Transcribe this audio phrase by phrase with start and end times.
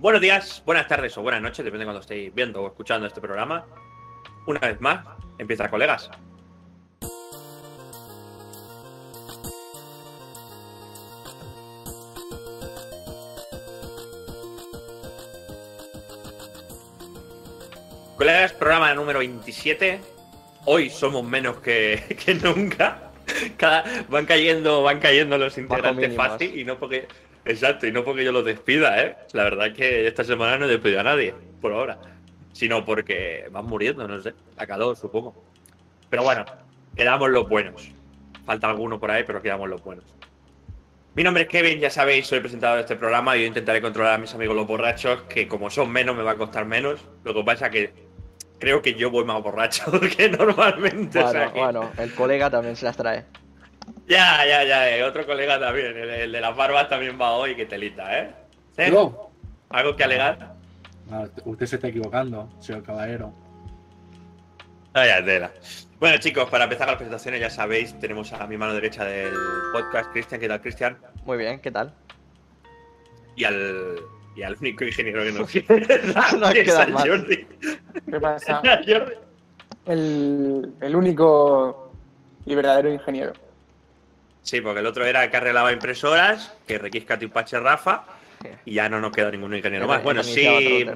[0.00, 3.20] Buenos días, buenas tardes o buenas noches, depende de cuando estéis viendo o escuchando este
[3.20, 3.66] programa.
[4.46, 5.04] Una vez más,
[5.36, 6.10] empieza colegas.
[18.16, 20.00] Colegas, programa número 27.
[20.64, 23.10] Hoy somos menos que, que nunca.
[23.58, 27.06] Cada, van cayendo, van cayendo los integrantes fácil y no porque.
[27.44, 29.16] Exacto, y no porque yo los despida, ¿eh?
[29.32, 31.98] La verdad es que esta semana no he despedido a nadie, por ahora.
[32.52, 34.34] Sino porque van muriendo, no sé.
[34.56, 35.34] A calor, supongo.
[36.08, 36.44] Pero bueno,
[36.96, 37.90] quedamos los buenos.
[38.44, 40.04] Falta alguno por ahí, pero quedamos los buenos.
[41.14, 43.80] Mi nombre es Kevin, ya sabéis, soy el presentador de este programa y yo intentaré
[43.80, 47.00] controlar a mis amigos los borrachos, que como son menos me va a costar menos.
[47.24, 47.92] Lo que pasa que
[48.60, 51.18] creo que yo voy más borracho que normalmente.
[51.18, 53.24] o sea bueno, el colega también se las trae.
[54.10, 57.54] Ya, ya, ya, eh, otro colega también, el, el de las barbas también va hoy,
[57.54, 58.34] que telita, ¿eh?
[58.76, 58.90] ¿Sí?
[58.90, 59.30] Yo.
[59.68, 60.56] ¿Algo que alegar?
[61.12, 63.32] Ah, usted se está equivocando, señor caballero.
[64.92, 65.52] Vaya tela.
[66.00, 69.32] Bueno, chicos, para empezar las presentaciones, ya sabéis, tenemos a mi mano derecha del
[69.72, 70.40] podcast, Cristian.
[70.40, 70.98] ¿Qué tal, Cristian?
[71.24, 71.94] Muy bien, ¿qué tal?
[73.36, 73.94] Y al,
[74.34, 76.32] y al único ingeniero que nos queda.
[76.36, 77.06] Nos que es al más.
[77.06, 77.46] Jordi.
[78.10, 78.60] ¿Qué pasa?
[78.84, 79.12] Jordi.
[79.86, 81.92] El, el único
[82.44, 83.34] y verdadero ingeniero.
[84.42, 88.04] Sí, porque el otro era que arreglaba impresoras, que requisca Tipache Rafa,
[88.64, 90.02] y ya no nos queda ningún ingeniero más.
[90.02, 90.86] Bueno, sí.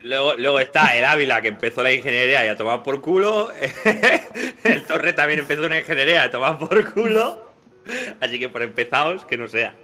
[0.00, 3.52] Luego, luego está el Ávila, que empezó la ingeniería y a tomar por culo.
[4.64, 7.52] el Torre también empezó una ingeniería a tomar por culo.
[8.20, 9.74] Así que por empezaos, que no sea.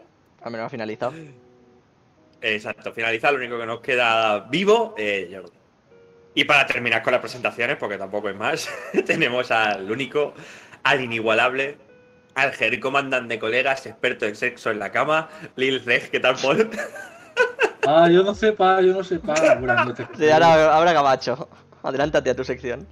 [0.43, 1.15] Al menos ha finalizado.
[2.41, 5.57] Exacto, finalizar, lo único que nos queda vivo, eh, Jordi.
[6.35, 8.71] Y para terminar con las presentaciones, porque tampoco es más,
[9.07, 10.35] tenemos al único,
[10.85, 11.77] al inigualable,
[12.39, 16.37] al Jerry comandante de colegas, experto en sexo en la cama, Lil Reg, ¿qué tal,
[16.41, 16.71] Paul?
[17.87, 19.35] Ah, yo no sé, pa, yo no sé, pa.
[19.55, 20.07] Noches.
[20.19, 21.49] Sí, ahora, ahora Camacho.
[21.83, 22.87] Adelántate a tu sección.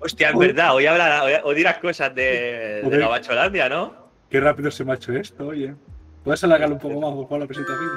[0.00, 3.00] Hostia, es verdad, hoy, habla, hoy, hoy dirás cosas de, de Joder.
[3.00, 4.10] Gabacholandia, ¿no?
[4.28, 5.74] Qué rápido se me ha hecho esto, oye.
[6.24, 7.90] ¿Puedes alargarlo un poco más, por favor, la presentación?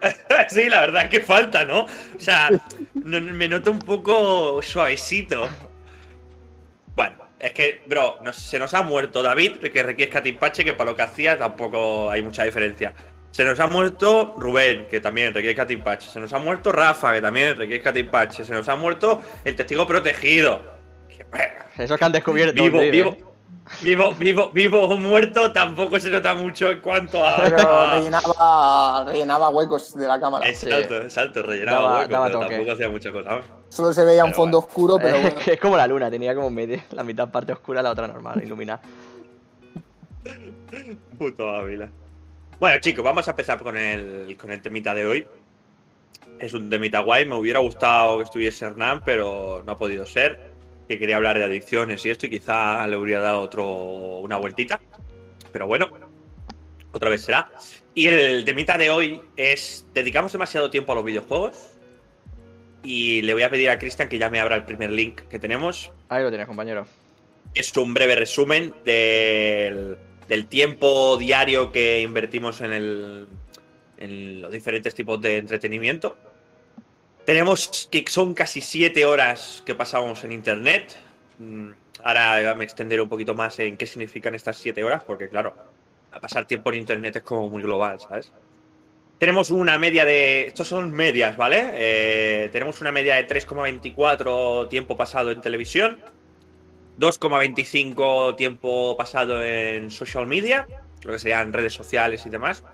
[0.48, 1.82] Sí, la verdad es que falta, ¿no?
[1.82, 1.88] O
[2.20, 2.48] sea,
[2.94, 5.48] no- me noto un poco suavecito.
[6.96, 10.90] Bueno, es que, bro, nos- se nos ha muerto David, que requiere Catimpache, que para
[10.90, 12.92] lo que hacía tampoco hay mucha diferencia.
[13.30, 16.08] Se nos ha muerto Rubén, que también requiere Catimpache.
[16.10, 18.44] Se nos ha muerto Rafa, que también requiere Catimpache.
[18.44, 20.62] Se nos ha muerto el testigo protegido.
[21.08, 22.60] Que, bueno, Esos que han descubierto.
[22.62, 23.24] vivo, ¿eh?
[23.82, 27.36] Vivo, vivo, vivo o muerto, tampoco se nota mucho en cuanto a.
[27.36, 30.48] Pero rellenaba, rellenaba huecos de la cámara.
[30.48, 32.50] Exacto, exacto, rellenaba Daba- huecos, daba pero toque.
[32.54, 33.40] tampoco hacía mucha cosa.
[33.68, 35.36] Solo se veía un fondo oscuro, pero bueno.
[35.46, 38.80] es como la luna, tenía como medio, la mitad parte oscura, la otra normal, iluminada.
[41.18, 41.88] Puto Ávila.
[42.60, 45.26] Bueno, chicos, vamos a empezar con el, con el temita de hoy.
[46.38, 47.24] Es un temita guay.
[47.26, 50.47] Me hubiera gustado que estuviese Hernán, pero no ha podido ser.
[50.88, 53.66] Que quería hablar de adicciones y esto, y quizá le hubiera dado otro,
[54.18, 54.80] una vueltita.
[55.52, 55.88] Pero bueno,
[56.92, 57.50] otra vez será.
[57.94, 61.56] Y el temita de hoy es: ¿dedicamos demasiado tiempo a los videojuegos?
[62.82, 65.38] Y le voy a pedir a Cristian que ya me abra el primer link que
[65.38, 65.90] tenemos.
[66.08, 66.86] Ahí lo tienes, compañero.
[67.54, 69.96] es un breve resumen del,
[70.28, 73.26] del tiempo diario que invertimos en, el,
[73.98, 76.16] en los diferentes tipos de entretenimiento.
[77.28, 80.96] Tenemos que son casi siete horas que pasamos en internet.
[81.38, 81.72] Mm,
[82.02, 85.54] Ahora me extenderé un poquito más en qué significan estas siete horas, porque claro,
[86.22, 88.32] pasar tiempo en internet es como muy global, ¿sabes?
[89.18, 90.46] Tenemos una media de.
[90.46, 91.68] Estos son medias, ¿vale?
[91.74, 95.98] Eh, tenemos una media de 3,24 tiempo pasado en televisión,
[96.98, 100.66] 2,25 tiempo pasado en social media,
[101.02, 102.64] lo que serían redes sociales y demás.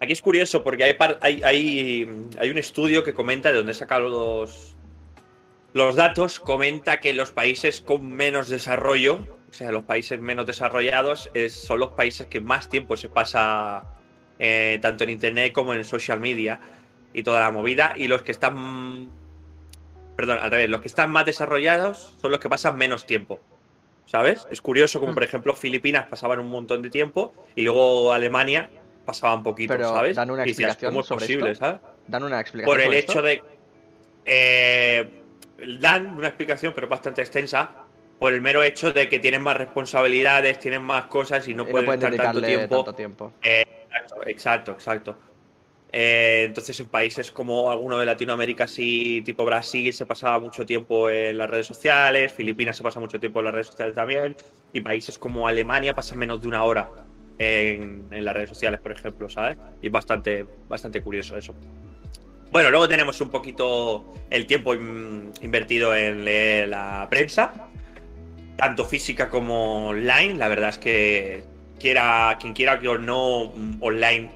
[0.00, 2.08] Aquí es curioso porque hay, par- hay, hay,
[2.38, 4.76] hay un estudio que comenta de dónde saca los,
[5.72, 9.20] los datos, comenta que los países con menos desarrollo,
[9.50, 13.84] o sea, los países menos desarrollados, es- son los países que más tiempo se pasa
[14.38, 16.60] eh, tanto en internet como en social media
[17.14, 19.08] y toda la movida, y los que están
[20.14, 23.40] perdón, al revés, los que están más desarrollados son los que pasan menos tiempo.
[24.06, 24.46] ¿Sabes?
[24.50, 28.70] Es curioso como, por ejemplo, Filipinas pasaban un montón de tiempo y luego Alemania
[29.06, 30.16] pasaban poquito, Pero ¿sabes?
[30.16, 31.64] dan una Y decías, explicación ¿cómo es posible, esto?
[31.64, 31.80] ¿sabes?
[32.06, 32.74] Dan una explicación.
[32.74, 33.22] Por el sobre hecho esto?
[33.22, 33.42] de.
[34.26, 35.22] eh,
[35.80, 37.70] dan una explicación, pero bastante extensa,
[38.18, 41.66] por el mero hecho de que tienen más responsabilidades, tienen más cosas y no Y
[41.66, 43.32] pueden, estar tanto tiempo tanto tiempo.
[43.42, 45.18] Exacto, exacto, exacto.
[45.92, 51.08] Eh, entonces, en países como alguno de Latinoamérica, sí, tipo Brasil, se pasaba mucho tiempo
[51.08, 54.36] en las redes sociales, Filipinas se pasa mucho tiempo en las redes sociales también,
[54.72, 56.90] y países como Alemania pasan menos de una hora
[57.38, 59.58] en, las redes sociales, por ejemplo, ¿sabes?
[59.82, 61.54] Y es bastante, bastante curioso eso.
[62.50, 67.52] Bueno, luego tenemos un poquito el tiempo in- invertido en leer la prensa,
[68.56, 70.34] tanto física como online.
[70.34, 71.44] La verdad es que
[71.78, 74.30] quiera, quien quiera que o no online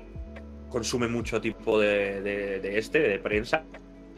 [0.69, 3.65] consume mucho tipo de, este, de prensa,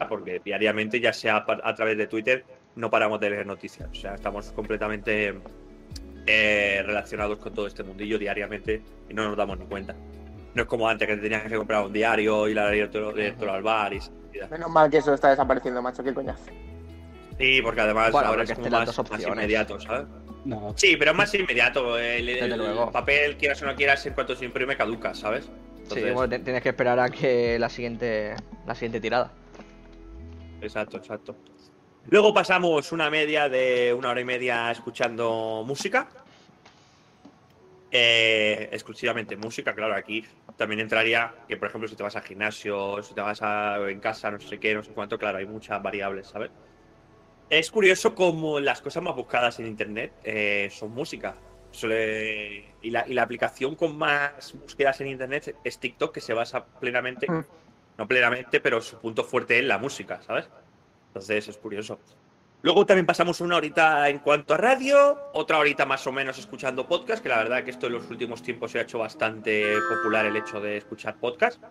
[0.09, 2.45] porque diariamente, ya sea a través de Twitter,
[2.75, 3.89] no paramos de leer noticias.
[3.89, 5.35] O sea, estamos completamente
[6.25, 9.95] eh, relacionados con todo este mundillo diariamente y no nos damos ni cuenta.
[10.53, 13.51] No es como antes que te tenías que comprar un diario, ir a directo, directo
[13.51, 16.45] al bar y y- Menos mal que eso está desapareciendo, macho, qué coñazo.
[17.37, 20.07] Sí, porque además Bueno, ahora porque es como más, inmediato, ¿sabes?
[20.45, 21.97] No, Sí, pero es más inmediato.
[21.97, 22.91] El, el luego.
[22.91, 25.49] papel, quieras o no quieras, en cuanto se imprime, caduca, ¿sabes?
[25.89, 28.35] Sí, bueno, tienes que esperar a que la siguiente,
[28.65, 29.31] la siguiente tirada.
[30.61, 31.35] Exacto, exacto.
[32.09, 36.07] Luego pasamos una media de una hora y media escuchando música.
[37.95, 40.25] Eh, exclusivamente música, claro, aquí
[40.57, 43.99] también entraría que, por ejemplo, si te vas al gimnasio, si te vas a, en
[43.99, 46.49] casa, no sé qué, no sé cuánto, claro, hay muchas variables, ¿sabes?
[47.51, 51.35] Es curioso como las cosas más buscadas en internet eh, son música.
[51.71, 56.33] Suele- y, la, y la aplicación con más búsquedas en internet es TikTok, que se
[56.33, 57.45] basa plenamente, Mm.
[57.97, 60.49] no plenamente, pero su punto fuerte es la música, ¿sabes?
[61.13, 61.99] Entonces es curioso.
[62.63, 66.87] Luego también pasamos una horita en cuanto a radio, otra horita más o menos escuchando
[66.87, 70.25] podcast, que la verdad que esto en los últimos tiempos se ha hecho bastante popular
[70.25, 71.61] el hecho de escuchar podcast.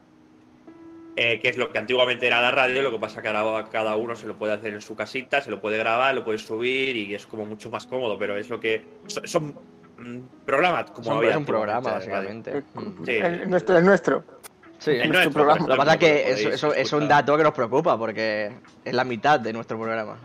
[1.16, 3.96] eh, que es lo que antiguamente era la radio, lo que pasa que ahora cada
[3.96, 6.96] uno se lo puede hacer en su casita, se lo puede grabar, lo puede subir
[6.96, 8.82] y es como mucho más cómodo, pero es lo que...
[9.08, 9.54] Son, son,
[9.98, 12.62] mm, programas como Son- había es un programa, básicamente.
[13.04, 13.12] Sí.
[13.12, 14.24] El, nuestro, el nuestro.
[14.82, 15.66] Sí, El nuestro programa.
[15.66, 18.52] Lo que pasa es que eso, es un dato que nos preocupa porque
[18.84, 20.16] es la mitad de nuestro programa.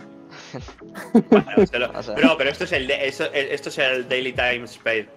[1.30, 2.16] Bueno, se lo- O sea.
[2.16, 5.08] No, pero esto es el, de- eso- esto es el Daily Time Space,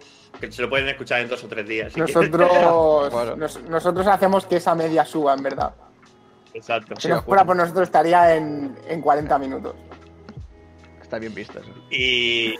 [0.41, 1.97] que se lo pueden escuchar en dos o tres días.
[1.97, 2.51] Nosotros,
[3.13, 3.37] Bueno.
[3.37, 5.73] nos- nosotros hacemos que esa media suba, en verdad.
[6.55, 6.95] Exacto.
[6.99, 9.75] Si no fuera por nosotros estaría en, en 40 minutos.
[11.03, 11.71] Está bien visto eso.
[11.91, 12.57] Y,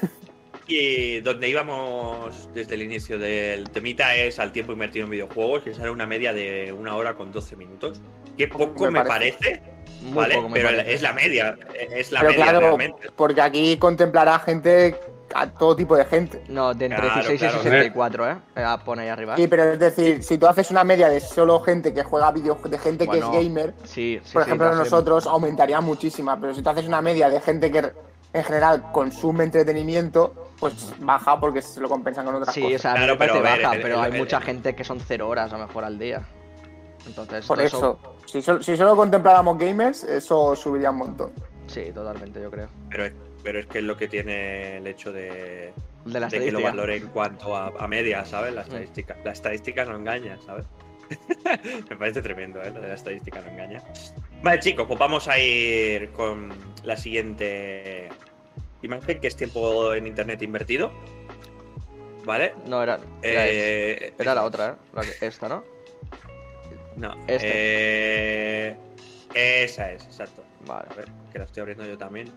[0.71, 5.75] y donde íbamos desde el inicio del temita es al tiempo invertido en videojuegos, que
[5.75, 8.01] sale una media de una hora con 12 minutos.
[8.39, 9.63] Que poco Me me, parece.
[10.13, 10.37] ¿vale?
[10.37, 10.95] poco me Pero parece.
[10.95, 11.59] es la media,
[11.97, 13.09] es la Pero media claro, realmente.
[13.17, 14.97] porque aquí contemplará gente,
[15.35, 16.43] a todo tipo de gente.
[16.49, 17.57] No, de entre Claro, 16 claro.
[17.57, 18.37] y 64, ¿eh?
[18.57, 19.37] Eh, Pone ahí arriba.
[19.37, 22.71] Sí, pero es decir, si tú haces una media de solo gente que juega videojuegos,
[22.71, 26.41] de gente Bueno, que es gamer, Sí, sí, por sí, ejemplo nosotros, aumentaría muchísima.
[26.41, 27.93] Pero si tú haces una media de gente que
[28.33, 32.77] en general consume entretenimiento, pues baja porque se lo compensan con otras Sí, cosas.
[32.77, 34.41] o sea, a mí Claro, me parece pero ver, baja, el- pero el- hay mucha
[34.41, 36.23] gente que son cero horas a lo mejor al día.
[37.07, 41.33] Entonces, Por eso, si, solo, si solo contempláramos gamers, eso subiría un montón.
[41.67, 42.69] Sí, totalmente, yo creo.
[42.91, 43.13] Pero, es-
[43.43, 45.73] pero es que es lo que tiene el hecho de,
[46.05, 48.53] De la de que lo valore en cuanto a, a media, ¿sabes?
[48.53, 49.17] La estadística.
[49.25, 50.67] La estadística no engaña, ¿sabes?
[51.91, 52.71] Me parece tremendo, ¿eh?
[52.71, 53.83] Lo de la estadística no engaña.
[54.43, 56.53] Vale, chicos, pues vamos a ir con
[56.85, 58.09] la siguiente
[58.83, 60.91] imagen, que es tiempo en internet invertido.
[62.25, 62.55] ¿Vale?
[62.67, 63.47] No, era, era.
[63.49, 65.07] Eh, Era la otra, ¿eh?
[65.21, 65.65] Esta, ¿no?
[66.97, 67.13] No.
[67.27, 68.69] Este.
[68.69, 68.77] eh,
[69.35, 70.45] esa es, exacto.
[70.67, 70.87] Vale.
[70.91, 72.31] A ver, que la estoy abriendo yo también.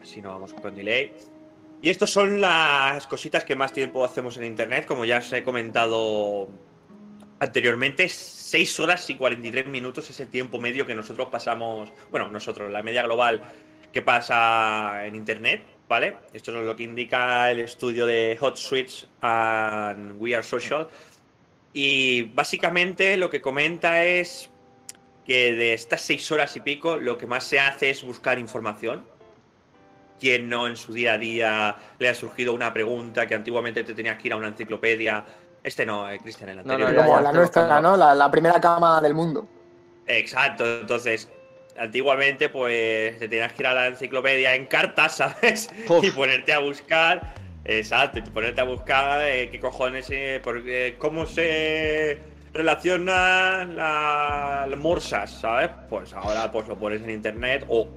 [0.00, 1.12] Así no vamos con delay.
[1.82, 4.86] Y estas son las cositas que más tiempo hacemos en internet.
[4.86, 6.48] Como ya os he comentado
[7.40, 11.92] anteriormente, 6 horas y 43 minutos es el tiempo medio que nosotros pasamos.
[12.10, 13.42] Bueno, nosotros, la media global
[13.92, 16.16] que pasa en internet, ¿vale?
[16.32, 20.88] Esto es lo que indica el estudio de Hot Switch and We Are Social.
[21.72, 24.50] Y básicamente lo que comenta es
[25.26, 29.04] que de estas seis horas y pico lo que más se hace es buscar información.
[30.18, 33.92] Quien no en su día a día le ha surgido una pregunta que antiguamente te
[33.92, 35.24] tenías que ir a una enciclopedia.
[35.62, 36.90] Este no, eh, Cristian, el No, anterior.
[36.90, 37.80] no, ya, Como ya, la nuestra.
[37.80, 37.96] ¿no?
[37.96, 39.46] La, la primera cama del mundo.
[40.06, 41.28] Exacto, entonces
[41.78, 45.70] antiguamente pues te tenías que ir a la enciclopedia en cartas, ¿sabes?
[45.88, 46.04] Uf.
[46.04, 50.94] Y ponerte a buscar, exacto, y ponerte a buscar eh, qué cojones, eh, por- eh,
[50.98, 52.18] cómo se
[52.52, 55.70] relaciona la, las morsas, ¿sabes?
[55.88, 57.88] Pues ahora pues lo pones en internet o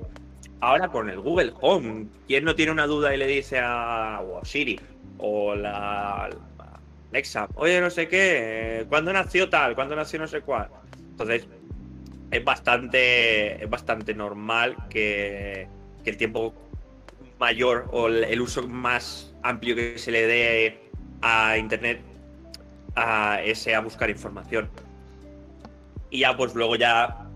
[0.62, 2.07] ahora con el Google Home.
[2.27, 4.79] ¿Quién no tiene una duda y le dice a, o a Siri
[5.17, 6.29] o la
[7.12, 9.74] Alexa, oye, no sé qué, eh, ¿cuándo nació tal?
[9.75, 10.67] ¿Cuándo nació no sé cuál?
[11.12, 11.48] Entonces,
[12.31, 15.67] es bastante, es bastante normal que,
[16.05, 16.55] el tiempo
[17.39, 20.89] mayor o el, uso más amplio que se le dé
[21.21, 22.01] a Internet
[22.95, 24.71] a ese a buscar información.
[26.09, 27.29] Y ya pues luego ya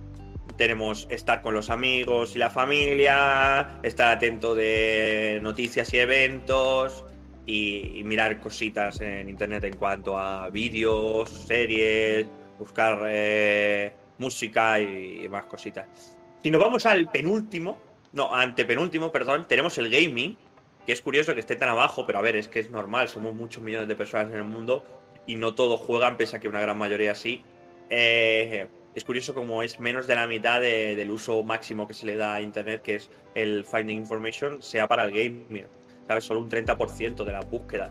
[0.57, 7.05] tenemos estar con los amigos y la familia, estar atento de noticias y eventos
[7.45, 12.25] y, y mirar cositas en internet en cuanto a vídeos, series,
[12.57, 16.15] buscar eh, música y más cositas.
[16.43, 17.77] Si nos vamos al penúltimo,
[18.11, 20.37] no, antepenúltimo, perdón, tenemos el gaming,
[20.85, 23.33] que es curioso que esté tan abajo, pero a ver, es que es normal, somos
[23.33, 24.83] muchos millones de personas en el mundo
[25.25, 27.43] y no todos juegan, pese a que una gran mayoría sí.
[27.89, 32.05] Eh, es curioso como es menos de la mitad de- del uso máximo que se
[32.05, 35.65] le da a Internet, que es el Finding Information, sea para el gaming.
[36.07, 36.25] ¿Sabes?
[36.25, 37.89] Solo un 30% de las búsquedas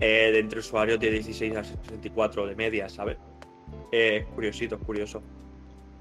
[0.00, 3.18] eh, de entre usuarios de 16 a 64 de media, ¿sabes?
[3.90, 5.22] Eh, curiosito, curioso.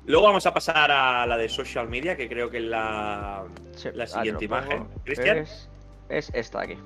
[0.05, 3.43] Luego vamos a pasar a la de social media, que creo que es la,
[3.75, 4.87] Sí, la ah, te siguiente imagen.
[5.03, 5.37] Cristian.
[5.37, 5.69] Es,
[6.09, 6.77] es esta de aquí.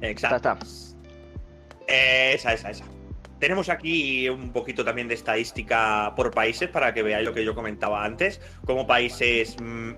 [0.00, 0.58] Exacto.
[1.86, 2.84] Eh, esa, esa, esa.
[3.38, 7.54] Tenemos aquí un poquito también de estadística por países para que veáis lo que yo
[7.54, 9.92] comentaba antes, como países mm,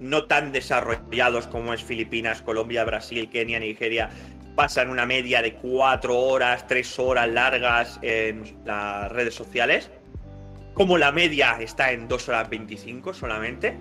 [0.00, 4.10] no tan desarrollados como es Filipinas, Colombia, Brasil, Kenia, Nigeria,
[4.56, 9.90] pasan una media de cuatro horas, tres horas largas en las redes sociales,
[10.74, 13.76] como la media está en 2 horas 25 solamente,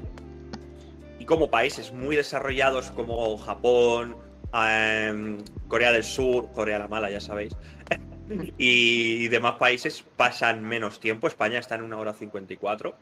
[1.19, 4.15] y como países muy desarrollados como Japón,
[4.53, 7.55] em, Corea del Sur, Corea la mala, ya sabéis,
[8.57, 11.27] y demás países pasan menos tiempo.
[11.27, 12.95] España está en una hora 54.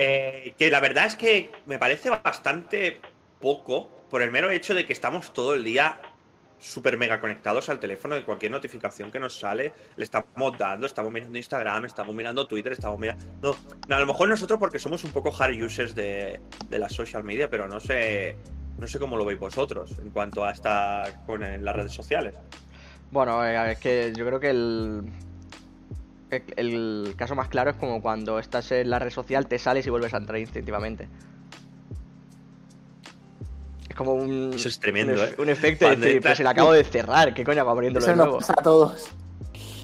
[0.00, 3.00] Eh, que la verdad es que me parece bastante
[3.40, 6.00] poco por el mero hecho de que estamos todo el día
[6.58, 11.12] súper mega conectados al teléfono de cualquier notificación que nos sale, le estamos dando, estamos
[11.12, 13.56] mirando Instagram, estamos mirando Twitter, estamos mirando...
[13.88, 17.68] A lo mejor nosotros porque somos un poco hard users de, de social media, pero
[17.68, 18.36] no sé,
[18.78, 22.34] no sé cómo lo veis vosotros en cuanto a estar con en las redes sociales.
[23.10, 25.04] Bueno, eh, es que yo creo que el,
[26.56, 29.90] el caso más claro es como cuando estás en la red social, te sales y
[29.90, 31.08] vuelves a entrar instintivamente.
[33.98, 35.34] Es como un, Eso es tremendo, un, ¿eh?
[35.38, 37.70] un efecto de Cuando decir, entras- pues se le acabo de cerrar, ¿qué coño hago
[37.70, 38.38] abriéndolo Eso de nos nuevo?
[38.38, 39.10] pasa a todos.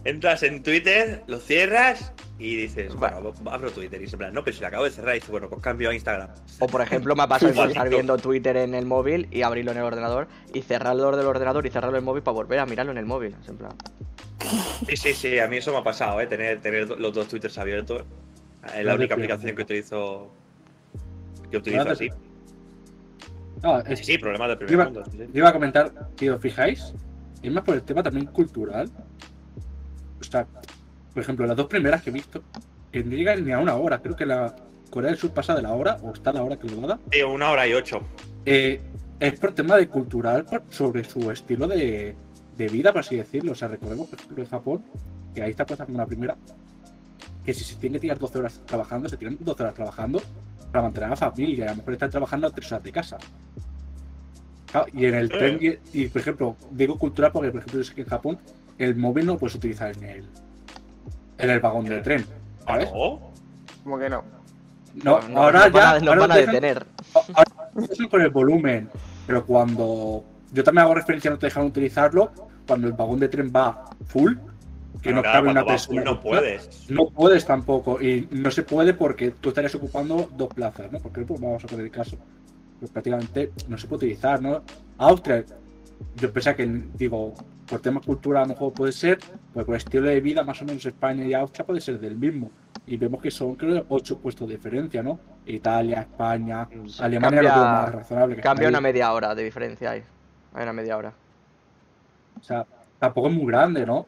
[0.05, 3.33] Entras en Twitter, lo cierras y dices, Bueno.
[3.35, 5.19] bueno, abro Twitter y se en plan, no, pero si lo acabo de cerrar y
[5.19, 6.29] dices, bueno, pues cambio a Instagram.
[6.61, 9.79] O por ejemplo, me ha pasado estar viendo Twitter en el móvil y abrirlo en
[9.79, 12.93] el ordenador y cerrarlo del ordenador y cerrarlo en el móvil para volver a mirarlo
[12.93, 13.35] en el móvil.
[13.49, 13.73] En plan,
[14.89, 16.29] Sí, sí, sí, a mí eso me ha pasado, ¿eh?
[16.29, 18.05] Tener, tener los dos Twitters abiertos.
[18.77, 20.31] Es la única aplicación que utilizo.
[21.51, 22.11] Que utilizo así.
[23.65, 25.05] No, Sí, es- sí, problemas de Yo primer iba, mundo.
[25.11, 25.25] sí, sí.
[25.33, 26.93] yo iba a comentar, si os fijáis,
[27.43, 28.91] es más por el tema también cultural.
[30.21, 30.47] O sea,
[31.13, 32.43] por ejemplo, las dos primeras que he visto,
[32.93, 34.01] que no llegan ni a una hora.
[34.01, 34.55] Creo que la
[34.91, 36.99] Corea del Sur pasa de la hora, o está la hora que lo da.
[37.11, 38.03] Sí, una hora y ocho.
[38.45, 38.81] Eh,
[39.19, 42.15] es por tema de cultural, por- sobre su estilo de,
[42.57, 43.53] de vida, por así decirlo.
[43.53, 44.85] O sea, recordemos, por ejemplo, en Japón,
[45.35, 46.37] que ahí está como la primera,
[47.45, 50.21] que si se tiene que tirar 12 horas trabajando, se tiran 12 horas trabajando
[50.75, 51.67] para mantener a la familia.
[51.67, 53.17] A lo mejor están trabajando a 3 horas de casa.
[54.73, 55.29] Claro, y en el Eh.
[55.39, 55.59] tren,
[55.93, 58.39] y, y, por ejemplo, digo cultural porque, por ejemplo, yo sé que en Japón
[58.79, 60.25] el móvil no lo puedes utilizar en el,
[61.39, 62.27] en el vagón del tren.
[62.67, 62.91] ¿Ah, ¿Sabes?
[62.93, 63.21] no?
[63.85, 64.25] Como que no.
[65.05, 65.91] No, no, ahora nos van ya.
[65.91, 66.87] a- ahora van a dejan- detener.
[67.77, 68.91] eso con el volumen,
[69.29, 72.33] pero cuando yo también hago referencia a no te dejan utilizarlo,
[72.67, 74.35] cuando el vagón de tren va full,
[75.05, 76.03] que no cabe una persona.
[76.03, 76.91] no puedes.
[76.91, 80.99] No puedes tampoco, y no se puede porque tú estarías ocupando dos plazas, ¿no?
[80.99, 82.17] Porque pues, vamos a poner el caso.
[82.81, 84.63] Pues prácticamente no se puede utilizar, ¿no?
[84.99, 85.45] Austria,
[86.17, 87.35] yo pensé que, digo,
[87.69, 89.19] por tema cultural a lo mejor puede ser,
[89.53, 92.51] pues por estilo de vida, más o menos España y Austria puede ser del mismo.
[92.87, 95.19] Y vemos que son, creo, ocho puestos de diferencia, ¿no?
[95.47, 98.37] Italia, España, Sí, Alemania cambia- lo veo más razonable.
[98.37, 100.03] que Cambia una media hora de diferencia ahí.
[100.55, 101.13] Hay una media hora.
[102.39, 102.67] O sea,
[102.99, 104.07] tampoco es muy grande, ¿no?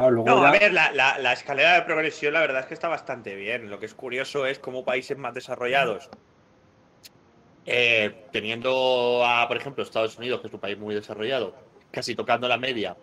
[0.00, 2.74] Claro, luego No, a ver, la, la- la escalera de progresión la verdad es que
[2.74, 3.68] está bastante bien.
[3.68, 6.08] Lo que es curioso es cómo países más desarrollados,
[7.66, 11.54] eh, teniendo a, por ejemplo, Estados Unidos, que es un país muy desarrollado,
[11.90, 12.96] casi tocando la media,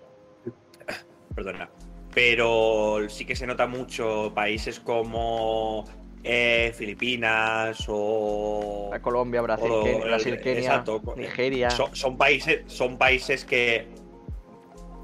[1.36, 1.70] perdona,
[2.14, 5.86] pero sí que se nota mucho países como
[6.24, 8.90] eh, Filipinas o...
[8.92, 11.14] A Colombia, Brasil, o- Kenia, Brasil, Kenia, exacto.
[11.16, 11.70] Nigeria.
[11.70, 13.88] Son, son países, son países que,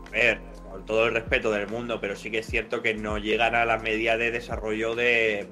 [0.07, 3.19] a ver, con todo el respeto del mundo, pero sí que es cierto que no
[3.19, 5.47] llegan a la media de desarrollo de.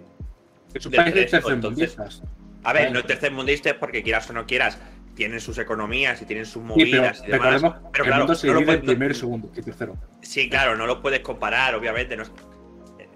[0.73, 2.23] resto, entonces- tercermundistas.
[2.63, 4.79] A ver, no tercermundistas porque quieras o no quieras,
[5.13, 7.39] tienen sus economías y tienen sus Sí, pero movidas y demás.
[7.53, 9.95] recordemos Pero el claro, se no lo puedes- no- segundo y tercero.
[10.23, 12.17] Sí, claro, no lo puedes comparar, obviamente.
[12.17, 12.31] No es,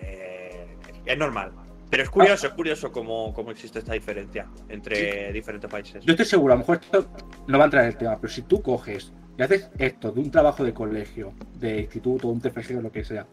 [0.01, 0.67] eh,
[1.07, 1.53] es normal.
[1.89, 6.03] Pero es curioso, es curioso cómo, cómo existe esta diferencia entre diferentes países.
[6.05, 7.09] Yo estoy seguro, a lo mejor esto
[7.47, 10.21] no va a entrar en el tema, pero si tú coges y haces esto de
[10.21, 13.25] un trabajo de colegio, de instituto, un TFG o lo que sea,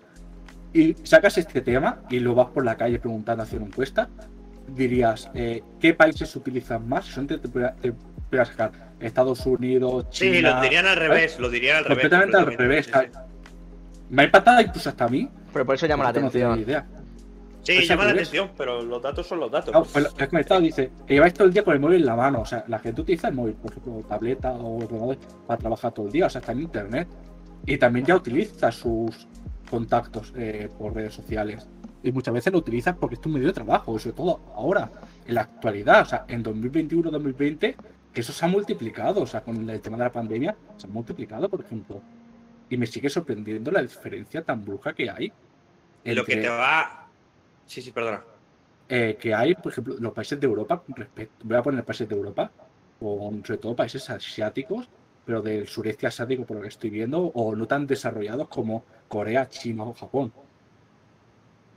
[0.72, 4.08] y sacas este tema y lo vas por la calle preguntando, haciendo encuesta,
[4.68, 7.06] dirías, eh, ¿qué países se utilizan más?
[7.06, 10.34] Si son te, te te sacar Estados Unidos, China...
[10.34, 12.02] Sí, lo dirían al revés, lo dirían al revés.
[12.02, 12.86] completamente al revés.
[12.86, 13.18] sí, sí.
[14.12, 15.28] Me ha impactado incluso hasta a mí.
[15.52, 16.56] Pero por eso llama la no atención.
[16.56, 16.86] ni idea.
[17.62, 18.28] Sí, Pues llama la revés.
[18.28, 19.72] atención, pero los datos son los datos.
[19.72, 22.00] No, pues lo que has comentado dice que lleváis todo el día con el móvil
[22.00, 22.40] en la mano.
[22.40, 25.16] O sea, la gente utiliza el móvil, por ejemplo, tableta o ordenador
[25.46, 26.26] para trabajar todo el día.
[26.26, 27.06] O sea, está en internet.
[27.64, 29.28] Y también ya utiliza sus
[29.70, 31.68] contactos eh, por redes sociales.
[32.02, 33.96] Y muchas veces lo utilizas porque es tu medio de trabajo.
[33.96, 34.90] Sobre todo ahora,
[35.24, 37.76] en la actualidad, o sea, en 2021-2020,
[38.14, 39.22] eso se ha multiplicado.
[39.22, 42.00] O sea, con el tema de la pandemia, se ha multiplicado, por ejemplo.
[42.68, 45.32] Y me sigue sorprendiendo la diferencia tan bruja que hay.
[46.04, 46.98] Lo que entre- te va.
[47.72, 48.22] Sí, sí, perdona.
[48.88, 52.14] eh, que hay, por ejemplo, los países de Europa, respecto, voy a poner países de
[52.14, 52.52] Europa,
[53.00, 54.90] con sobre todo países asiáticos,
[55.24, 59.48] pero del sureste asiático por lo que estoy viendo, o no tan desarrollados como Corea,
[59.48, 60.32] China o Japón.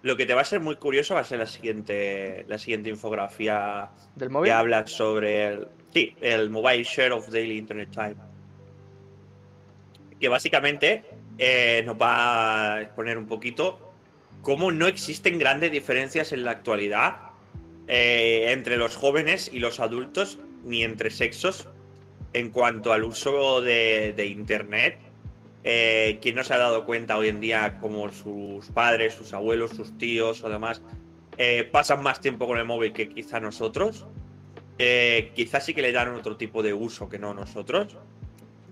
[0.02, 2.90] Lo que te va a ser muy curioso va a ser la siguiente, la siguiente
[2.90, 8.16] infografía ¿Del que habla sobre el, sí, el Mobile Share of Daily Internet Time.
[10.20, 11.06] Que básicamente
[11.38, 13.85] eh, nos va a exponer un poquito
[14.46, 17.16] cómo no existen grandes diferencias en la actualidad
[17.88, 21.68] eh, entre los jóvenes y los adultos, ni entre sexos,
[22.32, 25.00] en cuanto al uso de, Internet.
[25.64, 29.72] Eh, ¿Quién no se ha dado cuenta hoy en día como sus padres, sus abuelos,
[29.72, 30.80] sus tíos o demás
[31.40, 34.06] eh, pasan más tiempo con el móvil que quizá nosotros?
[34.78, 37.98] Eh, quizás sí que le dan otro tipo de uso que no nosotros,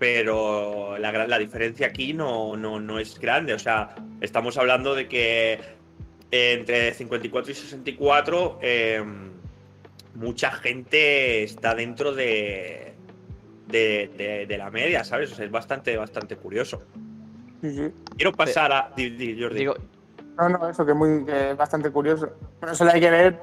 [0.04, 3.54] pero la, la diferencia aquí no, no, no es grande.
[3.54, 5.58] O sea, estamos hablando de que
[6.30, 9.02] entre 54 y 64 eh,
[10.14, 12.92] mucha gente está dentro de,
[13.66, 15.32] de, de- de la media, ¿sabes?
[15.32, 16.82] O sea, es bastante, bastante curioso.
[17.62, 17.90] Sí, sí.
[18.18, 18.92] Quiero pasar a...
[18.94, 19.58] di- di, Jordi.
[19.58, 19.74] Digo,
[20.36, 22.28] No, no, eso que es muy, que bastante curioso.
[22.60, 23.40] Pero solo hay que ver.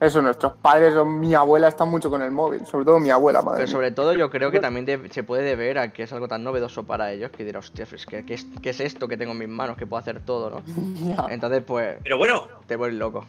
[0.00, 3.40] Eso, nuestros padres o mi abuela están mucho con el móvil, sobre todo mi abuela,
[3.42, 3.58] madre.
[3.58, 3.72] pero mía.
[3.72, 6.42] sobre todo yo creo que también de- se puede deber a que es algo tan
[6.44, 9.32] novedoso para ellos que dirá, hostia, es que, ¿qué es, qué es esto que tengo
[9.32, 11.26] en mis manos que puedo hacer todo, no?
[11.30, 13.24] Entonces, pues, Pero bueno, te vuelves loco.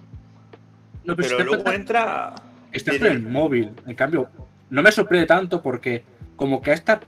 [1.06, 2.34] No, pero está- luego entra...
[2.72, 3.14] Está di- con di.
[3.16, 3.72] el móvil.
[3.86, 4.28] En cambio,
[4.70, 6.04] no me sorprende tanto porque
[6.36, 7.00] como que esta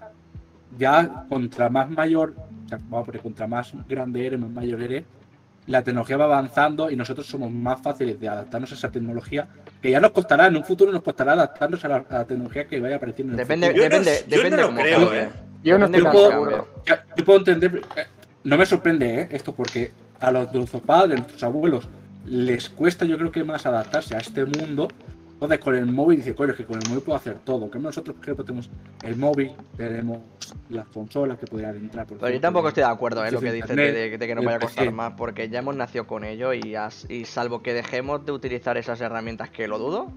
[0.78, 4.82] ya contra más mayor, o sea, vamos a poner contra más grande eres, más mayor
[4.84, 5.04] eres,
[5.68, 9.48] la tecnología va avanzando y nosotros somos más fáciles de adaptarnos a esa tecnología,
[9.82, 12.66] que ya nos costará, en un futuro nos costará adaptarnos a la, a la tecnología
[12.68, 13.84] que vaya apareciendo en el Depende, futuro.
[13.84, 15.30] Yo no- depende, yo no depende lo cómo creo, eh.
[15.64, 16.32] Yo no Yo puedo- cambie.
[16.50, 16.68] seguro.
[16.86, 18.06] Ya, Yo puedo entender, eh,
[18.44, 19.28] no me sorprende ¿eh?
[19.32, 21.88] esto porque a los de nuestros padres, nuestros abuelos,
[22.26, 24.88] les cuesta yo creo que más adaptarse a este mundo.
[25.38, 27.70] Entonces con el móvil dice, coño, es que con el móvil puedo hacer todo.
[27.70, 28.72] Que nosotros por ejemplo, tenemos
[29.04, 30.18] el móvil, tenemos
[30.70, 32.08] las consolas que podrían entrar.
[32.08, 34.18] Por Pero yo tampoco estoy de acuerdo en lo acceso que dices de, internet, de-
[34.18, 34.96] de que nos vaya a costar PC.
[34.96, 38.78] más, porque ya hemos nacido con ello y, as- y salvo que dejemos de utilizar
[38.78, 40.08] esas herramientas que lo dudo,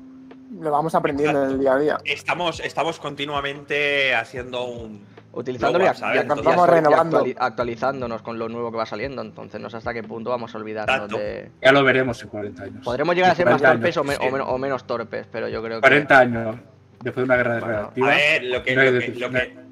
[0.59, 1.99] Lo vamos aprendiendo en el día a día.
[2.05, 5.05] Estamos, estamos continuamente haciendo un...
[5.33, 7.19] utilizándolo y, Luego, y Entonces- actualiz- Vamos y renovando.
[7.19, 10.55] actuali- actualizándonos con lo nuevo que va saliendo, entonces no sé hasta qué punto vamos
[10.55, 11.51] a olvidarnos de...
[11.62, 12.85] Ya lo veremos en 40 años.
[12.85, 14.21] Podremos llegar a ser más 40 torpes o, me- sí.
[14.27, 15.83] o men- o menos torpes, pero yo creo que...
[15.83, 16.57] 40 años
[17.03, 18.07] después de una guerra Bueno, reactiva.
[18.07, 19.71] A ver, lo que, no lo que- lo que-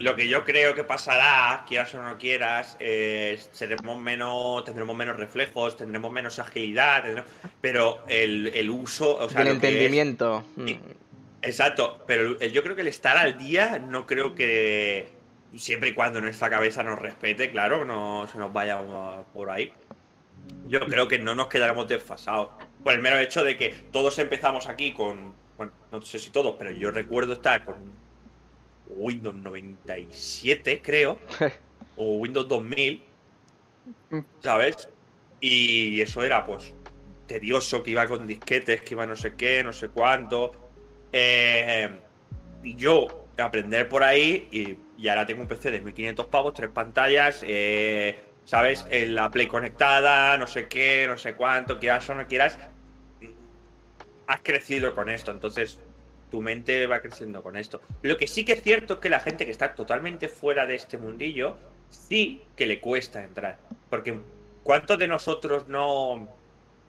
[0.00, 5.16] lo que yo creo que pasará, quieras o no quieras, es seremos menos, tendremos menos
[5.16, 10.42] reflejos, tendremos menos agilidad, tendremos- pero el, el uso, o sea, el es- entendimiento.
[10.56, 10.66] mm.
[11.44, 15.12] Exacto, pero yo creo que el estar al día no creo que
[15.56, 18.80] siempre y cuando nuestra cabeza nos respete, claro, no se nos vaya
[19.32, 19.72] por ahí.
[20.66, 22.50] Yo creo que no nos quedaremos desfasados.
[22.82, 26.56] Por el mero hecho de que todos empezamos aquí con, bueno, no sé si todos,
[26.58, 27.76] pero yo recuerdo estar con
[28.88, 31.18] Windows 97, creo,
[31.96, 33.02] o Windows 2000,
[34.40, 34.88] ¿sabes?
[35.40, 36.74] Y eso era, pues,
[37.26, 40.52] tedioso, que iba con disquetes, que iba no sé qué, no sé cuánto.
[41.16, 41.90] Eh,
[42.64, 47.40] yo aprender por ahí y, y ahora tengo un PC de 1500 pavos, tres pantallas,
[47.46, 48.84] eh, ¿sabes?
[48.90, 52.58] En la Play conectada, no sé qué, no sé cuánto, quieras o no quieras.
[54.26, 55.78] Has crecido con esto, entonces
[56.32, 57.80] tu mente va creciendo con esto.
[58.02, 60.74] Lo que sí que es cierto es que la gente que está totalmente fuera de
[60.74, 61.56] este mundillo,
[61.90, 63.58] sí que le cuesta entrar.
[63.88, 64.18] Porque
[64.64, 66.28] ¿cuántos de nosotros no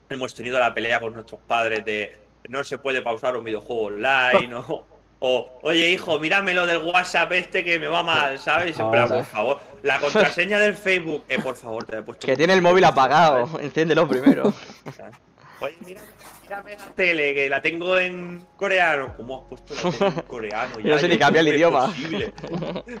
[0.08, 4.54] hemos tenido la pelea con nuestros padres de no se puede pausar un videojuego online
[4.54, 4.86] o,
[5.18, 8.78] o, oye hijo, míramelo del WhatsApp este que me va mal, ¿sabes?
[8.78, 9.16] En plan, Ahora.
[9.16, 12.62] por favor, la contraseña del Facebook, eh, por favor, te he puesto Que tiene el
[12.62, 14.52] móvil apagado, enciéndelo primero.
[15.60, 16.02] Oye, mira,
[16.42, 19.14] mírame la tele, que la tengo en coreano.
[19.16, 20.80] ¿Cómo has puesto la tele en coreano?
[20.80, 22.24] Yo no sé ni cambiar el ¿Cómo es idioma.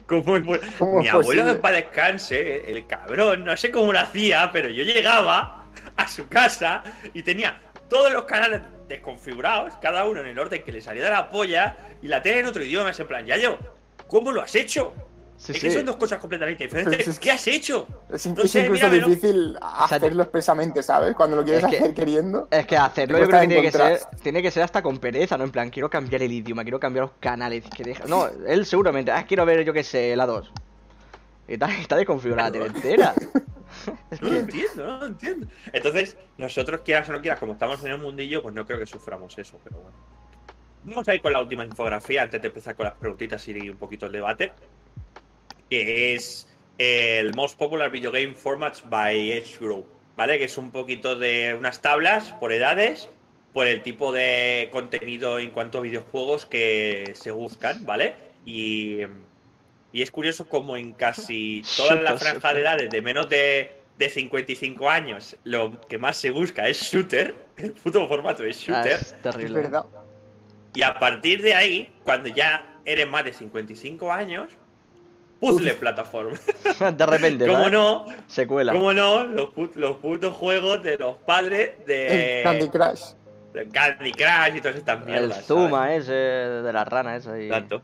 [0.06, 1.54] ¿Cómo es ¿Cómo Mi es abuelo posible?
[1.60, 6.82] para descanse, el cabrón, no sé cómo lo hacía, pero yo llegaba a su casa
[7.12, 11.10] y tenía todos los canales desconfigurados, cada uno en el orden que le salía de
[11.10, 13.58] la polla, y la tele en otro idioma, es en plan, ya yo,
[14.06, 14.92] ¿cómo lo has hecho?
[15.38, 15.76] Sí, es que sí.
[15.76, 17.18] son dos cosas completamente diferentes.
[17.18, 17.86] ¿Qué has hecho?
[18.10, 19.08] Es, No es sé, incluso míramelo.
[19.08, 21.14] difícil hacerlo expresamente, ¿sabes?
[21.14, 22.48] Cuando lo quieres Es que- hacer queriendo.
[22.50, 25.36] Es que hacerlo yo creo que tiene que, ser, tiene que ser hasta con pereza,
[25.36, 25.44] ¿no?
[25.44, 27.64] En plan, quiero cambiar el idioma, quiero cambiar los canales.
[27.76, 28.04] Que deja...
[28.06, 30.50] No, él seguramente, ah, quiero ver, yo qué sé, la 2.
[31.48, 33.14] Y está, está desconfigurada la tele entera.
[34.10, 35.46] es No lo entiendo, no lo entiendo.
[35.72, 38.86] Entonces, nosotros, quieras o no quieras, como estamos en el mundillo, pues no creo que
[38.86, 39.96] suframos eso, pero bueno.
[40.84, 43.76] Vamos a ir con la última infografía antes de empezar con las preguntitas y un
[43.76, 44.52] poquito el debate.
[45.68, 46.46] Que es
[46.78, 50.38] el Most Popular Video Game Formats by Edge Group, ¿vale?
[50.38, 53.08] Que es un poquito de unas tablas por edades,
[53.52, 58.14] por el tipo de contenido en cuanto a videojuegos que se buscan, ¿vale?
[58.44, 58.98] Y,
[59.92, 62.54] y es curioso como en casi toda la Súper, franja súper.
[62.54, 67.34] de edades de menos de, de 55 años, lo que más se busca es shooter,
[67.56, 68.92] el puto formato es ah, shooter.
[68.92, 69.60] es Es terrible.
[69.62, 69.84] verdad.
[70.74, 74.50] Y a partir de ahí, cuando ya eres más de 55 años,
[75.40, 76.38] puzzle plataforma.
[76.96, 77.72] De repente, ¿Cómo ¿sabes?
[77.72, 78.06] no?
[78.26, 78.72] Secuela.
[78.72, 79.24] ¿Cómo no?
[79.24, 83.02] Los, put- los putos juegos de los padres de El Candy Crush.
[83.54, 85.44] de Candy Crush y todas estas El mierdas.
[85.46, 87.30] Zuma ese de la rana esa.
[87.40, 87.48] Y...
[87.48, 87.68] ¿sabes?
[87.68, 87.82] Tanto.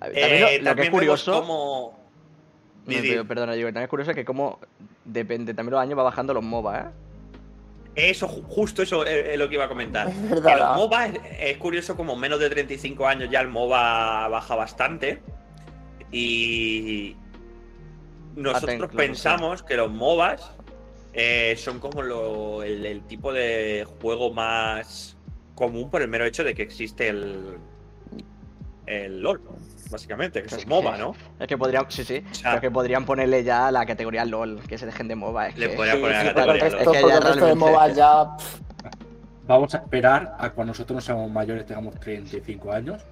[0.00, 1.32] También Eh, lo, lo que es curioso.
[1.40, 2.03] cómo-
[2.86, 4.58] No, pero- perdona, digo, también es curioso que como
[5.04, 6.84] depende, también los años va bajando los MOBA, ¿eh?
[8.10, 10.08] Eso, ju- justo eso es, es lo que iba a comentar.
[10.08, 10.58] Es verdad.
[10.70, 15.20] los MOBA es, es curioso como menos de 35 años ya el MOBA baja bastante.
[16.10, 17.16] Y
[18.36, 20.50] nosotros Aten- claro, pensamos que los MOBAs
[21.12, 25.16] eh, son como lo- el, el tipo de juego más
[25.54, 27.58] común por el mero hecho de que existe el,
[28.86, 29.40] el LOL,
[29.94, 31.14] básicamente, que es Es un MOBA, ¿no?
[31.40, 34.60] Es que podrían, sí, sí, O sea- pero que podrían ponerle ya la categoría LOL,
[34.68, 35.48] que se dejen de MOBA.
[35.48, 37.46] Es Le que- podrían Sí, poner sí, la categoría resto, Es que ya el resto
[37.46, 38.26] de MOBAs ya.
[39.46, 43.02] Vamos a esperar a cuando nosotros no seamos mayores, tengamos 35 años.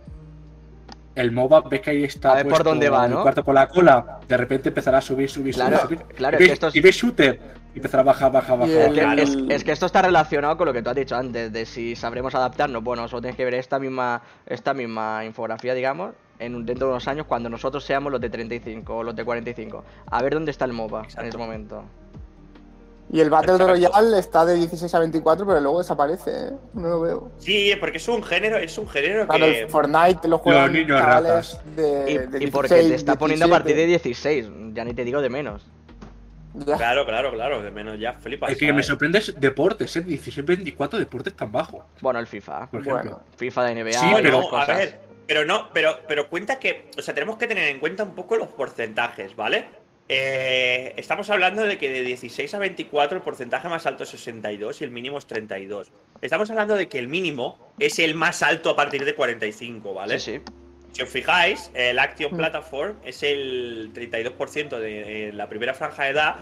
[1.15, 2.33] El MOBA, ves que ahí está.
[2.33, 3.21] A ver por dónde va, ¿no?
[3.23, 4.19] cuarto por la cola.
[4.27, 5.99] De repente empezará a subir, subir, Claro, subir.
[5.99, 6.15] subir.
[6.17, 7.63] claro, y es que ves, esto es- y ves shooter.
[7.75, 8.75] Y empezará a bajar, bajar, bajar.
[8.75, 11.53] el- que- es, es que esto está relacionado con lo que tú has dicho antes,
[11.53, 12.83] de si sabremos adaptarnos.
[12.83, 16.13] Bueno, solo tienes que ver esta misma, esta misma infografía, digamos,
[16.45, 19.25] en un- dentro de unos años cuando nosotros seamos los de 35 o los de
[19.25, 19.85] 45.
[20.11, 21.85] A ver dónde está el MOBA en ese momento.
[23.13, 23.73] Y el Battle Exacto.
[23.75, 26.51] Royale está de 16 a 24, pero luego desaparece, ¿eh?
[26.73, 27.31] No lo veo.
[27.39, 30.99] Sí, porque es un género, es un género Claro, que el Fortnite lo juegan niños
[30.99, 31.61] chavales ratas.
[31.77, 33.51] de, Y, de y porque 16, te está poniendo a 17.
[33.51, 35.67] partir de 16, ya ni te digo de menos.
[36.55, 36.77] Ya.
[36.77, 38.51] Claro, claro, claro, de menos ya flipas.
[38.51, 40.01] El que me sorprende es deportes, ¿eh?
[40.03, 41.85] 16, 24 deportes tan bajo.
[42.01, 42.67] Bueno, el FIFA.
[42.71, 43.03] Por ejemplo.
[43.03, 44.77] Bueno, FIFA de NBA Sí, pero- No, a cosas.
[44.79, 48.15] ver, pero no, pero, pero cuenta que, o sea, tenemos que tener en cuenta un
[48.15, 49.67] poco los porcentajes, ¿vale?
[50.09, 54.81] Eh, estamos hablando de que de 16 a 24 el porcentaje más alto es 62
[54.81, 55.91] y el mínimo es 32.
[56.21, 60.19] Estamos hablando de que el mínimo es el más alto a partir de 45, ¿vale?
[60.19, 60.43] Sí, sí.
[60.93, 62.37] Si os fijáis, el Action Mm.
[62.37, 66.37] Platform es el 32% de eh, la primera franja de edad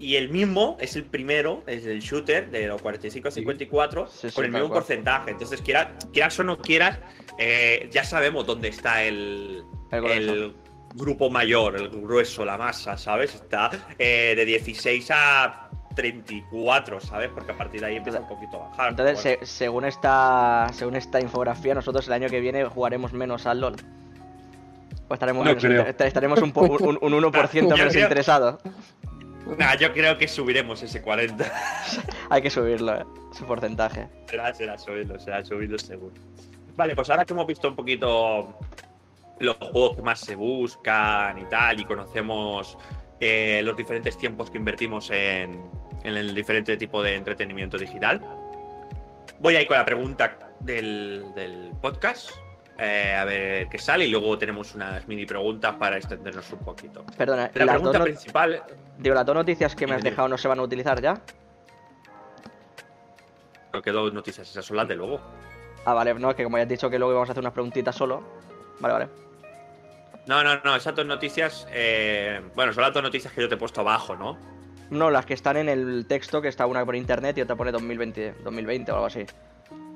[0.00, 4.30] y el mismo es el primero, es el shooter de los 45 a 54 Sí,
[4.30, 4.80] sí, con el mismo cual.
[4.80, 5.30] porcentaje.
[5.30, 6.98] Entonces, quieras, quieras o no quieras,
[7.38, 10.54] eh, ya sabemos dónde está el, El
[10.94, 13.34] grupo mayor, el grueso, la masa, ¿sabes?
[13.34, 17.28] Está eh, de 16 a 34, ¿sabes?
[17.34, 18.90] Porque a partir de ahí empieza un poquito a bajar.
[18.90, 19.38] Entonces, Bueno.
[19.40, 23.76] se- según esta según esta infografía, nosotros el año que viene jugaremos menos al LOL.
[25.08, 28.60] O estaremos, No menos estaremos un, po- un, un 1% Yo menos interesados.
[29.58, 31.44] Nah, yo creo que subiremos ese 40.
[32.30, 34.08] Hay que subirlo, eh, su porcentaje.
[34.26, 36.14] Será, será subirlo, será subirlo seguro.
[36.76, 38.58] Vale, pues ahora que hemos visto un poquito
[39.38, 42.76] los juegos que más se buscan y tal, y conocemos
[43.18, 45.62] eh, los diferentes tiempos que invertimos en,
[46.04, 48.20] en el diferente tipo de entretenimiento digital,
[49.40, 52.30] voy a ir con la pregunta del, del podcast.
[52.80, 57.04] Eh, a ver qué sale y luego tenemos unas mini preguntas para extendernos un poquito.
[57.16, 58.62] Perdona, La pregunta dos, no- principal,
[58.98, 61.20] digo, las dos noticias que me has dejado no se van a utilizar ya.
[63.72, 65.20] no quedó noticias, esas son las de luego.
[65.84, 67.52] Ah, vale, no, es que como ya has dicho que luego íbamos a hacer unas
[67.52, 68.22] preguntitas solo.
[68.80, 69.08] Vale, vale.
[70.26, 73.54] No, no, no, esas dos noticias, eh, bueno, son las dos noticias que yo te
[73.54, 74.36] he puesto abajo, ¿no?
[74.90, 77.70] No, las que están en el texto, que está una por internet y otra pone
[77.72, 79.24] 2020, 2020 o algo así.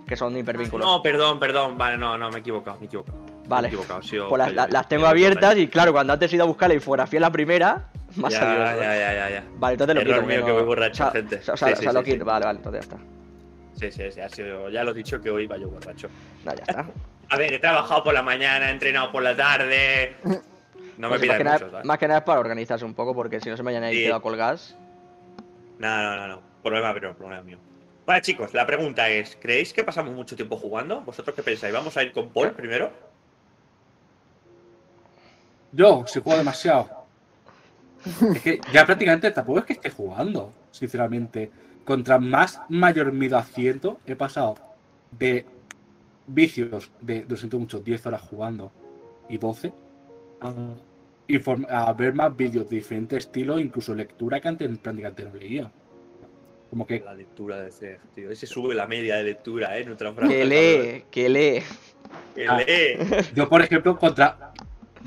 [0.07, 0.87] Que son hipervínculos.
[0.87, 1.79] No, perdón, perdón.
[1.79, 3.19] Vale, no, no, me he equivocado, me he equivocado.
[3.47, 3.69] Vale.
[3.69, 6.45] Me he equivocado, ha sido Pues las, tengo abiertas y claro, cuando antes he ido
[6.45, 9.45] a buscar la infografía en la primera, me ha Ya, salido ya, ya, ya, ya.
[9.57, 10.27] Vale, entonces lo Error quito.
[10.27, 11.37] mío que voy borracho, o sea, gente.
[11.37, 12.25] O sea, Sí, o sí, sea, lo sí, quito.
[12.25, 13.05] Vale, vale, entonces ya está.
[13.79, 16.09] Sí, sí, sí, ha sido, ya lo he dicho que hoy iba yo borracho.
[16.45, 16.87] No, ya está.
[17.31, 20.14] A ver, he trabajado por la mañana, he entrenado por la tarde.
[20.99, 21.85] No me Pues más, pidas que nada, ¿sabes?
[21.85, 24.03] más que nada es para organizarse un poco, porque si no se me Sí.
[24.05, 24.77] quedado colgadas.
[25.79, 26.40] No, no, no, no.
[26.62, 27.59] Problema, pero problema mío.
[28.07, 31.01] Vale, chicos, la pregunta es: ¿creéis que pasamos mucho tiempo jugando?
[31.03, 31.73] ¿Vosotros qué pensáis?
[31.73, 32.93] Vamos a ir con Paul primero.
[35.73, 37.05] Yo, si juego demasiado.
[38.35, 41.51] Es que ya prácticamente tampoco es que esté jugando, sinceramente.
[41.85, 44.55] Contra más mayor mido asiento, he pasado
[45.11, 45.45] de
[46.27, 48.73] vicios de, lo siento mucho, 10 horas jugando
[49.29, 49.73] y 12
[50.40, 50.53] a,
[51.29, 55.71] inform- a ver más vídeos de diferentes estilos, incluso lectura que antes prácticamente no leía.
[56.70, 58.31] Como que La lectura de ese, tío.
[58.31, 59.85] Ese sube la media de lectura, ¿eh?
[59.85, 61.62] Nuestra franja, Que lee, que lee.
[62.35, 62.59] Que Ah.
[62.59, 62.98] lee.
[63.35, 64.53] yo, por ejemplo, contra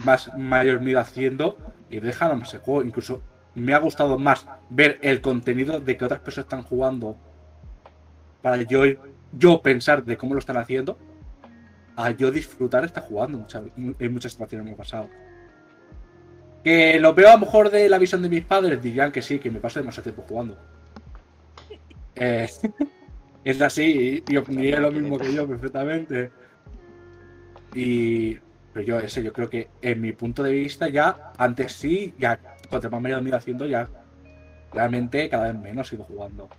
[0.05, 1.57] más mayor mido haciendo
[1.89, 3.21] y dejando más el juego, incluso
[3.55, 7.17] me ha gustado más ver el contenido de que otras personas están jugando
[8.41, 8.83] para yo,
[9.33, 10.97] yo pensar de cómo lo están haciendo
[11.95, 15.09] a yo disfrutar estar jugando muchas, en muchas situaciones me ha pasado.
[16.63, 19.39] Que lo veo a lo mejor de la visión de mis padres, dirían que sí,
[19.39, 20.57] que me paso demasiado tiempo jugando.
[22.19, 22.49] Eh,
[23.43, 26.31] es así y, y opinaría lo mismo que yo perfectamente.
[27.73, 28.35] Y
[28.73, 32.39] pero yo ese, yo creo que en mi punto de vista ya, antes sí, ya
[32.69, 33.87] cuanto más me he ido haciendo ya
[34.73, 36.49] realmente cada vez menos sigo jugando.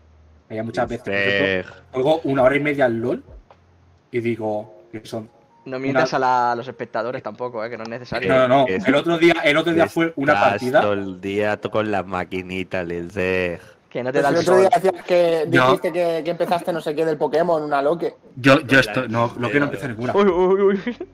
[0.48, 3.22] Hay muchas veces, juego una hora y media al LOL
[4.10, 5.28] y digo que son.
[5.66, 7.68] No mientas a, la- a los espectadores tampoco, ¿eh?
[7.68, 8.28] que no es necesario.
[8.32, 8.66] No, no, no.
[8.66, 10.80] El otro día, el otro día fue una partida.
[10.80, 13.60] todo el día con la maquinita, les de...
[13.90, 14.60] Que no te Pues da el el otro sol.
[14.60, 15.66] día decías que No.
[15.66, 18.16] dijiste que, que empezaste no sé qué del Pokémon, una loque.
[18.36, 19.08] Yo, yo estoy.
[19.08, 20.14] No, lo que no empecé ninguna.
[20.14, 21.08] Uy, uy, uy.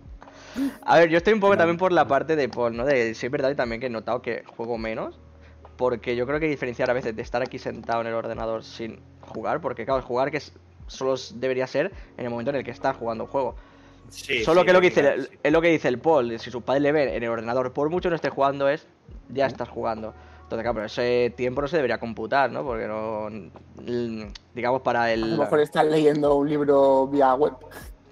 [0.85, 2.85] A ver, yo estoy un poco también por la parte de Paul, ¿no?
[2.85, 5.19] De sí es verdad y también que he notado que juego menos.
[5.77, 9.01] Porque yo creo que diferenciar a veces de estar aquí sentado en el ordenador sin
[9.23, 10.53] jugar, porque claro, jugar que es-
[10.87, 13.57] solo debería ser en el momento en el que estás jugando un juego.
[14.11, 15.39] Sí, Solo sí, que es lo que dice sí.
[15.43, 17.89] es lo que dice el Paul, si sus padres le ven en el ordenador, por
[17.91, 18.87] mucho no esté jugando, es
[19.31, 20.15] ya estás jugando.
[20.45, 22.63] Entonces, claro, pero ese tiempo no se debería computar, ¿no?
[22.65, 23.29] Porque no.
[23.87, 25.33] l- Digamos para A el.
[25.37, 27.55] lo mejor estás leyendo un libro vía web.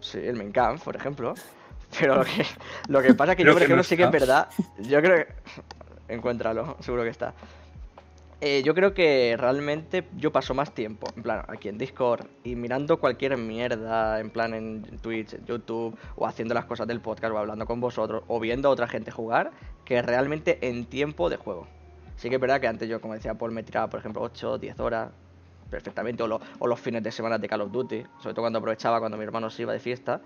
[0.00, 1.34] Sí, el Mein Kampf, por ejemplo.
[2.00, 2.46] Pero lo que,
[2.88, 4.48] lo que pasa es que yo, Creo por que ejemplo, no sí que es verdad.
[4.78, 6.14] Yo creo que.
[6.14, 7.34] Encuéntralo, seguro que está.
[8.40, 12.56] Eh, yo creo que realmente yo paso más tiempo, en plan, aquí en Discord y
[12.56, 17.32] mirando cualquier mierda, en plan en Twitch, en YouTube, o haciendo las cosas del podcast,
[17.32, 19.52] o hablando con vosotros, o viendo a otra gente jugar,
[19.84, 21.68] que realmente en tiempo de juego.
[22.16, 24.58] Sí que es verdad que antes yo, como decía Paul, me tiraba, por ejemplo, 8
[24.58, 25.12] 10 horas
[25.70, 28.58] perfectamente, o, lo- o los fines de semana de Call of Duty, sobre todo cuando
[28.58, 30.22] aprovechaba cuando mi hermano se iba de fiesta.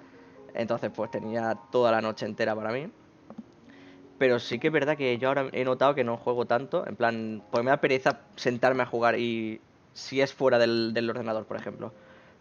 [0.55, 2.91] Entonces, pues tenía toda la noche entera para mí.
[4.19, 6.87] Pero sí que es verdad que yo ahora he notado que no juego tanto.
[6.87, 9.61] En plan, pues me da pereza sentarme a jugar y
[9.93, 11.93] si es fuera del, del ordenador, por ejemplo.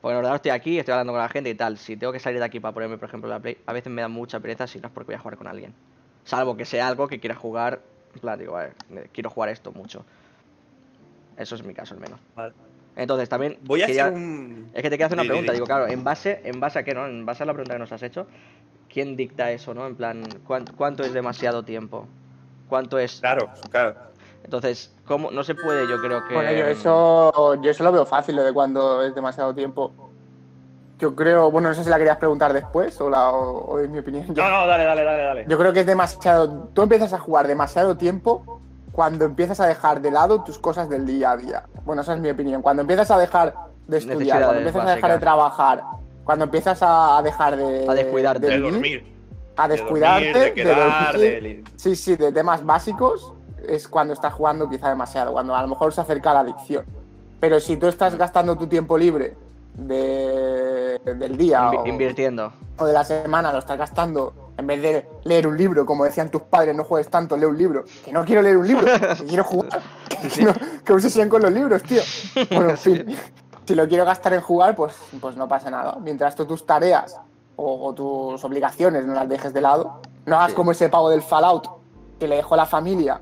[0.02, 1.78] Porque en el ordenador estoy aquí, estoy hablando con la gente y tal.
[1.78, 4.02] Si tengo que salir de aquí para ponerme, por ejemplo, la Play, a veces me
[4.02, 5.74] da mucha pereza si no es porque voy a jugar con alguien.
[6.24, 7.82] Salvo que sea algo que quiera jugar.
[8.16, 8.72] En plan, digo, "Vale,
[9.12, 10.06] quiero jugar esto mucho.
[11.38, 12.20] Eso es mi caso, al menos.
[12.34, 12.54] Vale.
[12.96, 13.58] Entonces, también.
[13.62, 14.70] Voy a quería- hacer un.
[14.74, 15.58] es que te quiero hacer una pregunta, di.
[15.58, 17.06] digo, claro, en base, en base a qué, ¿no?
[17.06, 18.28] En base a la pregunta que nos has hecho,
[18.88, 19.86] ¿quién dicta eso, no?
[19.86, 22.08] En plan, ¿cuán- ¿cuánto es demasiado tiempo?
[22.70, 23.20] ¿Cuánto es?
[23.20, 23.96] Claro, claro.
[24.46, 25.30] Entonces, ¿cómo?
[25.32, 26.36] No se puede, yo creo que.
[26.36, 29.94] Bueno, yo eso, yo eso lo veo fácil, lo de cuando es demasiado tiempo.
[30.98, 33.90] Yo creo, bueno, no sé si la querías preguntar después o, la, o, o es
[33.90, 34.26] mi opinión.
[34.34, 35.46] Yo, No, no, dale, dale, dale, dale.
[35.48, 36.70] yo creo que es demasiado.
[36.74, 38.62] Tú empiezas a jugar demasiado tiempo
[38.94, 41.64] cuando empiezas a dejar de lado tus cosas del día a día.
[41.84, 42.62] Bueno, esa es mi opinión.
[42.62, 43.54] Cuando empiezas a dejar
[43.88, 45.84] de estudiar, cuando empiezas a dejar de trabajar,
[46.24, 47.86] cuando empiezas a, dejar de.
[47.90, 48.48] A descuidarte.
[48.48, 49.16] De vivir, dormir.
[49.58, 51.42] A de descuidarte, dormir, de quedar, dormir.
[51.42, 53.34] de- Sí, sí, de temas básicos
[53.68, 56.86] es cuando estás jugando quizá demasiado, cuando a lo mejor se acerca la adicción.
[57.42, 59.36] Pero si tú estás gastando tu tiempo libre
[59.78, 62.54] de, del día Invi- o, invirtiendo.
[62.78, 66.30] o de la semana, lo estás gastando en vez de leer un libro, como decían
[66.32, 67.84] tus padres, no juegues tanto, lee un libro.
[68.06, 68.86] Que no quiero leer un libro,
[69.18, 69.82] que quiero jugar.
[70.36, 72.02] Que, no, que obsesión con los libros, tío.
[72.52, 73.16] Bueno, en fin.
[73.68, 75.98] Si lo quiero gastar en jugar, pues, pues no pasa nada.
[76.02, 77.20] Mientras tú tus tareas
[77.58, 80.56] o, o tus obligaciones no las dejes de lado, no hagas Sí.
[80.56, 81.68] como ese pavo del Fallout
[82.20, 83.22] que le dejó la familia,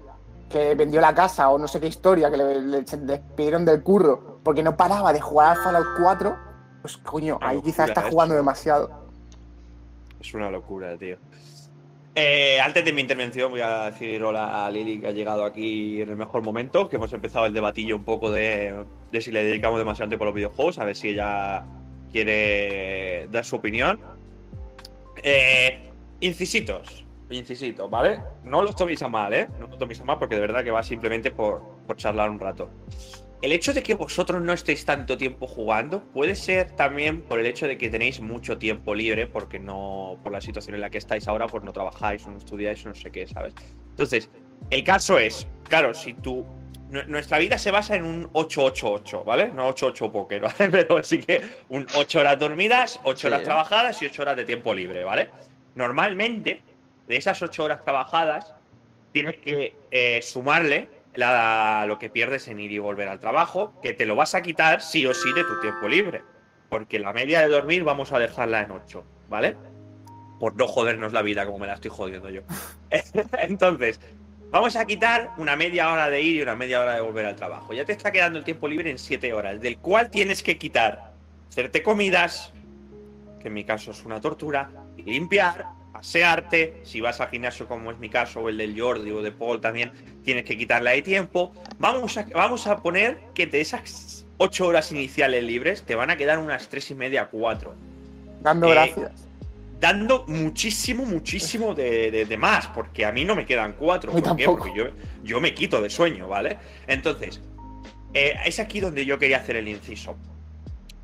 [0.50, 4.33] que vendió la casa o no sé qué historia, que le, le despidieron del curro
[4.44, 6.38] porque no paraba de jugar al Fallout 4.
[6.82, 8.42] Pues coño, ahí quizás está jugando eso.
[8.42, 9.04] demasiado.
[10.20, 11.18] Es una locura, tío.
[12.16, 16.00] Eh, antes de mi intervención voy a decir hola a Lili que ha llegado aquí
[16.00, 19.44] en el mejor momento, que hemos empezado el debatillo un poco de, de si le
[19.44, 21.64] dedicamos demasiado tiempo a los videojuegos, a ver si ella
[22.12, 24.00] quiere dar su opinión.
[25.24, 28.22] Eh, incisitos, incisitos, ¿vale?
[28.44, 29.48] No los toméis a mal, ¿eh?
[29.60, 32.40] No los toméis a mal porque de verdad que va simplemente por, por charlar un
[32.40, 32.70] rato.
[33.44, 37.46] El hecho de que vosotros no estéis tanto tiempo jugando puede ser también por el
[37.46, 40.98] hecho de que tenéis mucho tiempo libre, porque no, por la situación en la que
[40.98, 43.54] estáis ahora, pues no trabajáis, no estudiáis, no sé qué, ¿sabes?
[43.90, 44.30] Entonces,
[44.70, 46.46] el caso es, claro, si tú.
[46.90, 49.50] nu- Nuestra vida se basa en un 8-8-8, ¿vale?
[49.54, 50.70] No 8-8 póker, ¿vale?
[50.72, 53.28] Pero sí que un 8 horas dormidas, 8 Sí.
[53.28, 55.30] horas trabajadas y 8 horas de tiempo libre, ¿vale?
[55.76, 56.62] Normalmente,
[57.10, 58.54] de esas 8 horas trabajadas,
[59.12, 64.06] tienes que eh, sumarle lo que pierdes en ir y volver al trabajo, que te
[64.06, 66.24] lo vas a quitar sí o sí de tu tiempo libre.
[66.70, 69.56] Porque la media de dormir vamos a dejarla en 8, ¿vale?
[70.40, 72.42] Por no jodernos la vida como me la estoy jodiendo yo.
[73.40, 74.00] Entonces,
[74.50, 77.36] vamos a quitar una media hora de ir y una media hora de volver al
[77.36, 77.74] trabajo.
[77.74, 81.14] Ya te está quedando el tiempo libre en 7 horas, del cual tienes que quitar
[81.50, 82.52] hacerte comidas,
[83.40, 87.98] que en mi caso es una tortura, limpiar, asearte, si vas al gimnasio como es
[88.00, 89.92] mi caso, o el del Jordi o de Paul también,
[90.24, 91.54] tienes que quitarle ahí tiempo.
[91.80, 96.18] Vamos a, vamos a poner que de esas 8 horas iniciales libres te van a
[96.18, 97.74] quedar unas 3 y media, 4
[98.42, 99.28] Dando Eh, gracias.
[99.80, 104.12] dando muchísimo, muchísimo de, de- de más, porque a mí no me quedan cuatro.
[104.12, 104.46] ¿Por qué?
[104.46, 104.86] Porque yo,
[105.24, 106.58] yo me quito de sueño, ¿vale?
[106.88, 107.42] Entonces,
[108.14, 110.16] eh, es aquí donde yo quería hacer el inciso.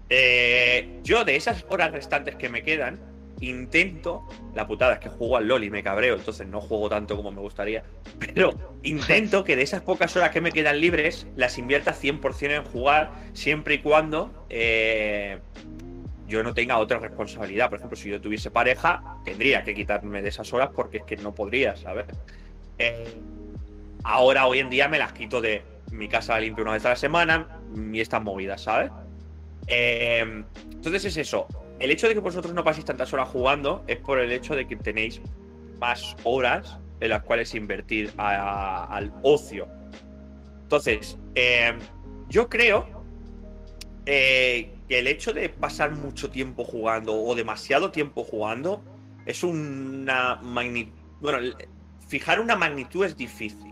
[0.10, 3.00] Eh, yo, de esas horas restantes que me quedan,
[3.42, 4.28] intento.
[4.54, 7.32] La putada es que juego al LOL y me cabreo, entonces no juego tanto como
[7.32, 7.84] me gustaría.
[8.20, 12.64] Pero intento que de esas pocas horas que me quedan libres, las invierta 100% en
[12.64, 14.46] jugar, siempre y cuando.
[14.50, 15.40] eh,
[16.30, 17.70] yo no tenga otra responsabilidad.
[17.70, 21.18] Por ejemplo, si yo tuviese pareja, tendría que quitarme de esas horas porque es que
[21.18, 22.06] no podría, ¿sabes?
[22.78, 23.16] Eh,
[24.04, 26.96] ahora, hoy en día, me las quito de mi casa limpio una vez a la
[26.96, 27.60] semana
[27.92, 28.92] y estas movidas, ¿sabes?
[29.68, 31.48] Eh, entonces es eso.
[31.80, 34.68] El hecho de que vosotros no paséis tantas horas jugando es por el hecho de
[34.68, 35.22] que tenéis
[35.80, 39.68] más horas en las cuales invertir al ocio.
[40.64, 41.74] Entonces, eh,
[42.28, 42.86] yo creo
[44.06, 48.82] eh, que el hecho de pasar mucho tiempo jugando o demasiado tiempo jugando
[49.26, 50.94] es una magnitud.
[51.22, 51.56] Bueno,
[52.08, 53.69] fijar una magnitud es difícil.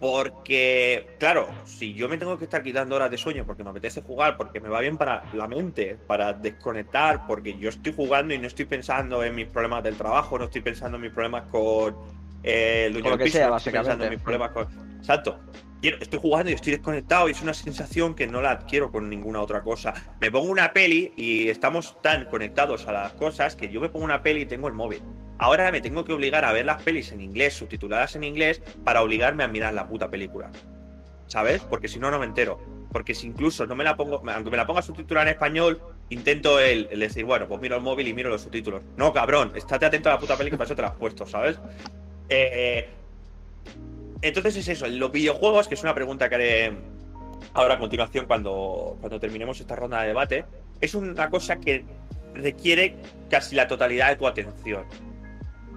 [0.00, 4.00] Porque, claro, si yo me tengo que estar quitando horas de sueño porque me apetece
[4.00, 8.38] jugar, porque me va bien para la mente, para desconectar, porque yo estoy jugando y
[8.38, 11.94] no estoy pensando en mis problemas del trabajo, no estoy pensando en mis problemas con
[12.42, 14.10] eh, el piso, sea, no estoy pensando en básicamente.
[14.16, 14.96] mis problemas con.
[14.98, 15.38] Exacto.
[15.82, 19.08] Quiero- estoy jugando y estoy desconectado y es una sensación que no la adquiero con
[19.08, 19.94] ninguna otra cosa.
[20.20, 24.04] Me pongo una peli y estamos tan conectados a las cosas que yo me pongo
[24.06, 25.02] una peli y tengo el móvil.
[25.40, 29.00] Ahora me tengo que obligar a ver las pelis en inglés, subtituladas en inglés, para
[29.00, 30.50] obligarme a mirar la puta película.
[31.28, 31.62] ¿Sabes?
[31.62, 32.60] Porque si no, no me entero.
[32.92, 36.60] Porque si incluso no me la pongo, aunque me la ponga subtitulada en español, intento
[36.60, 38.82] el, el decir, bueno, pues miro el móvil y miro los subtítulos.
[38.98, 41.24] No, cabrón, estate atento a la puta peli que para eso te la has puesto,
[41.24, 41.58] ¿sabes?
[42.28, 42.90] Eh,
[44.20, 46.72] entonces es eso, los videojuegos, que es una pregunta que haré
[47.54, 50.44] ahora a continuación cuando, cuando terminemos esta ronda de debate,
[50.82, 51.86] es una cosa que
[52.34, 52.96] requiere
[53.30, 54.84] casi la totalidad de tu atención.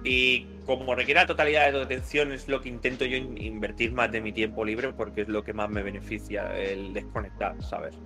[0.04, 3.92] Y como requiere la totalidad de tu atención, es lo que intento yo in- invertir
[3.92, 7.98] más de mi tiempo libre porque es lo que más me beneficia, el desconectar, ¿sabes?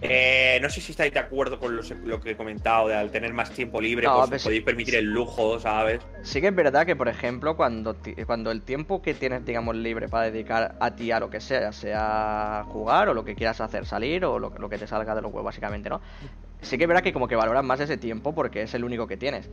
[0.00, 3.10] Eh, no sé si estáis de acuerdo con los- lo que he comentado, de al
[3.10, 6.00] tener más tiempo libre, No, pues podéis permitir el lujo, ¿sabes?
[6.22, 10.08] Sí que es verdad que, por ejemplo, cuando, cuando el tiempo que tienes, digamos, libre
[10.08, 13.86] para dedicar a ti a lo que sea, sea jugar o lo que quieras hacer,
[13.86, 16.00] salir o lo, que- lo que te salga de los huevos, básicamente, ¿no?
[16.62, 19.06] Sí que es verdad que como que valoras más ese tiempo porque es el único
[19.06, 19.48] que tienes.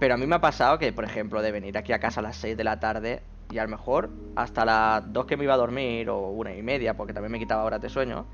[0.00, 2.22] Pero a mí me ha pasado que, por ejemplo, de venir aquí a casa a
[2.22, 5.54] las 6 de la tarde y a lo mejor hasta las 2 que me iba
[5.54, 8.24] a dormir o una y media, porque también me quitaba horas de sueño,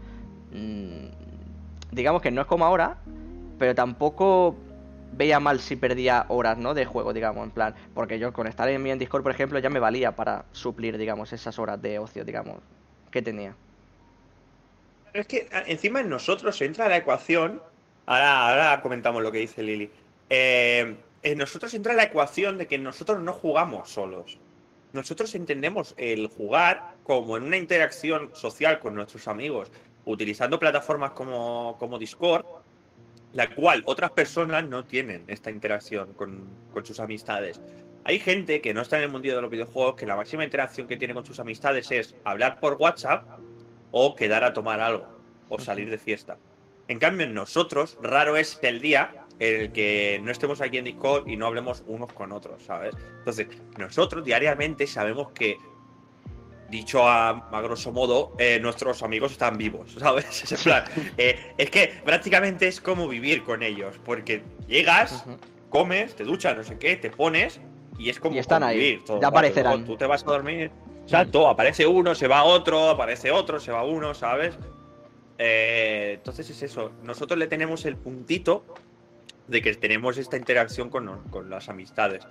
[0.53, 1.07] mm,
[1.91, 2.99] digamos que no es como ahora,
[3.59, 4.55] pero tampoco
[5.13, 6.73] veía mal si perdía horas, ¿no?
[6.73, 7.75] De juego, digamos, en plan.
[7.95, 10.97] Porque yo con estar en mi en Discord, por ejemplo, ya me valía para suplir,
[10.99, 12.59] digamos, esas horas de ocio, digamos,
[13.11, 13.57] que tenía.
[15.11, 17.61] Pero es que encima en nosotros entra la ecuación.
[18.05, 19.91] Ahora, ahora comentamos lo que dice Lili.
[20.29, 24.39] Eh, en nosotros entra la ecuación de que nosotros no jugamos solos.
[24.93, 29.71] Nosotros entendemos el jugar como en una interacción social con nuestros amigos,
[30.05, 32.47] utilizando plataformas como, como Discord,
[33.33, 37.61] la cual otras personas no tienen esta interacción con, con sus amistades.
[38.05, 40.87] Hay gente que no está en el mundo de los videojuegos que la máxima interacción
[40.87, 43.27] que tiene con sus amistades es hablar por WhatsApp
[43.91, 45.09] o quedar a tomar algo
[45.49, 46.39] o salir de fiesta.
[46.89, 51.29] En cambio, en nosotros, raro es el día el que no estemos aquí en Discord
[51.29, 52.95] y no hablemos unos con otros, ¿sabes?
[53.19, 55.59] Entonces, nosotros diariamente sabemos que,
[56.71, 60.27] dicho a, a grosso modo, eh, nuestros amigos están vivos, ¿sabes?
[60.43, 60.85] Es, en plan,
[61.19, 65.25] eh, es que prácticamente es como vivir con ellos, porque llegas,
[65.69, 67.61] comes, te duchas, no sé qué, te pones
[67.99, 69.85] y es como Y están ahí, todo ya aparecerán.
[69.85, 70.71] Tú te vas a dormir,
[71.03, 74.59] exacto, aparece uno, se va otro, aparece otro, se va uno, ¿sabes?
[75.39, 78.65] Eh, entonces es eso, nosotros le tenemos el puntito
[79.49, 82.27] de que tenemos esta interacción con, con las amistades.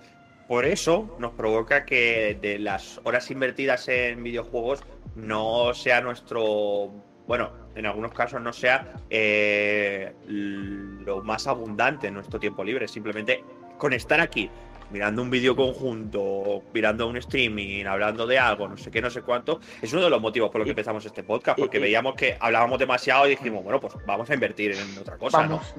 [0.48, 4.84] Por eso nos provoca que de las horas invertidas en videojuegos
[5.16, 6.92] no sea nuestro,
[7.28, 12.88] bueno, en algunos casos no sea eh, lo más abundante en nuestro tiempo libre.
[12.88, 13.44] Simplemente
[13.78, 14.50] con estar aquí
[14.92, 19.22] mirando un vídeo conjunto, mirando un streaming, hablando de algo, no sé qué, no sé
[19.22, 22.16] cuánto, es uno de los motivos por los que empezamos este podcast, porque y- veíamos
[22.16, 25.74] que hablábamos demasiado y dijimos, bueno, pues vamos a invertir en otra cosa, Vamos.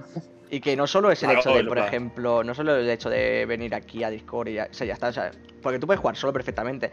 [0.48, 3.11] Y que no solo es el Claro, hecho de, por ejemplo, no solo el hecho
[3.11, 5.86] de venir aquí a Discord y ya, o sea, ya está, o sea, porque tú
[5.86, 6.90] puedes jugar solo perfectamente,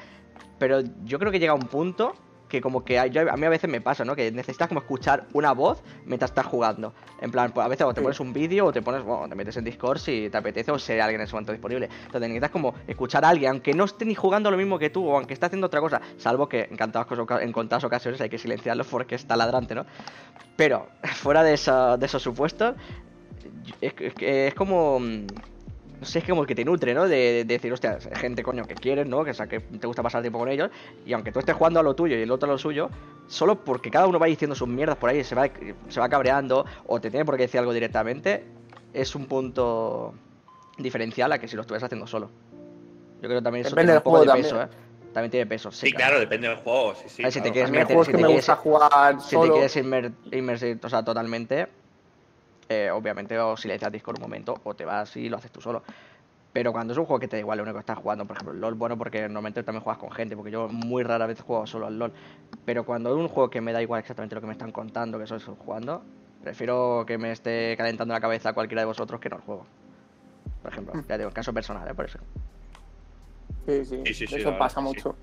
[0.58, 2.14] pero yo creo que llega un punto
[2.54, 4.16] que como que a, yo- a mí a veces me pasa, ¿no?
[4.16, 6.94] Que necesitas como escuchar una voz mientras estás jugando.
[7.20, 9.34] En plan, pues a veces o te pones un vídeo o te pones, bueno, te
[9.34, 11.90] metes en Discord si te apetece o si hay alguien en ese momento disponible.
[12.06, 15.04] Entonces necesitas como escuchar a alguien, aunque no esté ni jugando lo mismo que tú
[15.08, 18.30] o aunque esté haciendo otra cosa, salvo que en contadas, cos- en contadas ocasiones hay
[18.30, 19.88] que silenciarlo porque está ladrante, ¿no?
[20.56, 22.76] Pero fuera de, esos supuestos,
[23.82, 25.00] es, es es como.
[26.04, 27.08] No sé, es como que te nutre, ¿no?
[27.08, 29.24] De, de decir, hostia, gente, coño, que quieres, ¿no?
[29.24, 30.70] Que, o sea, que te gusta pasar tiempo con ellos.
[31.06, 32.90] Y aunque tú estés jugando a lo tuyo y el otro a lo suyo,
[33.28, 35.48] solo porque cada uno va diciendo sus mierdas por ahí y se va,
[35.88, 38.44] se va cabreando o te tiene por qué decir algo directamente,
[38.94, 40.14] es un punto
[40.78, 42.30] diferencial a que si lo estuvieras haciendo solo.
[43.22, 44.68] Yo creo que también eso Depende tiene del un poco de peso, ¿eh?
[45.14, 45.32] también.
[45.32, 45.88] Tiene peso, sí.
[45.88, 47.24] Sí, claro, depende del juego, sí, sí.
[47.24, 49.54] A ver, si te quieres meter- si que te me quieres- gusta jugar Si solo.
[49.54, 51.70] te quieres inmer- inmersir o sea, totalmente,
[52.70, 55.84] eh, obviamente o silencias Discord un momento o te vas y lo haces tú solo.
[56.54, 58.36] Pero cuando es un juego que te da igual lo único que estás jugando, por
[58.36, 61.42] ejemplo, el LOL, bueno, porque normalmente también juegas con gente, porque yo muy rara vez
[61.42, 62.14] juego solo al LOL.
[62.64, 65.18] Pero cuando es un juego que me da igual exactamente lo que me están contando,
[65.18, 66.04] que soy jugando,
[66.44, 69.66] prefiero que me esté calentando la cabeza cualquiera de vosotros que no el juego.
[70.62, 71.96] Por ejemplo, ya digo, caso personal, ¿eh?
[71.96, 72.20] Por eso.
[73.66, 75.16] Sí, sí, Sí, sí, eso pasa mucho.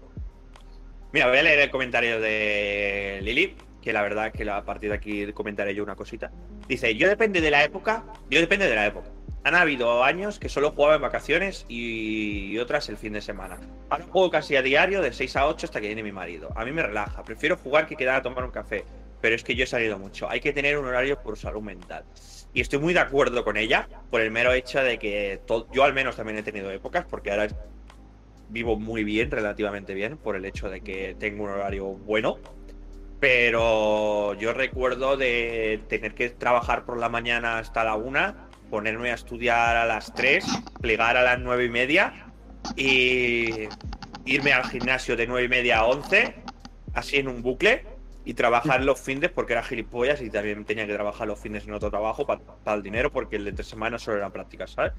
[1.12, 4.96] Mira, voy a leer el comentario de Lili, que la verdad que a partir de
[4.96, 6.30] aquí comentaré yo una cosita.
[6.68, 9.08] Dice, yo depende de la época, yo depende de la época.
[9.42, 13.58] Han habido años que solo jugaba en vacaciones y otras el fin de semana.
[13.88, 16.50] Ahora juego casi a diario de 6 a 8 hasta que viene mi marido.
[16.56, 18.84] A mí me relaja, prefiero jugar que quedar a tomar un café.
[19.22, 20.28] Pero es que yo he salido mucho.
[20.30, 22.04] Hay que tener un horario por salud mental.
[22.52, 25.40] Y estoy muy de acuerdo con ella por el mero hecho de que
[25.72, 27.48] yo al menos también he tenido épocas, porque ahora
[28.50, 32.38] vivo muy bien, relativamente bien, por el hecho de que tengo un horario bueno.
[33.20, 39.14] Pero yo recuerdo de tener que trabajar por la mañana hasta la una, ponerme a
[39.14, 40.44] estudiar a las 3,
[40.80, 42.32] plegar a las nueve y media
[42.76, 43.68] y
[44.24, 46.34] irme al gimnasio de nueve y media a 11,
[46.94, 47.84] así en un bucle,
[48.24, 51.72] y trabajar los fines porque era gilipollas y también tenía que trabajar los fines en
[51.74, 54.92] otro trabajo para el dinero porque el de entre semana solo eran prácticas, ¿sabes?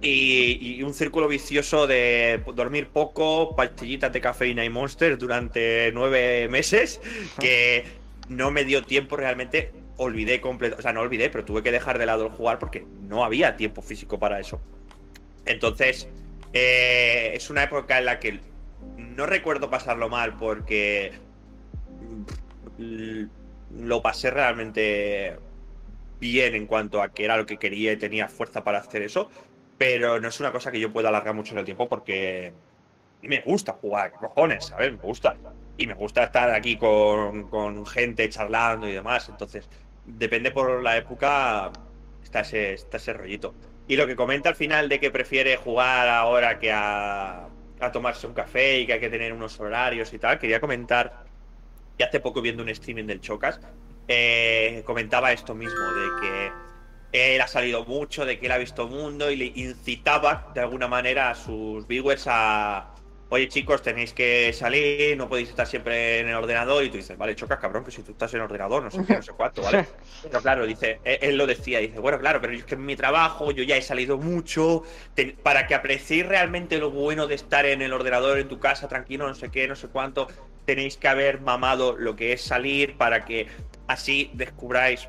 [0.00, 6.48] Y, y un círculo vicioso de dormir poco, pastillitas de cafeína y monsters durante nueve
[6.48, 7.00] meses
[7.40, 7.84] que
[8.28, 9.72] no me dio tiempo realmente.
[9.96, 12.86] Olvidé completo, o sea, no olvidé, pero tuve que dejar de lado el jugar porque
[13.02, 14.60] no había tiempo físico para eso.
[15.44, 16.08] Entonces,
[16.52, 18.40] eh, es una época en la que
[18.96, 21.12] no recuerdo pasarlo mal porque
[22.78, 23.24] mm,
[23.80, 25.36] lo pasé realmente
[26.20, 29.30] bien en cuanto a que era lo que quería y tenía fuerza para hacer eso,
[29.78, 32.52] pero no es una cosa que yo pueda alargar mucho el tiempo porque
[33.22, 34.92] me gusta jugar, ¿qué cojones, ¿sabes?
[34.92, 35.36] Me gusta.
[35.76, 39.28] Y me gusta estar aquí con, con gente charlando y demás.
[39.28, 39.68] Entonces,
[40.04, 41.70] depende por la época,
[42.22, 43.54] está ese rollito.
[43.86, 47.48] Y lo que comenta al final de que prefiere jugar ahora que a,
[47.80, 51.24] a tomarse un café y que hay que tener unos horarios y tal, quería comentar
[51.96, 53.60] que hace poco viendo un streaming del Chocas,
[54.06, 56.52] eh, comentaba esto mismo, de que
[57.12, 60.88] él ha salido mucho, de que él ha visto mundo y le incitaba de alguna
[60.88, 62.94] manera a sus viewers a,
[63.30, 67.16] oye chicos, tenéis que salir, no podéis estar siempre en el ordenador y tú dices,
[67.16, 69.32] vale, chocas cabrón, que si tú estás en el ordenador, no sé qué, no sé
[69.32, 69.82] cuánto, ¿vale?
[70.22, 72.96] Pero claro, dice, él, él lo decía, dice, bueno, claro, pero es que en mi
[72.96, 74.82] trabajo yo ya he salido mucho,
[75.14, 78.88] te- para que apreciéis realmente lo bueno de estar en el ordenador, en tu casa,
[78.88, 80.28] tranquilo, no sé qué, no sé cuánto,
[80.64, 83.46] tenéis que haber mamado lo que es salir para que
[83.86, 85.08] así descubráis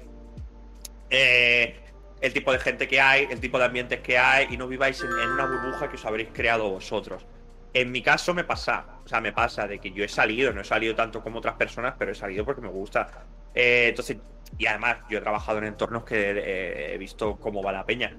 [1.10, 1.76] eh,
[2.22, 5.02] el tipo de gente que hay, el tipo de ambientes que hay y no viváis
[5.02, 7.26] en, una burbuja que os habréis creado vosotros.
[7.74, 10.62] En mi caso me pasa, o sea, me pasa de que yo he salido, no
[10.62, 13.26] he salido tanto como otras personas, pero he salido porque me gusta.
[13.54, 14.18] Eh, entonces,
[14.58, 18.16] y además, yo he trabajado en entornos que eh, he visto cómo va la peña.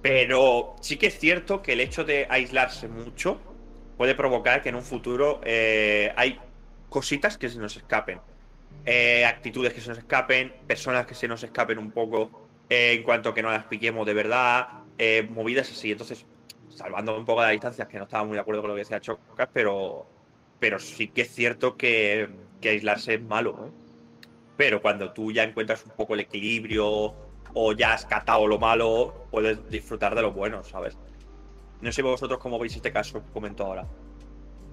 [0.00, 3.40] Pero sí que es cierto que el hecho de aislarse mucho
[3.96, 6.38] puede provocar que en un futuro eh, hay
[6.88, 8.20] cositas que se nos escapen.
[8.84, 12.41] Eh, actitudes que se nos escapen, personas que se nos escapen un poco
[12.72, 14.66] eh, en cuanto que no las piquemos de verdad,
[14.96, 15.92] eh, movidas así.
[15.92, 16.24] Entonces,
[16.70, 18.98] salvando un poco las distancias, que no estaba muy de acuerdo con lo que decía
[18.98, 20.06] Chocas, pero,
[20.58, 22.30] pero sí que es cierto que,
[22.62, 23.66] que aislarse es malo.
[23.66, 23.70] ¿eh?
[24.56, 27.14] Pero cuando tú ya encuentras un poco el equilibrio
[27.52, 30.96] o ya has catado lo malo, puedes disfrutar de lo bueno, ¿sabes?
[31.82, 33.86] No sé vosotros cómo veis este caso que comento ahora.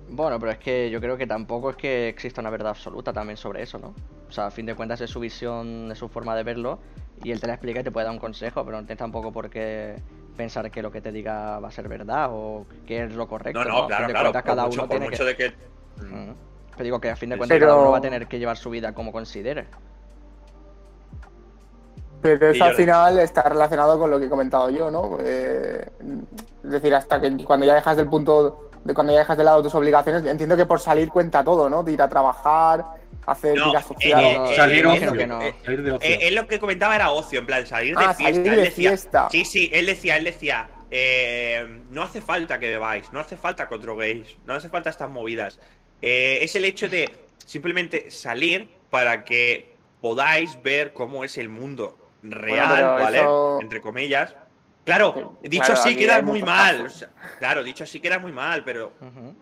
[0.08, 3.36] Bueno, pero es que yo creo que tampoco es que exista una verdad absoluta también
[3.36, 3.94] sobre eso, ¿no?
[4.30, 6.80] O sea, a fin de cuentas es su visión, es su forma de verlo,
[7.24, 9.32] y él te la explica y te puede dar un consejo, pero no tienes tampoco
[9.32, 9.96] por qué
[10.38, 13.64] pensar que lo que te diga va a ser verdad o qué es lo correcto.
[13.64, 14.32] No, no, claro, claro.
[14.32, 15.30] cuentas, Por cada mucho, uno por tiene mucho que...
[15.30, 15.50] de que.
[16.06, 16.32] Mm.
[16.78, 18.70] Te digo que a fin de cuentas cada uno va a tener que llevar su
[18.70, 19.66] vida como considere.
[22.22, 25.18] Pero eso al le- final está relacionado con lo que he comentado yo, ¿no?
[25.22, 25.90] Eh,
[26.64, 29.62] es decir, hasta que cuando ya dejas del punto de cuando ya dejas de lado
[29.64, 31.84] tus obligaciones, entiendo que por salir cuenta todo, ¿no?
[31.84, 32.86] De ir a trabajar,
[33.26, 35.02] hacer No, eh, salir yo ocio.
[35.04, 35.42] imagino que no.
[35.42, 36.10] Eh, Salir de ocio.
[36.10, 38.36] Eh, él lo que comentaba era ocio, en plan, salir de Ah, fiesta.
[38.36, 39.28] salir él de decía, fiesta.
[39.32, 43.68] Sí, sí, él decía, él decía, eh, no hace falta que bebáis, no hace falta
[43.68, 45.60] que os droguéis, no hace falta estas movidas.
[46.02, 47.14] Eh, es el hecho de
[47.46, 53.20] simplemente salir para que podáis ver cómo es el mundo real, ¿vale?
[53.20, 54.36] eso- Entre comillas.
[54.86, 56.84] Claro, dicho claro, así queda muy mal.
[56.84, 56.96] casos.
[56.96, 58.94] o sea, claro, dicho así queda muy mal, pero.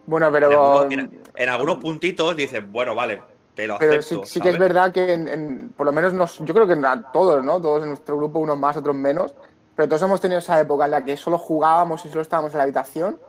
[0.05, 0.47] Bueno, en, pero,
[0.83, 3.21] algunos, en algunos puntitos dices, bueno, vale,
[3.57, 4.23] te lo pero acepto.
[4.25, 6.73] sí, sí que es verdad que en- en- por lo menos nos, yo creo que
[6.73, 7.59] a todos, ¿no?
[7.61, 9.33] Todos en nuestro grupo, unos más, otros menos,
[9.75, 12.59] pero todos hemos tenido esa época en la que solo jugábamos y solo estábamos en
[12.59, 13.19] la habitación,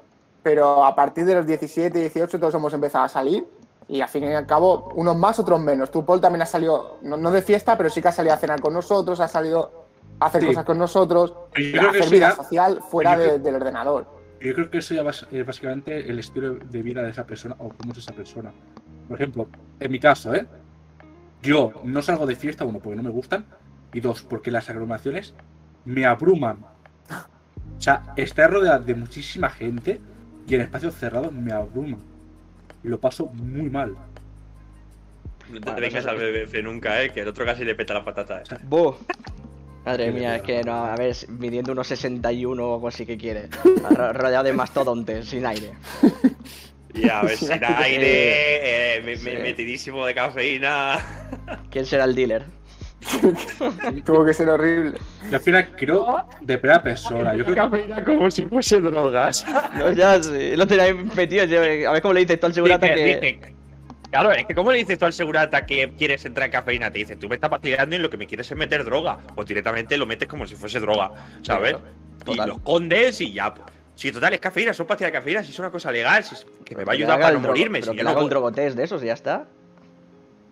[0.42, 3.44] pero a partir de los 17, 18 todos hemos empezado a salir
[3.88, 5.90] y al fin y al cabo unos más, otros menos.
[5.90, 8.38] Tú, Paul, también has salido, no, no de fiesta, pero sí que has salido a
[8.38, 9.72] cenar con nosotros, has salido
[10.20, 10.46] a hacer Sí.
[10.48, 13.32] cosas con nosotros, Yo y a creo que hacer vida ya- social fuera yo creo-
[13.32, 14.06] de- del ordenador.
[14.40, 15.02] Yo creo que eso ya
[15.32, 18.52] es básicamente el estilo de vida de esa persona o cómo es esa persona.
[19.08, 19.48] Por ejemplo,
[19.80, 20.46] en mi caso, ¿eh?
[21.42, 23.44] Yo no salgo de fiesta, uno, porque no me gustan,
[23.92, 25.34] y dos, porque las aglomeraciones
[25.84, 26.58] me abruman.
[27.78, 30.00] O sea, estar rodeado de muchísima gente
[30.46, 31.96] y en espacios cerrados me abruma.
[32.82, 33.96] Y lo paso muy mal.
[35.50, 38.40] No te vengas al BBF nunca, eh, que el otro casi le peta la patata.
[38.40, 38.44] eh.
[38.64, 38.94] ¡Buh!
[39.86, 43.48] Madre mía, es que no, a ver, midiendo unos 61 o algo así que quiere.
[43.90, 45.72] Ro- rodeado de mastodontes, sin aire.
[46.94, 49.30] Y a ver, sin aire, eh, me- Sí.
[49.30, 50.98] metidísimo de cafeína.
[51.70, 52.44] ¿Quién será el dealer?
[54.04, 54.98] Tuvo que ser horrible.
[55.30, 57.34] Y al final creo de primera persona.
[57.34, 59.46] Yo creo que cafeína como si fuese drogas.
[59.76, 61.44] No, ya, sí, lo tenía ahí metido.
[61.44, 63.26] yo- A ver cómo le dices tú al segurata Dice- que.
[63.32, 63.54] dice-
[64.10, 66.90] Claro, es que ¿cómo le dices tú al segurata que quieres entrar en cafeína?
[66.90, 69.18] Te dice, tú me estás vacilando y lo que me quieres es meter droga.
[69.34, 71.10] Pues directamente lo metes como si fuese droga,
[71.42, 71.76] ¿sabes?
[72.24, 73.52] Claro, y lo escondes y ya.
[73.54, 73.68] pues.
[73.98, 76.46] Si total es cafeína, son pastillas de cafeína, si es una cosa legal, si es-
[76.64, 77.80] que me va a ayudar para no drogo- morirme.
[77.80, 79.46] Pero Si que no haga un drogotest de esos y ya está.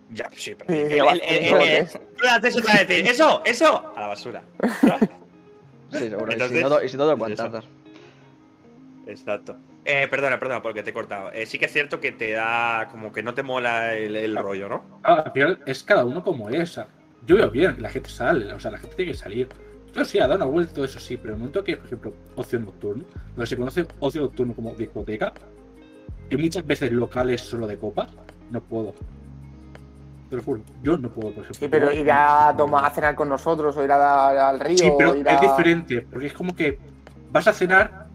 [0.09, 0.73] Ya, sí, pero.
[0.73, 1.93] El- el- el- eso el- es.
[1.93, 4.43] tú le haces otra vez, decir, Eso, eso, a la basura.
[5.91, 6.29] Sí, seguro.
[6.29, 7.17] y, Entonces, si no, do- y si no, dos eso.
[7.19, 7.69] guantazos.
[9.05, 9.55] Exacto.
[9.85, 11.31] Eh, perdona, perdona, porque te he cortado.
[11.31, 14.35] Eh, sí que es cierto que te da como que no te mola el, el
[14.35, 14.99] rollo, ¿no?
[15.03, 16.71] ah, al final es cada uno como es.
[16.71, 16.87] o sea,
[17.25, 19.47] Yo veo bien, la gente sale, o sea, la gente tiene que salir.
[19.93, 22.13] Yo sí, ha dado una vuelta eso sí, pero en el momento que, por ejemplo,
[22.35, 23.03] ocio nocturno,
[23.35, 25.33] donde se conoce ocio nocturno como discoteca,
[26.29, 28.09] y muchas veces locales solo de copas,
[28.51, 28.93] no puedo.
[30.29, 31.59] Te lo juro, yo no puedo, por ejemplo.
[31.59, 34.77] Sí, pero ir a tomar a cenar con nosotros o ir a al río.
[34.77, 36.77] Sí, pero es diferente, porque es como que
[37.31, 38.07] vas a cenar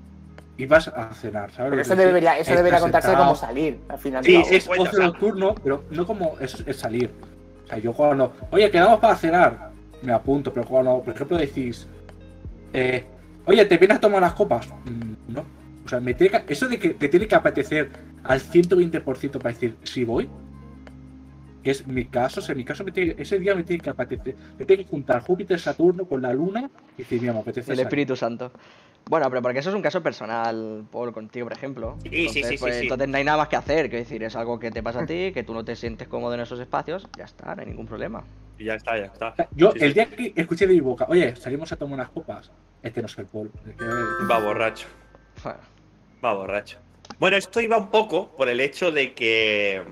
[0.58, 1.70] y vas a cenar, ¿sabes?
[1.70, 3.26] Pero eso debería, eso debería contarse sentado.
[3.26, 4.24] como salir, al final.
[4.24, 7.10] Sí, es ocio nocturno, pero no como es, es salir.
[7.64, 9.71] O sea, yo cuando, oye, quedamos para cenar,
[10.02, 11.86] me apunto, pero cuando, por ejemplo, decís,
[12.72, 13.04] eh,
[13.46, 14.68] oye, ¿te vienes a tomar unas copas?
[14.84, 15.44] Mm, no.
[15.84, 17.90] O sea, me tiene que- eso de que te tiene que apetecer
[18.24, 20.28] al 120% para decir, sí voy,
[21.62, 23.80] que es mi caso, o sea, en mi caso me tiene- ese día me tiene
[23.82, 27.40] que apetecer, me tiene que juntar Júpiter, Saturno con la Luna y decir, mira, me
[27.40, 27.86] apetece El salir".
[27.86, 28.50] Espíritu Santo.
[29.08, 31.98] Bueno, pero porque eso es un caso personal, Paul, contigo, por ejemplo.
[32.04, 32.80] Sí, sí, entonces, sí, sí, pues, sí.
[32.82, 33.88] entonces no hay nada más que hacer.
[33.90, 36.34] Quiero decir, es algo que te pasa a ti, que tú no te sientes cómodo
[36.34, 38.22] en esos espacios, ya está, no hay ningún problema.
[38.58, 39.34] Y ya está, ya está.
[39.52, 39.94] Yo, Sí, el sí.
[39.94, 42.50] día que escuché de mi boca, oye, salimos a tomar unas copas,
[42.82, 43.50] este no es el Paul.
[44.30, 44.86] Va borracho.
[46.24, 46.78] Va borracho.
[47.18, 49.82] Bueno, esto iba un poco por el hecho de que,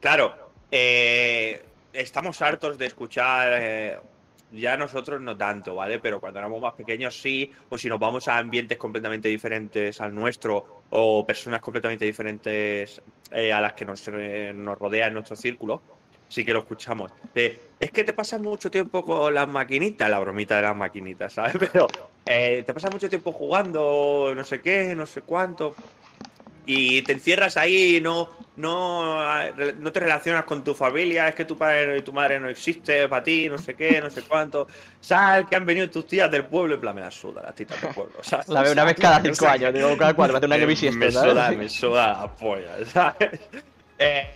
[0.00, 3.98] claro, eh, estamos hartos de escuchar, eh,
[4.52, 5.98] ya nosotros no tanto, ¿vale?
[5.98, 10.14] Pero cuando éramos más pequeños sí, o si nos vamos a ambientes completamente diferentes al
[10.14, 13.00] nuestro, o personas completamente diferentes
[13.32, 15.82] eh, a las que nos, eh, nos rodea en nuestro círculo,
[16.28, 17.12] sí que lo escuchamos.
[17.34, 21.32] De, es que te pasas mucho tiempo con las maquinitas, la bromita de las maquinitas,
[21.32, 21.54] ¿sabes?
[21.72, 21.88] Pero
[22.24, 25.74] eh, te pasas mucho tiempo jugando, no sé qué, no sé cuánto,
[26.66, 29.22] y te encierras ahí, no, no,
[29.78, 33.08] no te relacionas con tu familia, es que tu padre y tu madre no existe
[33.08, 34.66] para ti, no sé qué, no sé cuánto.
[35.00, 37.80] Sal, que han venido tus tías del pueblo, en plan, me la suda las titas
[37.80, 38.16] del pueblo.
[38.22, 38.48] ¿sabes?
[38.48, 40.66] la veo una vez cada cinco años, digo, cada cuatro, me hace un año me,
[40.66, 41.30] bisiesto, me ¿sabes?
[41.30, 43.40] suda, me suda la polla, ¿sabes?
[43.98, 44.28] Eh,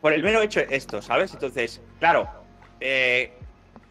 [0.00, 1.32] por el mero hecho esto, ¿sabes?
[1.32, 2.28] Entonces, claro,
[2.80, 3.32] eh,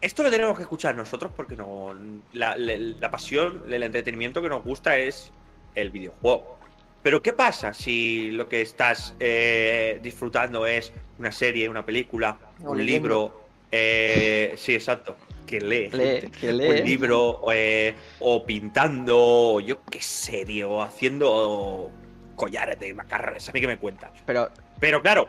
[0.00, 1.94] esto lo tenemos que escuchar nosotros porque no,
[2.32, 5.32] la, la- la pasión, el entretenimiento que nos gusta es
[5.74, 6.58] el videojuego.
[7.02, 12.76] Pero ¿qué pasa si lo que estás eh, disfrutando es una serie, una película, un
[12.76, 13.08] leyendo.
[13.08, 13.40] libro?
[13.72, 15.16] eh, sí, exacto.
[15.46, 15.90] que lee.
[16.42, 21.90] Un libro, eh, o pintando, o yo qué sé, tío, o haciendo
[22.36, 23.48] collares de macarrones.
[23.48, 24.10] A mí que me cuentas.
[24.26, 25.26] Pero, Pero claro,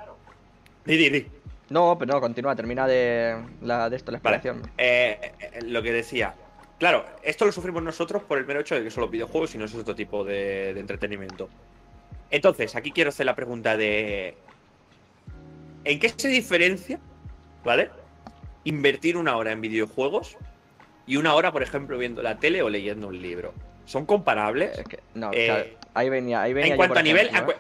[0.86, 1.28] di, di, di.
[1.70, 4.62] no, pero no, continúa, termina de, la, de esto, la explicación.
[4.78, 6.34] Eh, eh, lo que decía.
[6.80, 9.58] Claro, esto lo sufrimos nosotros por el mero hecho de que son los videojuegos y
[9.58, 11.48] no es otro tipo de, de entretenimiento.
[12.32, 14.36] Entonces, aquí quiero hacer la pregunta de.
[15.84, 17.00] ¿En qué se diferencia,
[17.64, 17.90] ¿vale?
[18.64, 20.38] Invertir una hora en videojuegos
[21.06, 23.54] y una hora, por ejemplo, viendo la tele o leyendo un libro.
[23.86, 24.78] ¿Son comparables?
[24.78, 27.28] Es que, no, Eh, ahí venía, ahí venía En cuanto a nivel.
[27.28, 27.58] ejemplo, ¿eh?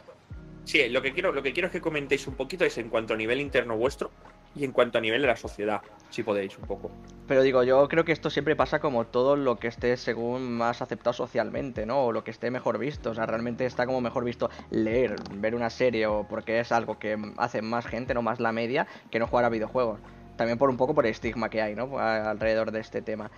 [0.65, 3.13] Sí, lo que, quiero, lo que quiero es que comentéis un poquito es en cuanto
[3.13, 4.11] a nivel interno vuestro
[4.55, 6.91] y en cuanto a nivel de la sociedad, si podéis un poco.
[7.27, 10.81] Pero digo, yo creo que esto siempre pasa como todo lo que esté según más
[10.81, 12.05] aceptado socialmente, ¿no?
[12.05, 13.11] O lo que esté mejor visto.
[13.11, 16.99] O sea, realmente está como mejor visto leer, ver una serie o porque es algo
[16.99, 19.99] que hace más gente, no más la media, que no jugar a videojuegos.
[20.35, 21.97] También por un poco por el estigma que hay, ¿no?
[21.97, 23.31] Alrededor de este tema.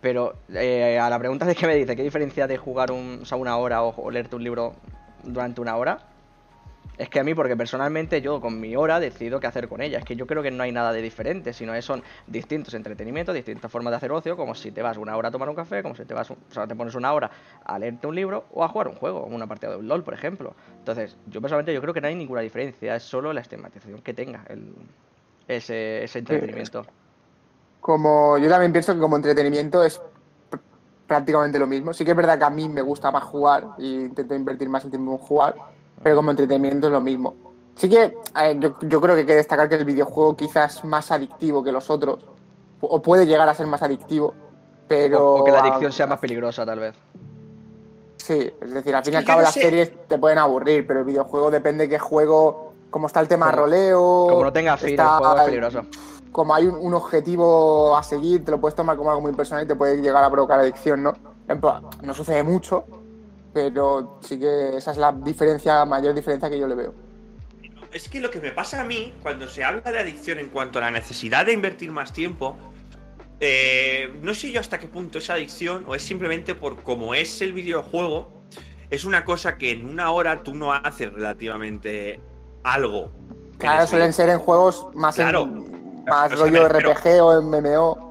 [0.00, 3.24] Pero eh, a la pregunta de qué me dice, ¿qué diferencia de jugar un, o
[3.24, 4.74] sea, una hora o, o leerte un libro
[5.22, 6.15] durante una hora?
[6.98, 9.98] Es que a mí, porque personalmente yo con mi hora decido qué hacer con ella.
[9.98, 13.34] Es que yo creo que no hay nada de diferente, sino que son distintos entretenimientos,
[13.34, 15.82] distintas formas de hacer ocio, como si te vas una hora a tomar un café,
[15.82, 17.30] como si te vas, un- o sea, te pones una hora
[17.64, 20.14] a leerte un libro o a jugar un juego, una partida de un LOL, por
[20.14, 20.54] ejemplo.
[20.78, 24.14] Entonces, yo personalmente yo creo que no hay ninguna diferencia, es solo la estigmatización que
[24.14, 24.72] tenga el,
[25.48, 26.86] ese, ese entretenimiento.
[27.80, 30.00] Como yo también pienso que como entretenimiento es
[30.50, 30.60] pr-
[31.06, 31.92] prácticamente lo mismo.
[31.92, 34.84] Sí que es verdad que a mí me gusta más jugar y intento invertir más
[34.84, 35.54] el tiempo en jugar,
[36.02, 37.34] pero como entretenimiento es lo mismo.
[37.74, 38.04] Sí que
[38.40, 41.62] eh, yo, yo creo que hay que destacar que el videojuego quizás es más adictivo
[41.62, 42.20] que los otros,
[42.80, 44.32] o puede llegar a ser más adictivo,
[44.88, 45.34] pero...
[45.34, 46.94] o, o que la a- adicción sea más peligrosa, tal vez.
[48.16, 49.60] Sí, es decir, al fin y al cabo no las sé.
[49.62, 53.62] series te pueden aburrir, pero el videojuego depende qué juego, cómo está el tema Como-
[53.62, 54.26] roleo.
[54.30, 55.82] Como no tenga fin, el juego es peligroso.
[56.32, 59.64] Como hay un, un objetivo a seguir, te lo puedes tomar como algo muy personal
[59.64, 61.12] y te puede llegar a provocar adicción, ¿no?
[61.48, 62.84] En plan, No sucede mucho,
[63.66, 66.94] pero sí que esa es la diferencia, mayor diferencia que yo le veo.
[67.90, 70.78] Es que lo que me pasa a mí, cuando se habla de adicción en cuanto
[70.78, 72.54] a la necesidad de invertir más tiempo,
[73.40, 77.40] eh, no sé yo hasta qué punto es adicción o es simplemente por cómo es
[77.40, 78.30] el videojuego,
[78.90, 82.20] es una cosa que en una hora tú no haces relativamente
[82.62, 83.10] algo.
[83.56, 85.46] Claro, suelen ser en juegos más, en- Claro.
[86.06, 86.68] más rollo.
[86.68, 88.05] RPG o MMO.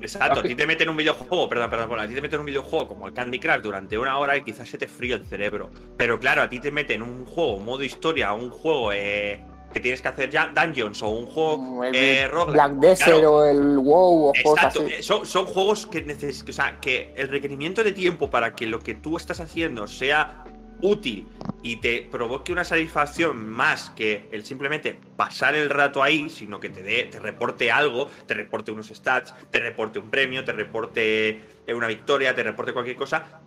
[0.00, 2.36] Exacto, a ti te meten en un videojuego, perdón, perdón, perdón, a ti te meten
[2.36, 5.14] en un videojuego como el Candy Crush durante una hora y quizás se te fríe
[5.14, 5.70] el cerebro.
[5.96, 10.00] Pero claro, a ti te meten un juego modo historia, un juego eh, que tienes
[10.02, 12.52] que hacer ya dungeons o un juego como el eh, roguelike.
[12.54, 13.36] Black Desert Claro.
[13.36, 14.94] o el WoW o Exacto, así.
[14.94, 18.66] eh, son, son juegos que neces- o sea, que el requerimiento de tiempo para que
[18.66, 20.44] lo que tú estás haciendo sea
[20.82, 21.26] útil
[21.62, 26.70] y te provoque una satisfacción más que el simplemente pasar el rato ahí, sino que
[26.70, 31.40] te dé, te reporte algo, te reporte unos stats, te reporte un premio, te reporte
[31.66, 33.40] eh, una victoria, te reporte cualquier cosa,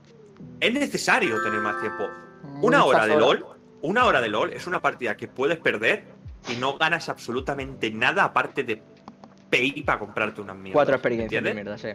[0.59, 2.09] es necesario tener más tiempo.
[2.61, 3.41] Una Muchas hora de horas.
[3.41, 3.45] LOL,
[3.81, 6.05] una hora de LOL es una partida que puedes perder
[6.49, 8.81] y no ganas absolutamente nada aparte de
[9.49, 10.73] pay para comprarte unas mierdas.
[10.73, 11.89] Cuatro experiencias de mierda, sí.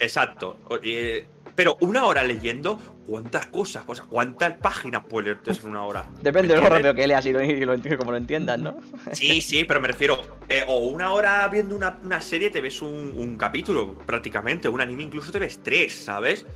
[0.00, 0.58] Exacto.
[0.82, 3.84] Eh, pero una hora leyendo, ¿cuántas cosas?
[3.86, 6.04] O sea, ¿cuántas páginas puedes leerte en una hora?
[6.20, 8.76] Depende de lo rápido que leas y lo, y lo como lo entiendas, ¿no?
[9.12, 10.20] Sí, sí, pero me refiero.
[10.48, 14.68] eh, o una hora viendo una, una serie te ves un, un capítulo, prácticamente.
[14.68, 16.46] Un anime incluso te ves tres, ¿sabes?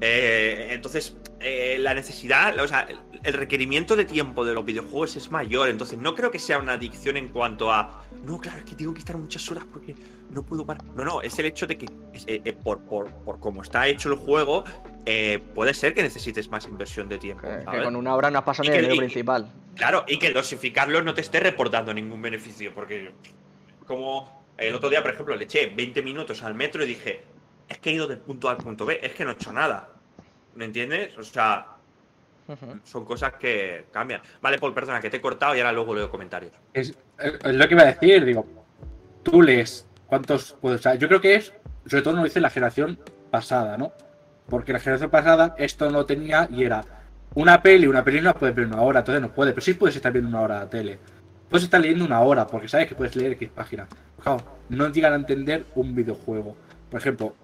[0.00, 2.88] Eh, entonces, eh, la necesidad, o sea,
[3.22, 5.68] el, requerimiento de tiempo de los videojuegos es mayor.
[5.68, 8.04] Entonces, no creo que sea una adicción en cuanto a.
[8.24, 9.94] No, claro, es que tengo que estar muchas horas porque
[10.30, 10.84] no puedo parar.
[10.94, 11.86] No, no, es el hecho de que,
[12.26, 14.64] eh, eh, por, por, por cómo está hecho el juego,
[15.06, 17.42] eh, puede ser que necesites más inversión de tiempo.
[17.42, 17.84] Que, que ¿sabes?
[17.84, 19.50] con una hora no has pasado el principal.
[19.74, 23.12] Claro, y que dosificarlo no te esté reportando ningún beneficio, porque
[23.86, 27.22] como el otro día, por ejemplo, le eché 20 minutos al metro y dije,
[27.68, 29.52] es que he ido del punto A al punto B, es que no he hecho
[29.52, 29.90] nada.
[30.54, 31.16] ¿Me entiendes?
[31.16, 31.77] O sea,
[32.84, 34.20] Son cosas que cambian.
[34.40, 36.52] Vale, Paul, perdona, que te he cortado y ahora luego leo comentarios.
[36.72, 38.46] Es, es lo que iba a decir, digo,
[39.22, 40.80] tú lees cuántos puedes.
[40.80, 41.52] O sea, yo creo que es,
[41.86, 42.98] sobre todo lo dice la generación
[43.30, 43.92] pasada, ¿no?
[44.48, 46.84] Porque la generación pasada esto no tenía y era
[47.34, 49.74] una peli, una peli no la puedes ver una hora, entonces no puedes, pero sí
[49.74, 50.98] puedes estar viendo una hora de tele.
[51.48, 53.88] Puedes estar leyendo una hora, porque sabes que puedes leer X páginas.
[54.22, 56.56] Claro, no llegan a entender un videojuego.
[56.90, 57.34] Por ejemplo,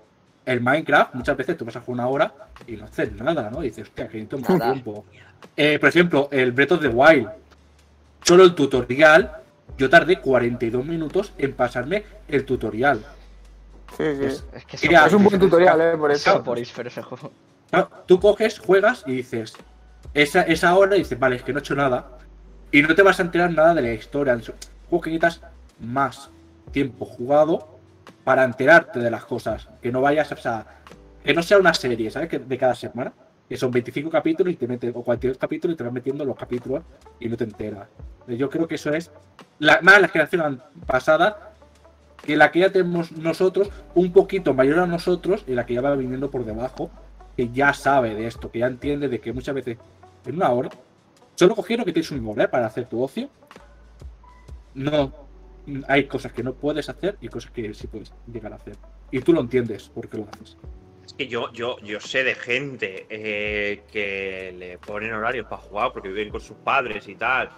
[0.46, 2.34] el Minecraft, muchas veces tú vas a jugar una hora
[2.66, 3.62] y no haces nada, ¿no?
[3.62, 5.04] Y dices, hostia, que necesito más tiempo.
[5.56, 7.28] Eh, por ejemplo, el Breath of the Wild.
[8.22, 9.32] Solo el tutorial,
[9.76, 13.04] yo tardé 42 minutos en pasarme el tutorial.
[13.96, 14.24] Sí, sí.
[14.24, 15.96] Es- Es que Mira, Es un buen tutorial, ¿eh?
[15.96, 16.32] Por eso.
[16.32, 17.30] Soporífero ese juego.
[17.70, 19.54] Claro, tú coges, juegas y dices,
[20.14, 22.18] esa, esa hora, y dices, vale, es que no he hecho nada.
[22.70, 24.34] Y no te vas a enterar nada de la historia.
[24.34, 24.54] Es un
[24.88, 25.40] juego que necesitas
[25.80, 26.30] más
[26.72, 27.73] tiempo jugado
[28.24, 29.68] para enterarte de las cosas.
[29.80, 30.66] Que no vayas, o sea,
[31.22, 32.28] que no sea una serie, ¿sabes?
[32.28, 33.12] Que de cada semana.
[33.48, 36.36] Que son 25 capítulos y te meten, o 42 capítulos y te vas metiendo los
[36.36, 36.82] capítulos
[37.20, 37.88] y no te enteras.
[38.26, 39.10] Yo creo que eso es
[39.58, 41.54] la, más la generación pasada
[42.24, 45.82] que la que ya tenemos nosotros, un poquito mayor a nosotros, y la que ya
[45.82, 46.90] va viniendo por debajo,
[47.36, 49.78] que ya sabe de esto, que ya entiende de que muchas veces
[50.24, 50.70] en una hora,
[51.34, 53.28] solo cogiendo que tienes un móvil para hacer tu ocio,
[54.74, 55.12] no
[55.88, 58.76] hay cosas que no puedes hacer y cosas que sí puedes llegar a hacer.
[59.10, 60.56] Y tú lo entiendes porque lo haces.
[61.06, 65.92] Es que yo, yo, yo sé de gente eh, que le ponen horarios para jugar
[65.92, 67.50] porque viven con sus padres y tal.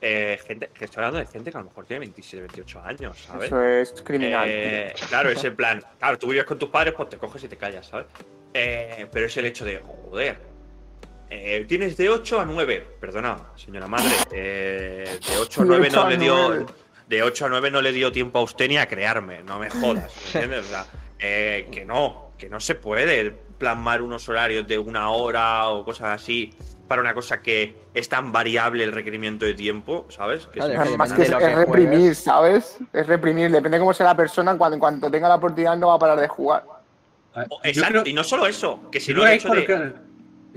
[0.00, 3.18] Eh, gente, que estoy hablando de gente que a lo mejor tiene 27, 28 años,
[3.20, 3.46] ¿sabes?
[3.46, 4.46] Eso es criminal.
[4.46, 7.48] Eh, claro, es en plan, claro, tú vives con tus padres, pues te coges y
[7.48, 8.06] te callas, ¿sabes?
[8.52, 10.38] Eh, pero es el hecho de, joder,
[11.30, 15.88] eh, tienes de 8 a 9, perdona, señora madre, eh, de 8 a 9 De
[15.88, 16.66] 8 no le dio, 9.
[17.08, 19.70] De 8 a 9 no le dio tiempo a usted ni a crearme, no me
[19.70, 20.66] jodas, ¿me ¿entiendes?
[20.66, 20.86] O sea,
[21.18, 26.20] eh, que no, que no se puede plasmar unos horarios de una hora o cosas
[26.22, 26.52] así
[26.88, 30.46] para una cosa que es tan variable el requerimiento de tiempo, ¿sabes?
[30.48, 32.18] Que es- Claro, Además que es, lo que es reprimir, juegues.
[32.18, 32.78] ¿sabes?
[32.92, 33.50] Es reprimir.
[33.50, 35.98] Depende de cómo sea la persona, cuando, en cuanto tenga la oportunidad no va a
[35.98, 36.64] parar de jugar.
[37.34, 39.40] A- o- yo Exacto, creo- y no solo eso, que si Yo no creo el
[39.40, 39.94] que hecho de...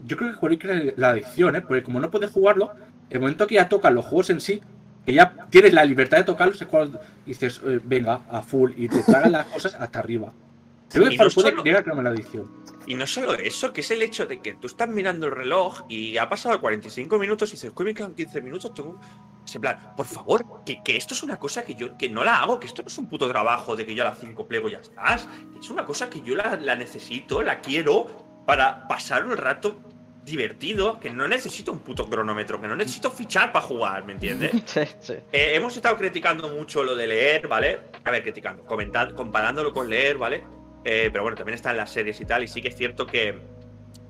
[0.05, 1.61] yo creo que que la adicción, ¿eh?
[1.61, 2.71] Porque como no puedes jugarlo,
[3.09, 4.61] el momento que ya tocan los juegos en sí,
[5.07, 8.89] que ya tienes la libertad de tocarlos, es cuando dices, eh, venga, a full, y
[8.89, 10.33] te tragan las cosas hasta arriba.
[10.89, 12.51] Creo que Y por no puede la adicción.
[12.85, 15.85] Y no solo eso, que es el hecho de que tú estás mirando el reloj
[15.87, 18.99] y ha pasado 45 minutos y dices, "Uy, me quedan 15 minutos, tengo...
[19.45, 22.25] Es en plan, por favor, que, que esto es una cosa que yo que no
[22.25, 24.45] la hago, que esto no es un puto trabajo de que yo a las 5
[24.45, 25.25] plego y ya estás.
[25.57, 29.79] Es una cosa que yo la, la necesito, la quiero para pasar un rato
[30.27, 34.51] divertido, que no necesito un puto cronómetro, que no necesito fichar para jugar, ¿me entiendes?
[34.65, 35.13] Sí, sí.
[35.31, 37.79] Eh, hemos estado criticando mucho lo de leer, ¿vale?
[38.03, 40.43] A ver, criticando, comentando, comparándolo con leer, ¿vale?
[40.83, 43.07] Eh, pero bueno, también está en las series y tal, y sí que es cierto
[43.07, 43.39] que,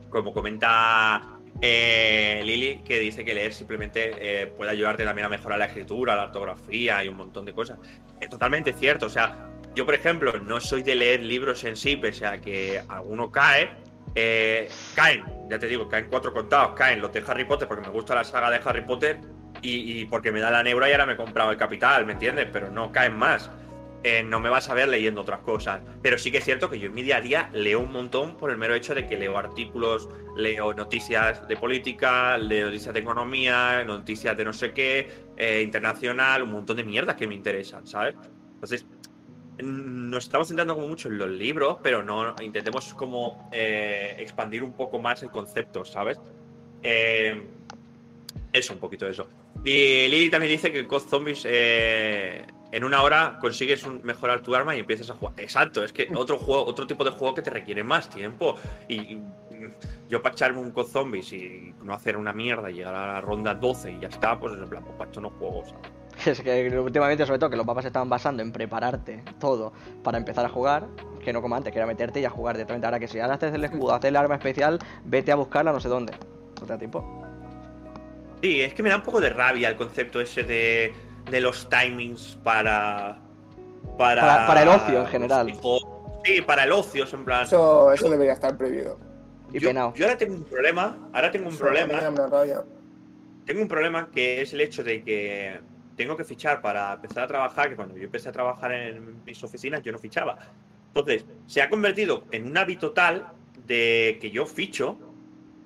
[0.10, 5.58] como comenta eh, Lili, que dice que leer simplemente eh, puede ayudarte también a mejorar
[5.58, 7.80] la escritura, la ortografía y un montón de cosas.
[8.20, 11.96] Es totalmente cierto, o sea, yo por ejemplo no soy de leer libros en sí,
[11.96, 13.70] pese a que alguno cae.
[14.20, 17.94] Eh, caen, ya te digo, caen cuatro contados, caen los de Harry Potter porque me
[17.94, 19.20] gusta la saga de Harry Potter
[19.62, 22.48] y, porque me da la neura y ahora me he comprado el capital, ¿me entiendes?
[22.52, 23.52] Pero no caen más.
[24.04, 25.82] Eh, no me vas a ver leyendo otras cosas.
[26.02, 28.38] Pero sí que es cierto que yo en mi día a día leo un montón
[28.38, 33.00] por el mero hecho de que leo artículos, leo noticias de política, leo noticias de
[33.00, 37.86] economía, noticias de no sé qué, eh, internacional, un montón de mierdas que me interesan,
[37.86, 38.16] ¿sabes?
[38.56, 38.88] Entonces,
[39.64, 44.74] nos estamos centrando como mucho en los libros, pero no intentemos como eh, expandir un
[44.74, 46.20] poco más el concepto, ¿sabes?
[46.84, 47.42] Eh,
[48.54, 49.28] eso, un poquito de eso.
[49.64, 54.76] Y Lili también dice que COD Zombies eh, en una hora consigues mejorar tu arma
[54.76, 55.34] y empiezas a jugar.
[55.38, 58.56] Exacto, es que otro juego, otro tipo de juego que te requiere más tiempo.
[58.88, 59.24] Y, y,
[60.08, 63.56] yo para echarme un COD Zombies y no hacer una mierda llegar a la ronda
[63.56, 65.97] 12 y ya está, pues en plan, pues para no juego, ¿sabes?
[66.28, 69.72] Es que últimamente, sobre todo, que los mapas se estaban basando en prepararte todo
[70.04, 70.88] para empezar a jugar,
[71.24, 72.86] que no como antes, que era meterte y a jugar directamente.
[72.86, 75.80] Ahora que si ahora haces el escudo, haces el arma especial, vete a buscarla no
[75.80, 76.14] sé dónde.
[76.60, 77.24] No te da tiempo.
[78.42, 80.94] Sí, es que me da un poco de rabia el concepto ese de,
[81.30, 83.20] de los timings para,
[83.98, 84.22] para.
[84.22, 85.54] Para- para el ocio en general.
[86.24, 87.44] Sí, para el ocio, en plan.
[87.44, 89.00] Eso, eso debería estar prohibido.
[89.54, 89.94] Y yo, penado.
[89.96, 90.98] yo ahora tengo un problema.
[91.14, 91.94] Ahora tengo un Eso problema.
[92.12, 92.64] me da rabia.
[93.46, 95.60] Tengo un problema que es el hecho de que
[95.98, 99.44] tengo que fichar para empezar a trabajar, que cuando yo empecé a trabajar en mis
[99.44, 100.38] oficinas yo no fichaba.
[100.90, 103.28] Entonces, se ha convertido en un hábito tal
[103.66, 104.98] de que yo ficho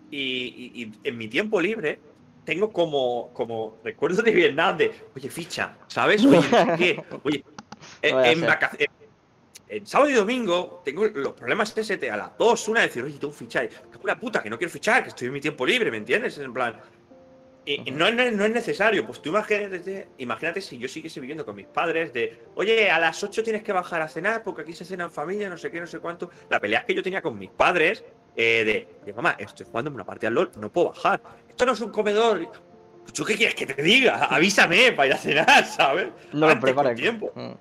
[0.10, 2.00] y, y- y en mi tiempo libre
[2.46, 6.26] tengo como, como recuerdo de Vietnam de, oye, ficha, ¿sabes?
[6.26, 6.40] Oye,
[6.78, 7.44] qué, oye,
[8.02, 8.90] en, a en vacaciones.
[9.68, 13.18] En sábado y domingo tengo los problemas de a las 2, una, de decir, oye,
[13.18, 13.70] tengo que fichar.
[14.04, 16.38] La puta, que no quiero fichar, que estoy en mi tiempo libre, ¿me entiendes?
[16.40, 16.76] En plan,
[17.66, 19.06] y y no, es- no es- no es necesario.
[19.06, 23.24] Pues tú imagínate, imagínate si yo siguiese viviendo con mis padres de, oye, a las
[23.24, 25.80] 8 tienes que bajar a cenar porque aquí se cena en familia, no sé qué,
[25.80, 26.30] no sé cuánto.
[26.50, 28.04] La pelea que yo tenía con mis padres
[28.36, 31.22] eh, de, oye, mamá, estoy jugando en una partida al LOL, no puedo bajar.
[31.50, 32.50] Esto no es un comedor.
[33.14, 34.26] ¿Tú qué quieres que te diga?
[34.26, 36.08] Avísame para ir a cenar, ¿sabes?
[36.34, 36.96] No lo prepares.
[36.96, 37.32] tiempo.
[37.36, 37.52] Mm.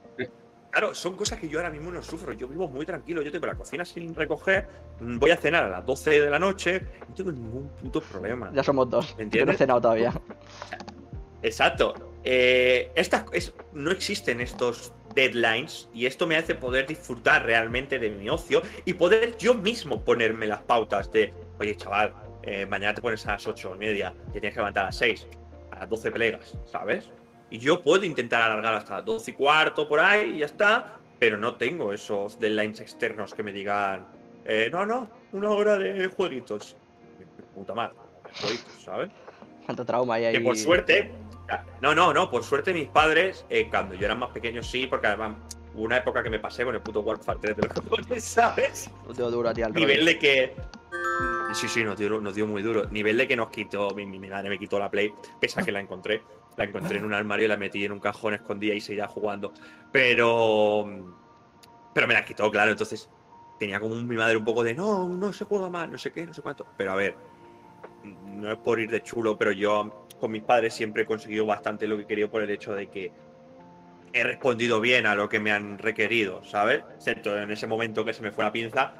[0.70, 2.32] Claro, son cosas que yo ahora mismo no sufro.
[2.32, 3.22] Yo vivo muy tranquilo.
[3.22, 4.68] Yo tengo la cocina sin recoger.
[5.00, 6.82] mm, Voy a cenar a las 12 de la noche.
[7.08, 8.50] No tengo ningún puto problema.
[8.54, 9.16] Ya somos dos.
[9.18, 10.12] ¿Me Yo no he cenado todavía.
[11.42, 11.94] Exacto.
[12.22, 18.10] Eh, estas, es- no existen estos deadlines y esto me hace poder disfrutar realmente de
[18.10, 23.00] mi ocio y poder yo mismo ponerme las pautas de, oye chaval, eh, mañana te
[23.02, 25.26] pones a las 8 y media, te tienes que levantar a las 6,
[25.72, 27.10] a las 12 plegas, ¿sabes?
[27.50, 30.96] Y yo puedo intentar alargar hasta las 12 y cuarto por ahí y ya está.
[31.18, 34.06] pero no tengo esos deadlines externos que me digan,
[34.44, 36.76] eh, no, no, una hora de jueguitos.
[37.54, 37.94] Puta madre,
[38.40, 39.10] jueguitos, ¿sabes?
[39.66, 40.32] Cuánto trauma hay ahí.
[40.34, 41.10] Que por suerte,
[41.82, 45.08] no, no, no, por suerte mis padres, eh, cuando yo era más pequeño sí, porque
[45.08, 45.36] además
[45.74, 48.90] hubo una época que me pasé con el puto Warfare 3 de los cojones, ¿sabes?
[49.06, 50.06] No te duro a ti al Nivel rollo.
[50.06, 50.54] de que.
[51.52, 52.86] Sí, sí, nos dio, nos dio muy duro.
[52.90, 53.90] Nivel de que nos quitó.
[53.90, 56.22] Mi, mi madre me quitó la Play, pese a que la encontré.
[56.56, 59.52] La encontré en un armario y la metí en un cajón escondida y seguía jugando.
[59.92, 60.86] Pero.
[61.94, 62.70] Pero me la quitó, claro.
[62.70, 63.08] Entonces
[63.58, 66.26] tenía como mi madre un poco de no, no se juega más, no sé qué,
[66.26, 66.66] no sé cuánto.
[66.76, 67.14] Pero a ver,
[68.02, 71.86] no es por ir de chulo, pero yo con mis padres siempre he conseguido bastante
[71.86, 73.12] lo que querido por el hecho de que
[74.12, 76.82] he respondido bien a lo que me han requerido, ¿sabes?
[76.96, 78.92] Excepto en ese momento que se me fue la pinza,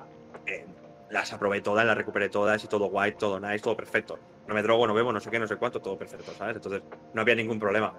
[0.47, 0.67] eh,
[1.11, 4.19] las aprobé todas, las recuperé todas y todo guay, todo nice, todo perfecto.
[4.51, 6.57] No me drogo, no bebo, no sé qué, no sé cuánto, todo perfecto, ¿sabes?
[6.57, 6.83] Entonces
[7.15, 7.95] no había ningún problema.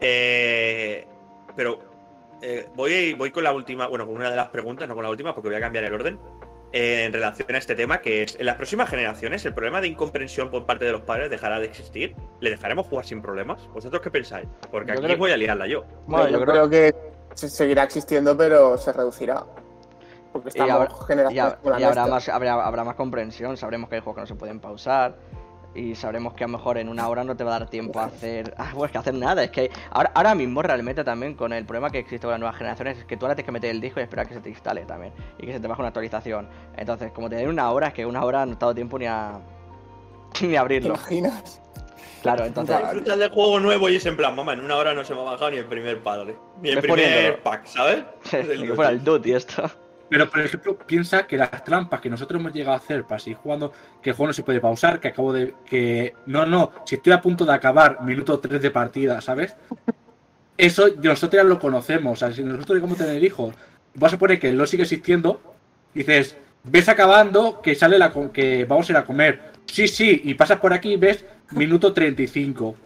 [0.00, 1.06] Eh,
[1.54, 1.78] pero
[2.42, 5.10] eh, voy, voy con la última, bueno, con una de las preguntas, no con la
[5.10, 6.18] última, porque voy a cambiar el orden.
[6.72, 9.86] eh, en relación a este tema, que es en las próximas generaciones, el problema de
[9.86, 12.16] incomprensión por parte de los padres dejará de existir.
[12.40, 13.64] ¿Le dejaremos jugar sin problemas?
[13.72, 14.48] ¿Vosotros qué pensáis?
[14.72, 15.84] Porque Yo aquí creo- voy a liarla yo.
[16.08, 16.68] Bueno, yo, creo...
[16.68, 16.92] que
[17.34, 19.44] se- seguirá existiendo, pero se reducirá.
[20.32, 22.06] Porque Y estamos habrá, y generaciones y habrá nuestra.
[22.08, 25.16] más, habrá, habrá más comprensión, sabremos que hay juegos que no se pueden pausar
[25.74, 28.00] y sabremos que a lo mejor en una hora no te va a dar tiempo
[28.00, 29.44] a hacer, ah, pues que hacer nada.
[29.44, 32.56] Es que ahora, ahora mismo realmente también con el problema que existe con las nuevas
[32.56, 34.48] generaciones es que tú ahora tienes que meter el disco y esperar que se te
[34.50, 36.48] instale también y que se te baje una actualización.
[36.76, 38.98] Entonces, como te den una hora, es que una hora no te ha dado tiempo
[38.98, 39.38] ni a,
[40.40, 40.88] ni a ¿Te abrirlo.
[40.94, 41.60] imaginas?
[42.22, 42.76] Claro, entonces...
[42.80, 45.20] Disfrutas del juego nuevo y es en plan, mamá, en una hora no se me
[45.20, 46.34] ha bajado ni el primer padre.
[46.60, 47.42] Ni el primer poniéndolo.
[47.44, 48.04] pack, ¿sabes?
[48.32, 49.70] Ni que fuera el dude y esto.
[50.08, 53.36] Pero, por ejemplo, piensa que las trampas que nosotros hemos llegado a hacer para seguir
[53.36, 55.54] jugando, que el juego no se puede pausar, que acabo de.
[55.66, 56.14] que.
[56.26, 59.54] No, no, si estoy a punto de acabar minuto 3 de partida, ¿sabes?
[60.56, 62.14] Eso nosotros ya lo conocemos.
[62.14, 63.54] O sea, si nosotros llegamos a tener hijos,
[63.94, 65.40] vas a poner que lo sigue existiendo,
[65.92, 68.12] dices, ves acabando, que sale la.
[68.32, 69.52] que vamos a ir a comer.
[69.66, 72.76] Sí, sí, y pasas por aquí y ves minuto 35.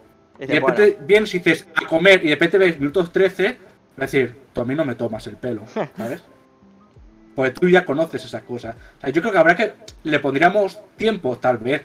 [0.41, 3.57] Y de repente vienes y dices a comer y de repente ves minutos 13, es
[3.97, 5.62] decir, tú a mí no me tomas el pelo,
[5.97, 6.23] ¿sabes?
[7.35, 8.76] Porque tú ya conoces esas cosas.
[8.99, 9.72] O sea, yo creo que habrá que.
[10.05, 11.83] Le pondríamos tiempo, tal vez.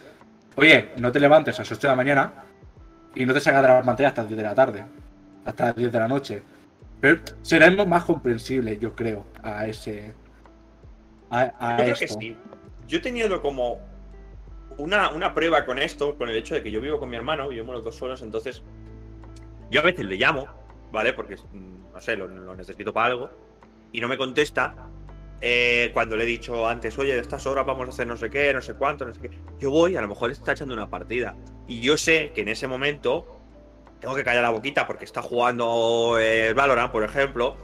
[0.55, 2.33] Oye, no te levantes a las 8 de la mañana
[3.15, 4.85] y no te salgas de la pantalla hasta las 10 de la tarde.
[5.45, 6.43] Hasta las 10 de la noche.
[6.99, 10.13] Pero seremos más comprensibles, yo creo, a ese.
[11.29, 12.37] A, a Yo creo que sí.
[12.87, 13.79] Yo he tenido como
[14.77, 17.49] una, una prueba con esto, con el hecho de que yo vivo con mi hermano,
[17.49, 18.63] vivimos los dos solos, entonces
[19.69, 20.47] yo a veces le llamo,
[20.91, 21.13] ¿vale?
[21.13, 23.29] Porque, mm, no sé, lo, lo necesito para algo,
[23.91, 24.75] y no me contesta.
[25.41, 28.29] Eh, cuando le he dicho antes, oye, de estas horas vamos a hacer no sé
[28.29, 29.29] qué, no sé cuánto, no sé qué.
[29.59, 31.35] Yo voy, a lo mejor está echando una partida.
[31.67, 33.37] Y yo sé que en ese momento
[33.99, 37.57] tengo que callar la boquita porque está jugando el Valorant, por ejemplo,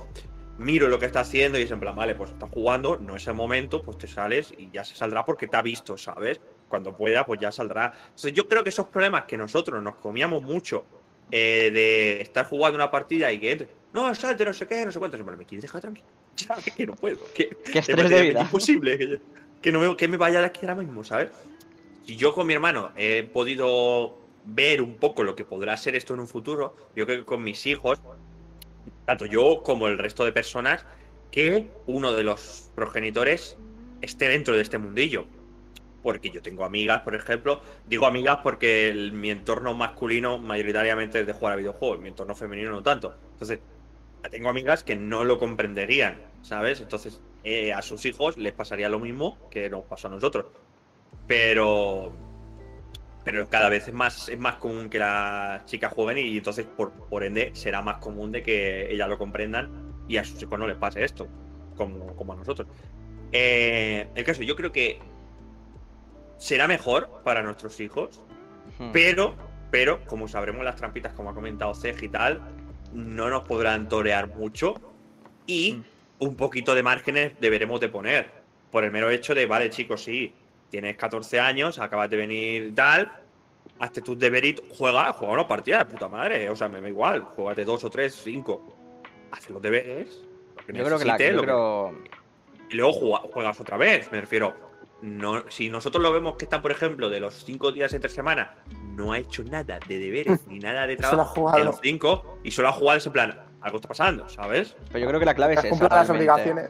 [0.58, 3.28] miro lo que está haciendo y es en plan, vale, pues está jugando, no es
[3.28, 6.42] el momento, pues te sales y ya se saldrá porque te ha visto, ¿sabes?
[6.68, 7.94] Cuando pueda, pues ya saldrá.
[8.06, 10.86] Entonces yo creo que esos problemas que nosotros nos comíamos mucho
[11.32, 14.92] eh, de estar jugando una partida y que entre, no, salte, no sé qué, no
[14.92, 16.08] sé cuánto, siempre me quieres dejar tranquilo.
[16.38, 17.20] Ya, que no puedo.
[17.34, 18.42] Que, Qué estrés es de vida.
[18.42, 19.22] imposible que,
[19.62, 21.30] que no me, que me vaya de aquí ahora mismo, ¿sabes?
[22.06, 26.14] Si yo con mi hermano he podido ver un poco lo que podrá ser esto
[26.14, 28.02] en un futuro, yo creo que con mis hijos,
[29.06, 30.86] tanto yo como el resto de personas,
[31.32, 33.58] que uno de los progenitores
[34.02, 35.26] esté dentro de este mundillo.
[36.02, 41.26] Porque yo tengo amigas, por ejemplo, digo amigas porque el- mi entorno masculino mayoritariamente es
[41.28, 43.16] de jugar a videojuegos, mi entorno femenino no tanto.
[43.32, 43.60] Entonces,
[44.30, 46.82] tengo amigas que no lo comprenderían, ¿sabes?
[46.82, 50.46] Entonces, eh, a sus hijos les pasaría lo mismo que nos pasó a nosotros.
[51.28, 52.14] Pero
[53.24, 56.92] pero cada vez es más, es más común que las chicas jueguen y entonces por,
[56.92, 59.72] por ende será más común de que ellas lo comprendan
[60.10, 61.30] y a sus hijos no les pase esto,
[61.78, 62.68] como, como a nosotros.
[63.32, 65.00] Eh, el caso, yo creo que
[66.38, 68.22] será mejor para nuestros hijos,
[68.80, 68.92] Hmm.
[68.92, 69.36] pero,
[69.72, 72.42] pero, como sabremos las trampitas, como ha comentado Cej y tal,
[72.94, 74.76] no nos podrán torear mucho
[75.48, 75.84] y Mm.
[76.20, 78.30] un poquito de márgenes deberemos de poner.
[78.72, 80.34] Por el mero hecho de, vale, chicos, sí,
[80.70, 83.12] tienes 14 años, acabas de venir tal,
[83.80, 86.50] hazte tus deberes, juega, juega una partida de puta madre.
[86.50, 88.76] O sea, me da igual, juegate dos o tres, cinco.
[89.32, 90.22] Haz los deberes.
[90.56, 91.18] lo que Yo creo que la.
[91.18, 92.04] Yo lo que- creo...
[92.70, 94.10] y luego juega- juegas otra vez.
[94.12, 94.56] Me refiero,
[95.04, 98.56] no, si nosotros lo vemos que está, por ejemplo, de los cinco días entre semana,
[98.96, 102.70] no ha hecho nada de deberes ni nada de trabajo en los cinco y solo
[102.70, 104.78] ha jugado ese plan, algo está pasando, ¿sabes?
[104.88, 105.90] Pero yo creo que la clave es esa.
[105.90, 106.70] las obligaciones.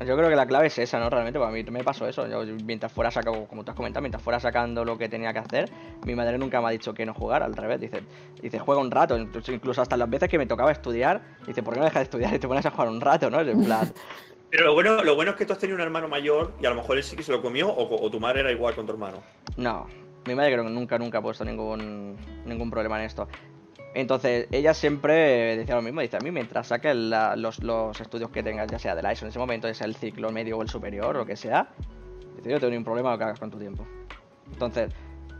[0.00, 1.10] Yo creo que la clave es esa, ¿no?
[1.10, 2.26] Realmente, pues a mí me pasó eso.
[2.28, 5.40] Yo, mientras fuera sacando, como tú has comentado, mientras fuera sacando lo que tenía que
[5.40, 5.70] hacer,
[6.04, 7.80] mi madre nunca me ha dicho que no jugar, al revés.
[7.80, 8.02] Dice,
[8.40, 9.16] dice juega un rato.
[9.18, 12.32] Incluso hasta las veces que me tocaba estudiar, dice, ¿por qué no dejas de estudiar
[12.32, 13.40] y te pones a jugar un rato, ¿no?
[13.40, 13.92] En plan,
[14.50, 16.70] Pero lo bueno, lo bueno es que tú has tenido un hermano mayor y a
[16.70, 18.86] lo mejor él sí que se lo comió o, o tu madre era igual con
[18.86, 19.18] tu hermano.
[19.56, 19.86] No,
[20.26, 23.28] mi madre creo que nunca, nunca ha puesto ningún, ningún problema en esto.
[23.94, 28.30] Entonces, ella siempre decía lo mismo, dice, a mí mientras saques la- los, los estudios
[28.30, 30.56] que tengas, ya sea de la ISO en ese momento, ya sea el ciclo medio
[30.58, 31.68] o el superior, o lo que sea,
[32.36, 33.86] dice, yo tengo ningún problema lo que hagas con tu tiempo.
[34.52, 34.92] Entonces,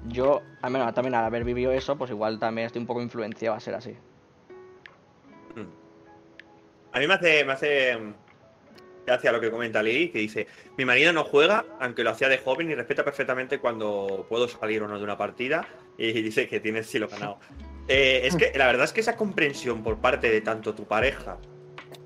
[0.08, 3.54] yo, al menos también al haber vivido eso, pues igual también estoy un poco influenciado
[3.56, 3.94] a ser así.
[6.92, 7.98] A mí me hace, me hace
[9.08, 10.46] gracia lo que comenta Lili, que dice,
[10.76, 14.82] mi marido no juega, aunque lo hacía de joven y respeta perfectamente cuando puedo salir
[14.82, 17.38] o no de una partida y dice que tienes sí lo ganado.
[17.90, 21.38] Eh, es que la verdad es que esa comprensión por parte de tanto tu pareja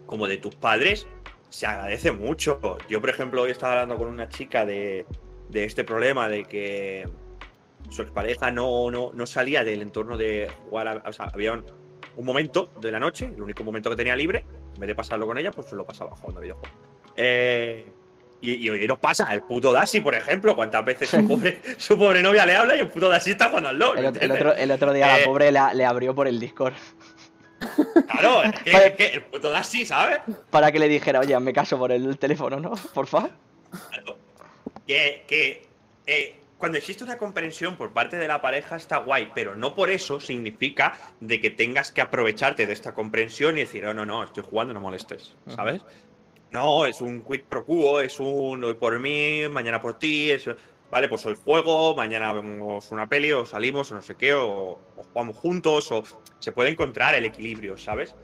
[0.06, 1.08] como de tus padres
[1.50, 2.60] se agradece mucho.
[2.88, 5.04] Yo, por ejemplo, hoy estaba hablando con una chica de,
[5.48, 7.08] de este problema de que
[7.90, 10.86] su expareja no, no, no salía del entorno de jugar.
[10.86, 11.64] a- o sea, había un,
[12.14, 14.44] un momento de la noche, el único momento que tenía libre,
[14.74, 16.78] en vez de pasarlo con ella, pues lo pasaba jugando videojuegos.
[17.16, 17.86] Eh,
[18.40, 21.96] y, y hoy nos pasa, el puto Dashi, por ejemplo, cuántas veces su pobre, su
[21.96, 23.98] pobre novia le habla y el puto Dashi está jugando al LOL.
[23.98, 26.74] El, otro, el otro día la Eh, pobre la- le abrió por el Discord
[28.10, 28.86] Claro, es que, Vale.
[28.88, 30.18] es que el puto Dashi, ¿sabes?
[30.50, 32.72] para que le dijera, oye, me caso por el teléfono, ¿no?
[32.92, 33.30] Por favor.
[33.90, 34.18] Claro.
[34.86, 35.68] Que, que
[36.06, 39.90] eh, cuando existe una comprensión por parte de la pareja está guay, pero no por
[39.90, 44.24] eso significa de que tengas que aprovecharte de esta comprensión y decir, oh, no, no,
[44.24, 45.80] estoy jugando, no molestes, ¿sabes?
[46.52, 50.50] No, es un quick pro quo, es un hoy por mí, mañana por ti, es,
[50.90, 54.78] vale, pues hoy juego, mañana vemos una peli o salimos o no sé qué, o,
[54.96, 56.04] o jugamos juntos, o
[56.38, 58.14] se puede encontrar el equilibrio, ¿sabes?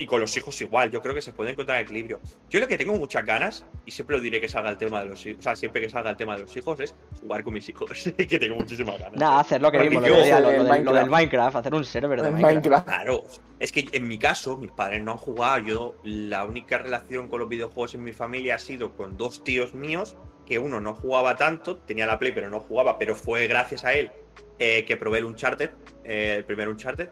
[0.00, 2.18] Y con los hijos igual, yo creo que se puede encontrar equilibrio.
[2.48, 5.10] Yo lo que tengo muchas ganas, y siempre lo diré que salga el tema de
[5.10, 7.52] los hijos, o sea, siempre que salga el tema de los hijos, es jugar con
[7.52, 9.20] mis hijos, que tengo muchísimas ganas.
[9.20, 11.56] Nada, hacer lo que vimos, lo, que decía, lo- el lo del, lo del Minecraft.
[11.56, 12.30] Hacer un server de.
[12.30, 12.86] Minecraft.
[12.86, 13.24] Claro,
[13.58, 15.58] es que en mi caso, mis padres no han jugado.
[15.66, 19.74] Yo, la única relación con los videojuegos en mi familia ha sido con dos tíos
[19.74, 20.16] míos,
[20.46, 23.92] que uno no jugaba tanto, tenía la Play, pero no jugaba, pero fue gracias a
[23.92, 24.10] él
[24.58, 25.70] eh, que probé el Uncharted,
[26.04, 27.10] eh, el primer Uncharted.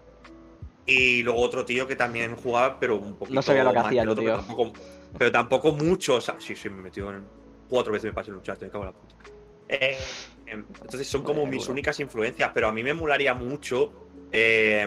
[0.86, 3.34] Y luego otro tío que también jugaba, pero un poquito.
[3.34, 4.32] No sabía lo que más hacía el otro, tío.
[4.32, 4.72] Pero tampoco,
[5.18, 6.16] pero tampoco mucho.
[6.16, 7.24] O sea, sí, sí, me metió en.
[7.68, 9.14] Cuatro veces me pasé el Uncharted, me cago en la puta.
[9.68, 9.96] Eh,
[10.46, 13.92] entonces son como mis únicas influencias, pero a mí me molaría mucho
[14.30, 14.86] eh,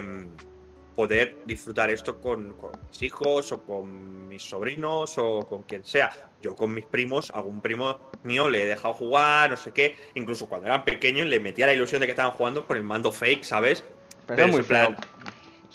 [0.94, 6.12] poder disfrutar esto con, con mis hijos o con mis sobrinos o con quien sea.
[6.40, 9.96] Yo con mis primos, algún primo mío le he dejado jugar, no sé qué.
[10.14, 13.10] Incluso cuando eran pequeños le metía la ilusión de que estaban jugando con el mando
[13.10, 13.84] fake, ¿sabes?
[14.26, 14.96] Pero muy en plan-.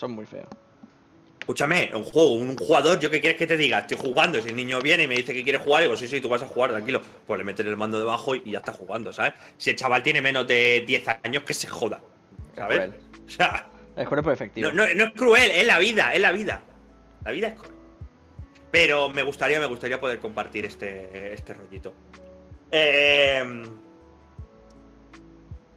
[0.01, 0.47] Son muy feos.
[1.41, 3.79] Escúchame, un juego, un jugador, ¿yo qué quieres que te diga?
[3.79, 6.19] Estoy jugando, si el niño viene y me dice que quiere jugar, digo, sí, sí,
[6.19, 7.03] tú vas a jugar, tranquilo.
[7.27, 9.33] Pues le meten el mando debajo y y ya está jugando, ¿sabes?
[9.57, 12.01] Si el chaval tiene menos de 10 años, que se joda,
[12.55, 12.89] ¿sabes?
[13.27, 14.71] O sea, Es cruel pero efectivo.
[14.71, 16.63] no, no- no es cruel, es la vida, es la vida.
[17.23, 17.75] La vida es cruel.
[18.71, 21.93] Pero me gustaría, me gustaría poder compartir este, este rollito.
[22.71, 23.63] Eh,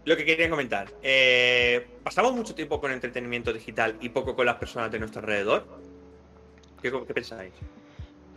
[0.04, 0.88] lo que quería comentar.
[1.02, 5.66] eh, ¿Pasamos mucho tiempo con entretenimiento digital y poco con las personas de nuestro alrededor?
[6.82, 7.52] ¿Qué, qué pensáis?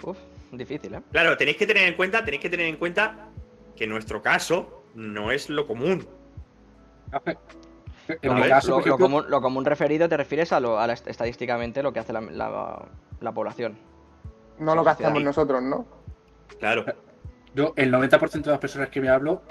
[0.04, 0.18] Uf,
[0.52, 1.02] difícil, ¿eh?
[1.12, 3.28] Claro, tenéis que tener en cuenta, tenéis que tener en cuenta
[3.76, 6.08] que nuestro caso no es lo común.
[8.08, 10.94] En Lo, mi caso, lo- común, lo común referido te refieres a, lo, a la
[10.94, 12.86] est- estadísticamente lo que hace la, la-
[13.20, 13.78] la población.
[14.60, 15.86] No lo que hacemos nosotros, ¿no?
[16.60, 16.86] Claro.
[17.54, 19.42] yo, el 90% de las personas que me hablo,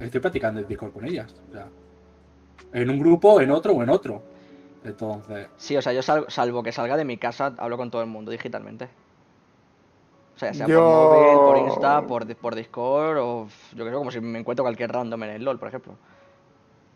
[0.00, 1.34] estoy practicando el Discord con ellas.
[1.48, 1.68] O sea,
[2.72, 4.22] en un grupo, en otro o en otro.
[4.84, 8.02] Entonces, Sí, o sea, yo sal- salvo que salga de mi casa, hablo con todo
[8.02, 8.88] el mundo digitalmente.
[10.36, 14.10] O sea, sea Yo- por móvil, por Insta, por, por Discord, o yo creo como
[14.10, 15.94] si me encuentro cualquier random en el LOL, por ejemplo.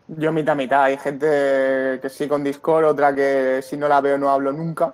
[0.07, 0.83] Yo mitad mitad.
[0.83, 4.93] Hay gente que sí con Discord, otra que si no la veo no hablo nunca.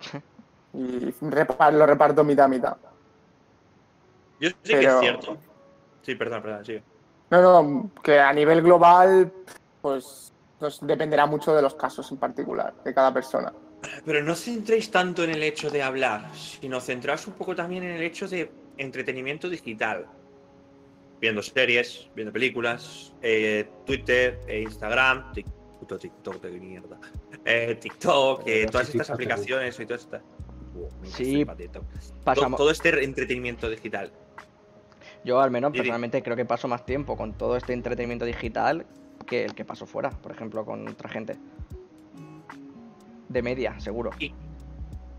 [0.74, 1.12] Y
[1.72, 2.76] lo reparto mitad mitad.
[4.38, 5.36] Yo sí que es cierto.
[6.02, 6.80] Sí, perdón, perdón, sí.
[7.30, 9.32] No, no, que a nivel global,
[9.82, 13.52] pues, pues dependerá mucho de los casos en particular, de cada persona.
[14.04, 17.92] Pero no centréis tanto en el hecho de hablar, sino centraos un poco también en
[17.92, 20.06] el hecho de entretenimiento digital.
[21.20, 26.98] Viendo series, viendo películas, eh, Twitter, eh, Instagram, Tik- puto TikTok de mierda.
[27.44, 30.22] Eh, TikTok, eh, Pero todas estas TikTok, aplicaciones y todas estas.
[31.04, 31.82] Sí, flipa TikTok.
[31.84, 34.12] To- Pasamos, Todo este entretenimiento digital.
[35.24, 38.86] Yo al menos personalmente creo que paso más tiempo con todo este entretenimiento digital
[39.26, 41.36] que el que paso fuera, por ejemplo, con otra gente.
[43.28, 44.10] De media, seguro.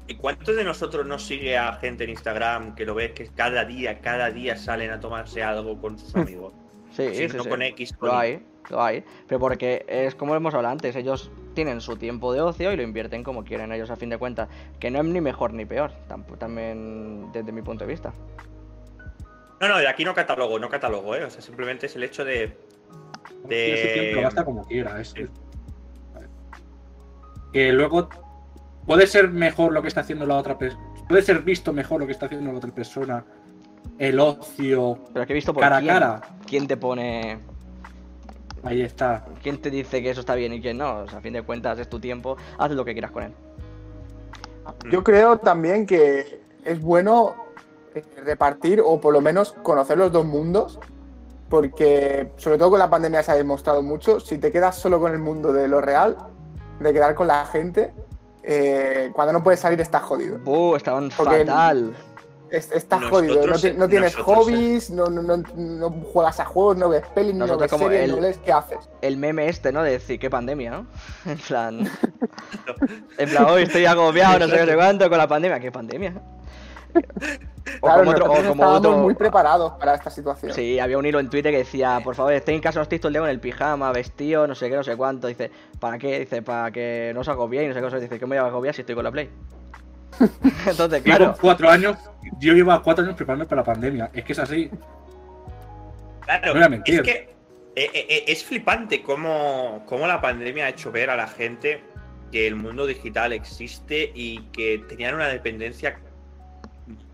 [0.08, 3.64] ¿Y cuántos de nosotros no sigue a gente en Instagram que lo ves que cada
[3.66, 6.54] día, cada día salen a tomarse algo con sus amigos?
[6.92, 7.50] Sí, Si sí, no sí.
[7.50, 9.04] con X, con Lo hay, lo hay.
[9.28, 12.82] Pero porque es como hemos hablado antes, ellos tienen su tiempo de ocio y lo
[12.82, 14.50] invierten como quieren ellos a fin de cuentas.
[14.80, 18.12] Que no es ni mejor ni peor, tamp- también desde mi punto de vista.
[19.62, 21.24] No, no, de aquí no catalogo, no catalogo, ¿eh?
[21.26, 22.58] O sea, simplemente es el hecho de.
[23.48, 24.12] Tiempo, de...
[24.16, 25.00] lo gasta como quiera.
[25.02, 25.14] es-
[27.52, 28.10] Que luego
[28.86, 30.84] puede ser mejor lo que está haciendo la otra persona.
[31.08, 33.26] Puede ser visto mejor lo que está haciendo la otra persona.
[33.98, 35.00] El ocio.
[35.14, 36.22] Pero que he visto por Cara a cara.
[36.46, 37.40] quién te pone.
[38.64, 39.26] Ahí está.
[39.42, 41.00] quién te dice que eso está bien y quién no.
[41.00, 43.32] O sea, a fin de cuentas es tu tiempo, haz lo que quieras con él.
[44.92, 47.36] Yo creo también que es bueno
[48.24, 50.80] repartir o por lo menos conocer los dos mundos,
[51.50, 55.12] porque sobre todo con la pandemia se ha demostrado mucho, si te quedas solo con
[55.14, 56.18] el mundo de lo real,
[56.80, 57.92] de quedar con la gente,
[58.44, 60.38] eh, cuando no puedes salir estás jodido.
[60.40, 61.94] Buh, estaban Porque- fatal.
[62.52, 66.40] Es- Estás Nosotros- jodido, no, ti- no tienes nosotros- hobbies, no, no, no, no juegas
[66.40, 68.90] a juegos, no ves pelis, no ves como series, el- no lees, ¿qué haces?
[69.02, 69.84] El meme este, ¿no?
[69.84, 70.88] De decir, qué pandemia, ¿no?
[71.28, 71.80] En plan.
[73.20, 75.60] en plan, hoy estoy agobiado, no sé qué, cuánto con la pandemia.
[75.60, 76.14] ¿Qué pandemia?
[77.82, 80.54] O Claro, como otro, o como estábamos otro- muy preparados para esta situación.
[80.54, 82.98] Sí, había un hilo en Twitter que decía, por favor, estoy en casa, no estoy
[83.00, 85.28] todo el día con el pijama, vestido, no sé qué, no sé cuánto.
[85.28, 86.20] Dice, ¿para qué?
[86.20, 88.00] Dice, para que no os agobiéis, no sé qué cosa.
[88.00, 89.30] Dice, ¿qué me voy a agobiar si estoy con la Play?
[90.66, 91.96] Entonces, claro, cuatro años,
[92.40, 94.10] yo llevo cuatro años preparándome para la pandemia.
[94.14, 94.70] Es que es así.
[96.26, 97.12] Claro, No es que
[97.76, 101.82] eh, eh, eh, es flipante cómo, cómo la pandemia ha hecho ver a la gente
[102.32, 106.00] que el mundo digital existe y que tenían una dependencia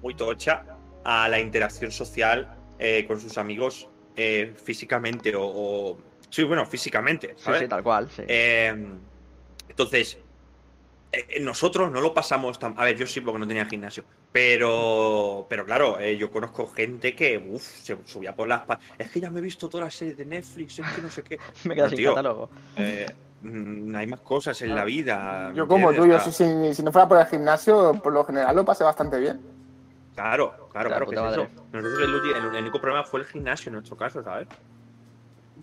[0.02, 0.66] muy tocha
[1.04, 5.98] a la interacción social eh, con sus amigos eh, físicamente o, o-
[6.30, 7.62] Sí, bueno, físicamente, sí, ¿sabes?
[7.62, 8.24] sí, tal cual, sí.
[8.28, 8.76] Eh,
[9.70, 10.18] entonces,
[11.12, 12.78] eh, eh, nosotros no lo pasamos tan.
[12.78, 14.04] A ver, yo sí, porque no tenía gimnasio.
[14.34, 18.64] Pero, pero claro, eh, yo conozco gente que uf, se subía por las.
[18.98, 21.24] Es que ya me he visto todas las series de Netflix, es que no sé
[21.24, 21.38] qué.
[21.64, 22.10] me quedo no, sin tío.
[22.10, 22.50] catálogo.
[22.76, 23.06] Eh,
[23.42, 25.54] mm, hay más cosas en la vida.
[25.54, 28.56] Yo ¿me como tú, yo si, si no fuera por el gimnasio, por lo general
[28.56, 29.40] lo pasé bastante bien.
[30.16, 31.66] Claro, claro, La claro que es eso.
[31.74, 32.02] Nosotros
[32.36, 34.48] el, único problema fue el gimnasio en nuestro caso, ¿sabes?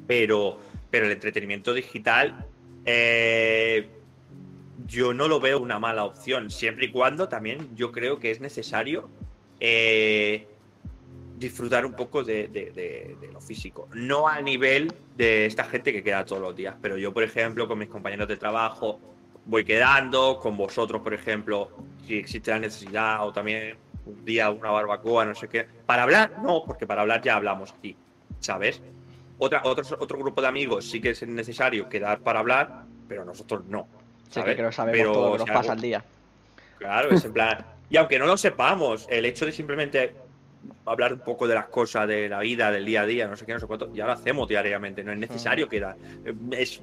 [0.07, 0.59] Pero,
[0.91, 2.47] pero el entretenimiento digital,
[2.85, 3.89] eh,
[4.87, 8.41] yo no lo veo una mala opción, siempre y cuando también yo creo que es
[8.41, 9.09] necesario
[9.61, 10.47] eh,
[11.39, 13.89] disfrutar un poco de, de- de- de lo físico.
[13.95, 17.67] No a nivel de esta gente que queda todos los días, pero yo, por ejemplo,
[17.69, 19.01] con mis compañeros de trabajo
[19.47, 21.71] voy quedando, con vosotros, por ejemplo,
[22.07, 23.77] si existe la necesidad o también
[24.07, 25.67] un día una barbacoa, no sé qué.
[25.87, 27.97] Para hablar, no, porque para hablar ya hablamos aquí,
[28.41, 28.81] ¿sabes?
[29.39, 33.65] Otra, otro, otro grupo de amigos sí que es necesario quedar para hablar, pero nosotros
[33.67, 33.87] no.
[34.29, 34.51] Sí, ¿sabes?
[34.51, 36.05] que creo que sabemos Pero todo lo que nos si pasa algo- al día.
[36.79, 37.59] Claro, es en plan.
[37.91, 40.15] Y aunque no lo sepamos, el hecho de simplemente
[40.87, 43.45] hablar un poco de las cosas de la vida, del día a día, no sé
[43.45, 45.97] qué, no sé cuánto, ya lo hacemos diariamente, no es necesario quedar.
[46.25, 46.81] Eh, Es,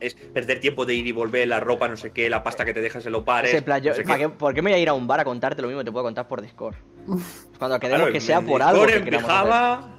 [0.00, 2.74] es perder tiempo de ir y volver, la ropa, no sé qué, la pasta que
[2.74, 3.62] te dejas en los bares.
[3.62, 4.24] Plan, yo- no sé ¿para qué.
[4.24, 5.86] qué- ¿Por qué me voy a ir a un bar a contarte lo mismo que
[5.86, 6.74] te puedo contar por Discord?
[7.58, 9.96] Cuando quedemos Claro, que sea por algo Discord, que pijama,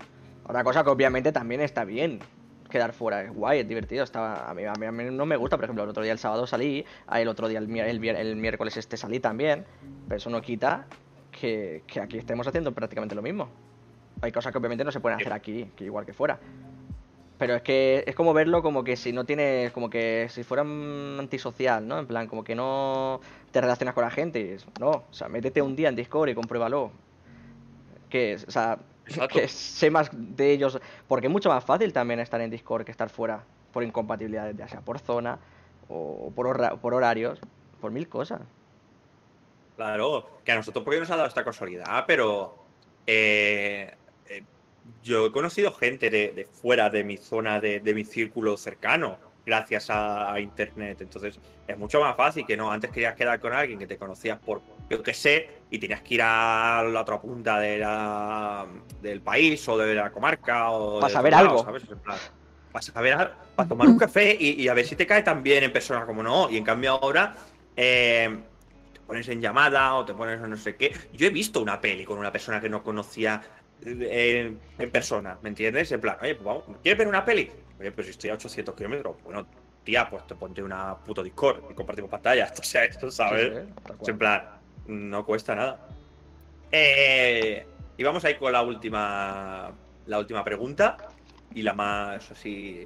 [0.48, 2.20] Otra cosa que obviamente también está bien
[2.70, 4.04] quedar fuera, es guay, es divertido.
[4.04, 6.12] Está, a, mí, a, mí, a mí no me gusta, por ejemplo, el otro día
[6.12, 7.70] el sábado salí, ah, el otro día el,
[8.06, 9.66] el miércoles este salí también,
[10.08, 10.86] pero eso no quita
[11.32, 13.50] que, que aquí estemos haciendo prácticamente lo mismo.
[14.22, 16.40] Hay cosas que obviamente no se pueden hacer aquí, que igual que fuera.
[17.38, 20.62] Pero es que es como verlo como que si no tienes, como que si fuera
[20.64, 22.00] antisocial, ¿no?
[22.00, 23.20] En plan, como que no
[23.52, 24.58] te relacionas con la gente.
[24.80, 26.92] No, o sea, métete un día en Discord y compruébalo.
[28.10, 29.38] Que, es- o sea, Exacto.
[29.40, 30.80] que sé más de ellos.
[31.10, 33.44] Porque es mucho más fácil también estar en Discord que estar fuera.
[33.74, 35.38] Por incompatibilidades, ya sea por zona
[35.90, 37.40] o por, hora- por horarios,
[37.82, 38.40] por mil cosas.
[39.76, 42.56] Claro, que a nosotros porque nos ha dado esta casualidad, pero
[43.06, 43.94] eh,
[44.30, 44.44] eh,
[45.04, 49.18] yo he conocido gente de, de fuera de mi zona, de, de mi círculo cercano,
[49.46, 51.02] gracias a, a internet.
[51.02, 52.72] Entonces es mucho más fácil que no.
[52.72, 56.16] Antes querías quedar con alguien que te conocías por, yo qué sé, y tenías que
[56.16, 58.66] ir a la otra punta de la,
[59.02, 61.64] del país o de la comarca o Pa' de saber algo.
[61.64, 61.84] ¿sabes?
[62.72, 65.42] Para saber algo, para tomar un café y, y a ver si te cae tan
[65.44, 66.50] bien en persona como no.
[66.50, 67.36] Y en cambio ahora
[67.76, 68.38] eh,
[68.94, 70.94] te pones en llamada o te pones en no sé qué.
[71.14, 73.42] Yo he visto una peli con una persona que no conocía
[73.86, 75.92] eh, en persona, ¿me entiendes?
[75.92, 77.52] En plan, oye, pues vamos, ¿quieres ver una peli?
[77.80, 79.46] Oye, pues si estoy a 800 kilómetros, bueno,
[79.84, 82.52] tía, pues te ponte una puto Discord y compartimos pantalla.
[82.60, 83.64] O sea, esto, ¿sabes?
[84.02, 84.12] Sí.
[84.12, 84.44] En plan,
[84.88, 85.88] no cuesta nada.
[86.72, 87.66] Eh,
[87.98, 89.72] y vamos a ir con la última,
[90.08, 90.98] la última pregunta
[91.54, 92.86] y la más así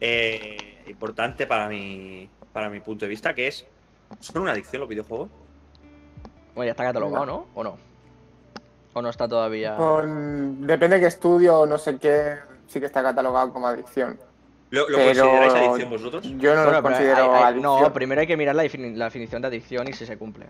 [0.00, 3.66] eh, importante para mi, para mi punto de vista, que es,
[4.20, 5.28] ¿son una adicción los videojuegos?
[6.54, 7.46] Bueno, ya está catalogado, ¿no?
[7.54, 7.91] ¿O no?
[8.94, 9.76] ¿O no está todavía?
[9.76, 12.36] Con- depende de qué estudio, no sé qué,
[12.66, 14.18] sí que está catalogado como adicción.
[14.70, 16.22] ¿Lo, lo Pero- consideráis adicción vosotros?
[16.38, 17.82] Yo no Bueno, lo considero hay- hay- adicción.
[17.82, 20.46] No, primero hay que mirar la, defini- la definición de adicción y si se cumple.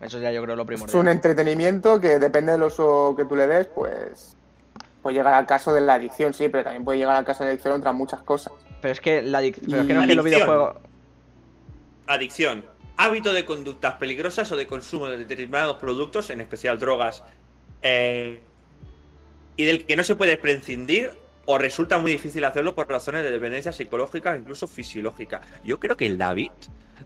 [0.00, 0.98] Eso ya yo creo lo es primordial.
[1.00, 4.36] un entretenimiento que depende del uso que tú le des, pues
[5.02, 7.48] puede llegar al caso de la adicción, sí, pero también puede llegar al caso de
[7.48, 8.52] la adicción otras muchas cosas.
[8.82, 10.76] Pero es que la adic- pero es que no es que los videojuegos.
[12.06, 12.64] Adicción.
[12.96, 17.24] Hábito de conductas peligrosas o de consumo de determinados productos, en especial drogas,
[17.82, 18.40] eh,
[19.56, 21.10] y del que no se puede prescindir
[21.46, 25.42] o resulta muy difícil hacerlo por razones de dependencia psicológica, incluso fisiológica.
[25.62, 26.50] Yo creo que el David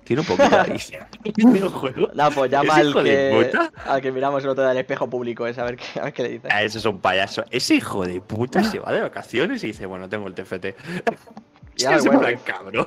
[0.04, 1.06] tiene un poquito de adicción.
[1.24, 2.10] ¿El videojuego?
[2.14, 3.52] No, pues llama ¿Ese al que,
[3.84, 6.12] al que miramos el otro día del espejo público ese, a ver qué, a ver
[6.12, 6.48] qué le dice.
[6.50, 7.44] Ah, ese es un payaso.
[7.50, 10.66] Ese hijo de puta se va de vacaciones y dice, bueno, tengo el TFT.
[11.76, 12.86] Y ahora es plan, cabrón.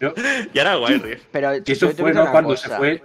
[0.00, 0.14] Yo-
[0.52, 1.24] Y ahora Rift.
[1.32, 2.30] Pero Y eso fue, ¿no?
[2.30, 2.68] Cuando cosa.
[2.68, 3.02] se fue.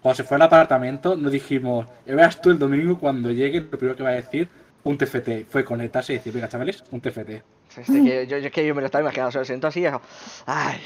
[0.00, 3.70] Cuando se fue al apartamento, nos dijimos, ya verás tú el domingo cuando llegue, lo
[3.78, 4.48] primero que va a decir,
[4.84, 5.46] un TFT.
[5.50, 7.42] Fue conectarse y decir, venga, chavales, un TFT.
[7.76, 9.80] Este, que yo, yo es que yo me lo estaba imaginando, se lo siento así
[9.80, 10.00] y hago,
[10.46, 10.80] ay.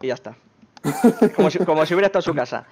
[0.00, 0.34] Y ya está.
[1.36, 2.64] Como si, como si hubiera estado en su casa.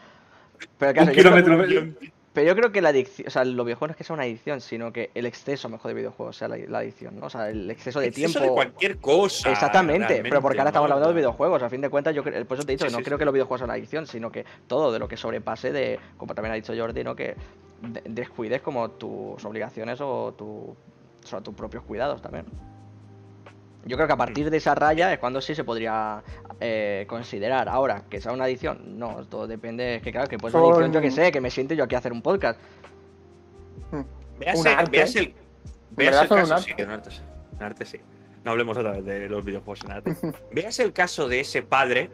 [0.79, 1.95] Pero, claro, un yo kilómetro.
[2.33, 4.23] Pero yo creo que la adicción, o sea, los videojuegos no es que sea una
[4.23, 7.27] adicción, sino que el exceso mejor de videojuegos sea la, la adicción, ¿no?
[7.27, 8.49] O sea, el exceso de Exceso tiempo.
[8.49, 9.51] de cualquier cosa.
[9.51, 11.63] Exactamente, pero porque ahora estamos hablando de videojuegos.
[11.63, 13.05] A fin de cuentas, yo creo, por eso te he dicho Sí, que no sí,
[13.05, 13.19] creo sí.
[13.21, 16.35] que los videojuegos son una adicción, sino que todo de lo que sobrepase de, como
[16.35, 17.17] también ha dicho Jordi, ¿no?
[17.17, 17.35] Que
[17.83, 20.77] de- descuides como tus obligaciones o, tu, o
[21.27, 22.47] sea, tus propios cuidados también.
[23.87, 26.23] Yo creo que a partir de esa raya es cuando sí se podría
[26.61, 27.69] eh, considerar.
[27.69, 29.97] Ahora, que sea una adicción, no, todo depende.
[29.97, 31.85] Es que claro, que puede ser una adicción, yo que sé, que me siente yo
[31.85, 32.61] aquí a hacer un podcast.
[34.67, 34.91] Arte.
[34.91, 35.35] véase el,
[35.91, 36.75] verdad el caso, arte.
[36.77, 37.21] sí, un arte, sí.
[37.53, 37.99] Un arte, sí.
[38.45, 40.17] No hablemos otra vez de los videojuegos en arte.
[40.53, 42.11] Véase el caso de ese padre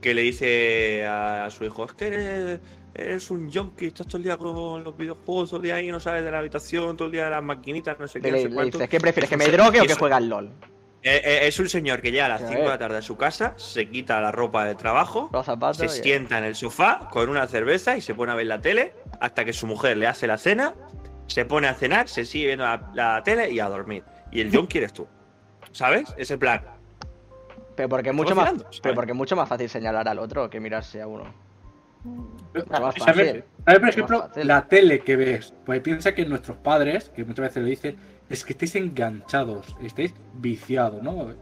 [0.00, 2.60] que le dice a su hijo, es que eres,
[2.94, 5.98] eres un junkie, estás todo el día con los videojuegos, todo el día ahí, no
[5.98, 8.36] sales de la habitación, todo el día de las maquinitas, no sé qué, Que no
[8.36, 9.30] le, sé le dices, ¿qué prefieres?
[9.30, 10.50] Es ¿Que me drogue o que juegue al LOL?
[11.02, 13.02] Eh, eh, es un señor que llega a las Ya 5 de la tarde a
[13.02, 15.76] su casa, se quita la ropa de trabajo, zapatos.
[15.76, 18.92] se sienta en el sofá con una cerveza y se pone a ver la tele
[19.20, 20.74] hasta que su mujer le hace la cena,
[21.28, 24.02] se pone a cenar, se sigue viendo la, la tele y a dormir.
[24.32, 25.06] Y el John quieres tú.
[25.70, 26.12] ¿Sabes?
[26.16, 26.62] Es el plan.
[27.76, 30.58] Pero porque es mucho más, pero porque es mucho más fácil señalar al otro que
[30.58, 31.24] mirarse a uno.
[32.04, 33.04] Más ¿Sabes?
[33.04, 33.44] fácil.
[33.64, 35.52] ¿Sabes, por ejemplo, la tele que ves?
[35.64, 37.96] Pues piensa que nuestros padres, que muchas veces lo dicen,
[38.28, 41.34] es que estáis enganchados, estáis viciados, ¿no?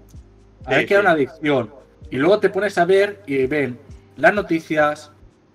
[0.66, 1.00] A Sí, que sí.
[1.00, 1.70] una adicción.
[2.10, 3.78] Y luego te pones a ver y ven
[4.16, 5.10] las noticias.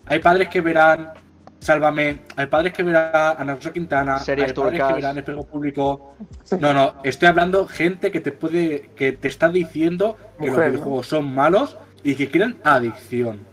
[0.06, 1.14] Hay padres que verán
[1.60, 6.16] Sálvame, hay padres que verán Ana Rosa Quintana, Series hay padres que verán Espejo Público.
[6.60, 10.58] No, no, estoy hablando gente que te puede, que te está diciendo que Mujer, los
[10.58, 10.72] ¿no?
[10.72, 13.49] videojuegos son malos y que crean adicción.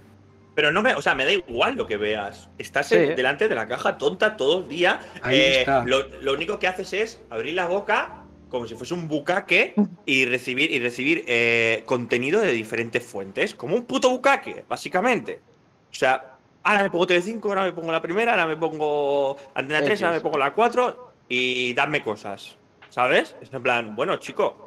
[0.56, 2.48] Pero no me, o sea, me da igual lo que veas.
[2.58, 2.96] Estás Sí.
[2.96, 5.00] delante de la caja tonta todo el día.
[5.22, 5.84] Ahí Eh, está.
[5.84, 9.74] Lo, lo único que haces es abrir la boca como si fuese un bucaque
[10.06, 13.54] y recibir, y recibir eh, contenido de diferentes fuentes.
[13.54, 15.40] Como un puto bucaque, básicamente.
[15.90, 19.82] O sea, ahora me pongo TV5, ahora me pongo la primera, ahora me pongo Antena
[19.82, 22.56] 3, ahora me pongo la 4 y dame cosas.
[22.88, 23.36] ¿Sabes?
[23.42, 24.65] Es en plan, bueno, chico.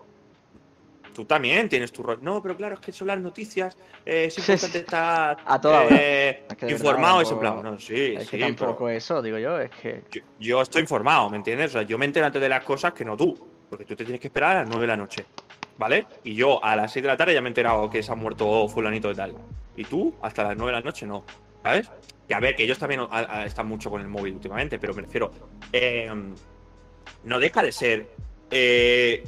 [1.14, 2.20] Tú también tienes tu rol.
[2.22, 3.78] No, pero claro, es que son las noticias.
[4.06, 5.96] eh, es importante estar A toda hora.
[6.00, 7.18] eh, Es que de informado.
[7.18, 10.04] verdad, tampoco- plan, no, sí, es sí, que tampoco pero eso, digo yo, es que.
[10.12, 11.70] yo, yo estoy informado, ¿me entiendes?
[11.70, 13.38] O sea, yo me entero antes de las cosas que no tú.
[13.70, 15.26] Porque tú te tienes que esperar a las 9 de la noche.
[15.78, 16.08] ¿Vale?
[16.24, 18.16] Y yo a las 6 de la tarde ya me he enterado que se ha
[18.16, 19.34] muerto fulanito y tal.
[19.78, 21.24] Y tú hasta las 9 de la noche no.
[21.64, 21.90] ¿Sabes?
[22.28, 24.94] Que a ver, que ellos también a- a- están mucho con el móvil últimamente, pero
[24.94, 25.32] me refiero.
[25.72, 26.12] eh,
[27.24, 28.08] no deja de ser
[28.52, 29.24] eh,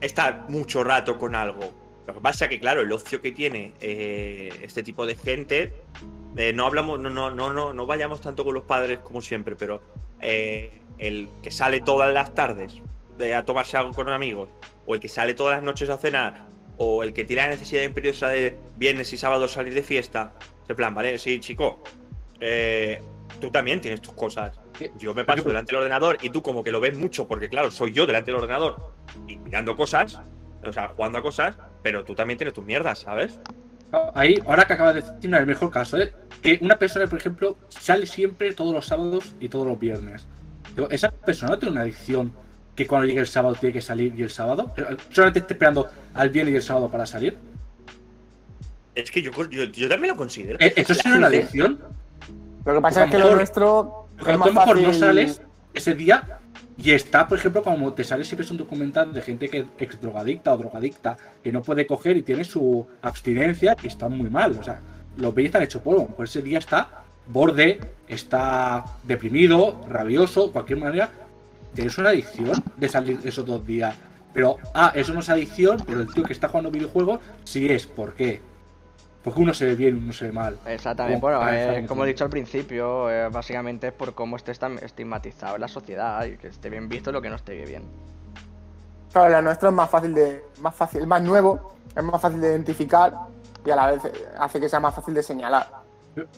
[0.00, 1.72] estar mucho rato con algo.
[2.06, 5.74] Lo que pasa es que, claro, el ocio que tiene eh, este tipo de gente.
[6.36, 9.54] eh, no hablamos, no, no, no, no, no vayamos tanto con los padres como siempre,
[9.56, 9.80] pero
[10.20, 12.80] eh, el que sale todas las tardes
[13.16, 14.48] de, a tomarse algo con amigos,
[14.86, 16.46] o el que sale todas las noches a cenar,
[16.78, 20.34] o el que tiene la necesidad imperiosa de viernes y sábados salir de fiesta,
[20.68, 21.82] en plan, vale, sí, chico,
[22.40, 23.02] eh,
[23.40, 24.58] tú también tienes tus cosas.
[24.98, 27.70] Yo me paso delante del ordenador y tú como que lo ves mucho, porque claro,
[27.70, 28.92] soy yo delante del ordenador
[29.28, 30.20] y mirando cosas,
[30.64, 33.38] o sea, jugando a cosas, pero tú también tienes tus mierdas, ¿sabes?
[34.14, 36.12] Ahí, ahora que acabas de decir, el mejor caso es
[36.42, 40.26] que una persona, por ejemplo, sale siempre todos los sábados y todos los viernes.
[40.90, 42.32] Esa persona no tiene una adicción
[42.76, 44.72] que cuando llegue el sábado tiene que salir y el sábado.
[45.10, 47.36] Solamente está esperando al viernes y el sábado para salir.
[48.94, 50.58] Es que yo, yo, yo también lo considero.
[50.60, 51.80] ¿E- ¿Eso es una adicción?
[52.64, 55.42] Lo que pasa es que lo lo mejor- nuestro a lo mejor no sales
[55.72, 56.38] ese día
[56.76, 60.00] y está, por ejemplo, como te sale siempre es un documental de gente que es
[60.00, 64.56] drogadicta o drogadicta, que no puede coger y tiene su abstinencia y está muy mal.
[64.58, 64.80] O sea,
[65.16, 66.06] los veis están hecho polvo.
[66.08, 71.10] Pues ese día está borde, está deprimido, rabioso, cualquier manera.
[71.74, 73.94] Tienes una adicción de salir esos dos días.
[74.32, 77.86] Pero, ah, eso no es adicción, pero el tío que está jugando videojuegos sí es.
[77.86, 78.40] ¿Por qué?
[79.22, 80.58] Porque uno se ve bien, uno se ve mal.
[80.66, 84.52] Exactamente, Como- bueno, eh, como he dicho al principio, eh, básicamente es por cómo esté
[84.52, 87.82] estigmatizado en la sociedad y que esté bien visto lo que no esté bien.
[89.12, 90.44] Claro, la nuestra es más fácil de.
[90.60, 93.12] más fácil, es más nuevo, es más fácil de identificar
[93.64, 94.00] y a la vez
[94.38, 95.68] hace que sea más fácil de señalar.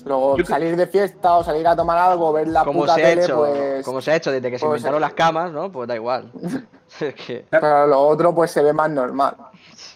[0.05, 3.03] Luego Yo salir de fiesta o salir a tomar algo, ver la Como puta se,
[3.03, 3.85] ha tele, hecho, pues.
[3.85, 5.73] como se ha hecho desde que se pues, inventaron eh, las camas, ¿no?
[5.73, 6.31] Pues da igual.
[7.01, 9.35] es que, Pero lo otro pues se ve más normal.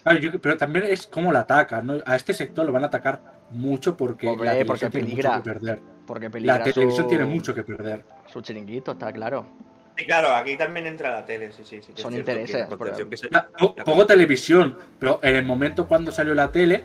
[0.03, 1.95] Claro, yo- pero también es cómo la atacan, ¿no?
[2.05, 3.19] A este sector lo van a atacar
[3.51, 5.31] mucho porque Hombre, la televisión porque tiene peligra.
[5.31, 5.79] mucho que perder.
[6.05, 8.05] porque peligra La televisión su, tiene mucho que perder.
[8.27, 9.45] su chiringuito, está claro.
[9.97, 11.81] Sí, claro, aquí también entra la tele, sí, sí.
[11.81, 16.11] sí Son intereses, la que se- Ya, po- Pongo televisión, pero en el momento cuando
[16.11, 16.83] salió la tele,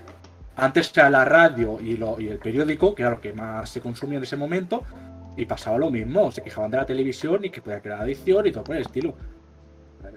[0.56, 3.80] antes era la radio y, lo, y el periódico, que era lo que más se
[3.80, 4.82] consumía en ese momento,
[5.36, 6.32] y pasaba lo mismo.
[6.32, 9.14] Se quejaban de la televisión y que podía crear adicción y todo por el estilo.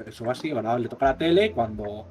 [0.06, 2.06] Eso va así, ahora le toca a la tele cuando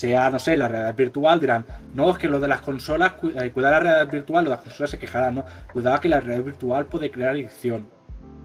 [0.00, 1.64] sea, no sé, la realidad virtual, dirán,
[1.94, 4.56] no, es que lo de las consolas, cu- eh, cuidar la realidad virtual, lo de
[4.56, 5.44] las consolas se quejarán, ¿no?
[5.72, 7.86] Cuidado que la realidad virtual puede crear adicción.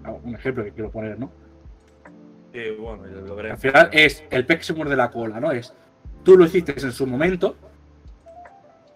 [0.04, 1.30] Ah, Un ejemplo que quiero poner, ¿no?
[2.52, 3.60] Sí, bueno, lo Al veremos.
[3.60, 5.50] final es el pez muerde la cola, ¿no?
[5.52, 5.72] Es
[6.24, 7.56] tú lo hiciste en su momento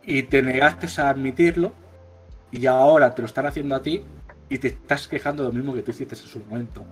[0.03, 1.73] y te negaste a admitirlo
[2.51, 4.03] y ahora te lo están haciendo a ti
[4.49, 6.85] y te estás quejando de lo mismo que tú hiciste en su momento.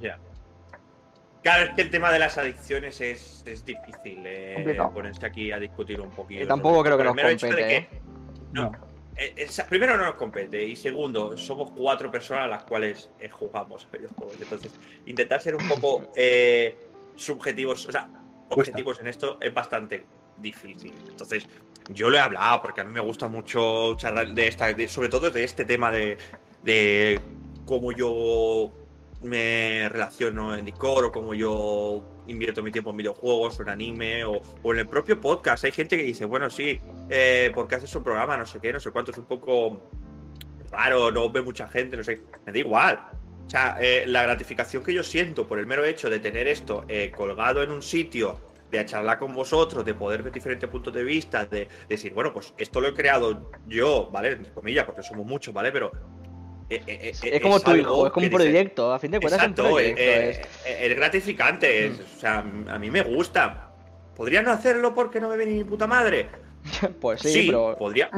[0.00, 0.18] Ya.
[1.44, 5.58] Claro, es que el tema de las adicciones es, es difícil eh, ponerse aquí a
[5.60, 6.42] discutir un poquito.
[6.42, 7.14] Y tampoco sobre creo que nos
[7.52, 7.88] compete, ¿eh?
[8.52, 8.62] No.
[8.70, 8.72] No.
[9.16, 13.86] Eh, primero no nos compete y segundo somos cuatro personas a las cuales eh, jugamos
[13.92, 14.72] videojuegos entonces
[15.06, 16.76] intentar ser un poco eh,
[17.14, 18.08] subjetivos o sea
[18.48, 20.04] objetivos en esto es bastante
[20.38, 21.46] difícil entonces
[21.90, 25.08] yo lo he hablado porque a mí me gusta mucho charlar de esta de- sobre
[25.08, 26.18] todo de este tema de,
[26.64, 27.20] de
[27.66, 28.72] cómo yo
[29.24, 34.24] me relaciono en Discord o cómo yo invierto mi tiempo en videojuegos o en anime
[34.24, 36.80] o, o en el propio podcast hay gente que dice bueno sí
[37.10, 39.88] eh, porque haces un programa, no sé qué, no sé cuánto, es un poco
[40.70, 42.98] raro, no ve mucha gente, no sé, me da igual.
[43.46, 46.84] O sea, eh, la gratificación que yo siento por el mero hecho de tener esto
[46.88, 48.40] eh, colgado en un sitio,
[48.70, 52.54] de charlar con vosotros, de poder ver diferentes puntos de vista, de, decir, bueno, pues
[52.56, 54.32] esto lo he creado yo, ¿vale?
[54.32, 55.70] Entre comillas, porque somos muchos, ¿vale?
[55.70, 55.92] Pero...
[56.76, 59.40] eh, eh, eh, Es como tu hijo, es como un proyecto, a fin de cuentas
[59.40, 60.00] es un Exacto, proyecto.
[60.02, 63.70] eh, es- eh, es gratificante, es- o sea, a mí me gusta.
[64.16, 66.28] ¿Podría no hacerlo porque no me ve ni mi puta madre?
[67.00, 68.10] Pues sí, Sí, pero podría.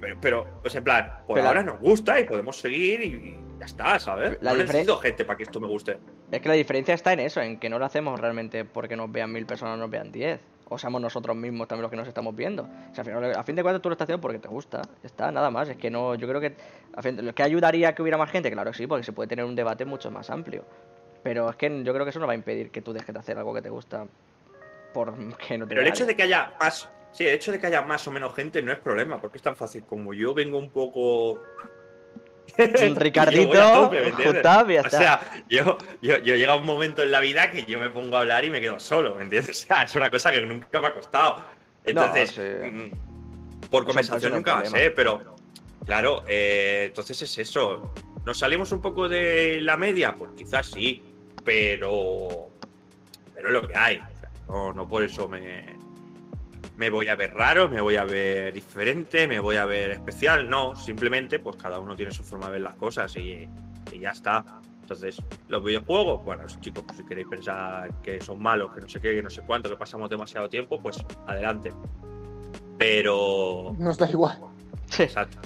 [0.00, 3.38] Pero, pero, pues en plan, por Pero- ahora nos gusta y podemos seguir y, y
[3.58, 4.38] ya está, ¿sabes?
[4.40, 5.98] La no diferen- necesito gente para que esto me guste.
[6.30, 9.10] es que la diferencia está en eso, en que no lo hacemos realmente porque nos
[9.10, 10.40] vean mil personas o nos vean diez.
[10.70, 12.62] O seamos nosotros mismos también los que nos estamos viendo.
[12.62, 14.82] O sea, al final, a fin de cuentas tú lo estás haciendo porque te gusta.
[15.02, 15.68] Está, nada más.
[15.68, 16.54] Es que no, yo creo que.
[16.94, 18.50] A fin, ¿Que ayudaría a que hubiera más gente?
[18.50, 20.64] Claro que sí, porque se puede tener un debate mucho más amplio.
[21.22, 23.18] Pero es que yo creo que eso no va a impedir que tú dejes de
[23.18, 24.06] hacer algo que te gusta
[24.92, 25.18] porque
[25.58, 26.88] no te Pero el hecho de que haya más.
[27.12, 29.42] Sí, el hecho de que haya más o menos gente no es problema, porque es
[29.42, 29.84] tan fácil.
[29.84, 31.40] Como yo vengo un poco.
[32.96, 37.64] Ricardito, y ya O sea, yo, yo, yo llega un momento en la vida que
[37.64, 39.62] yo me pongo a hablar y me quedo solo, ¿me entiendes?
[39.64, 41.44] O sea, es una cosa que nunca me ha costado.
[41.84, 42.40] Entonces, sí.
[42.40, 44.84] mm, por conversación nunca va a problema.
[44.84, 45.36] ser, pero
[45.84, 47.92] claro, eh, entonces es eso.
[48.24, 50.14] ¿Nos salimos un poco de la media?
[50.14, 51.02] Pues quizás sí,
[51.44, 52.50] pero,
[53.34, 54.00] pero es lo que hay.
[54.48, 55.77] No, no por eso me,
[56.78, 60.48] me voy a ver raro, me voy a ver diferente, me voy a ver especial.
[60.48, 63.48] No, simplemente pues cada uno tiene su forma de ver las cosas y,
[63.92, 64.44] y ya está.
[64.82, 69.00] Entonces, los videojuegos, bueno, chicos, pues si queréis pensar que son malos, que no sé
[69.00, 71.72] qué, que no sé cuánto, que pasamos demasiado tiempo, pues adelante.
[72.78, 73.74] Pero.
[73.76, 74.38] Nos da igual.
[74.86, 75.02] Sí.
[75.02, 75.36] Exacto.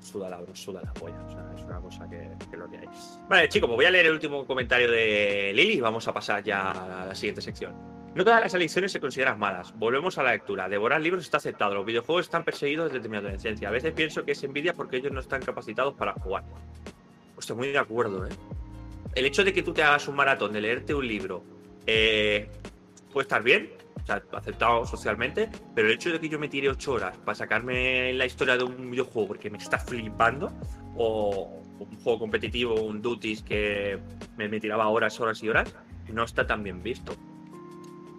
[0.00, 1.20] Suda la, suda la polla.
[1.26, 2.88] O sea, es una cosa que, lo que hay.
[3.28, 6.44] Vale, chicos, pues voy a leer el último comentario de Lili y vamos a pasar
[6.44, 7.74] ya a la siguiente sección.
[8.16, 9.78] No todas las elecciones se consideran malas.
[9.78, 10.70] Volvemos a la lectura.
[10.70, 11.74] Devorar libros está aceptado.
[11.74, 13.68] Los videojuegos están perseguidos desde mi adolescencia.
[13.68, 16.42] A veces pienso que es envidia porque ellos no están capacitados para jugar.
[17.36, 18.30] Hostia, muy de acuerdo, ¿eh?
[19.14, 21.44] El hecho de que tú te hagas un maratón de leerte un libro
[21.86, 22.48] eh,
[23.12, 23.72] puede estar bien,
[24.02, 27.34] o sea, aceptado socialmente, pero el hecho de que yo me tire ocho horas para
[27.34, 30.54] sacarme la historia de un videojuego porque me está flipando,
[30.96, 33.98] o un juego competitivo, un Duties que
[34.38, 35.74] me, me tiraba horas, horas y horas,
[36.10, 37.14] no está tan bien visto.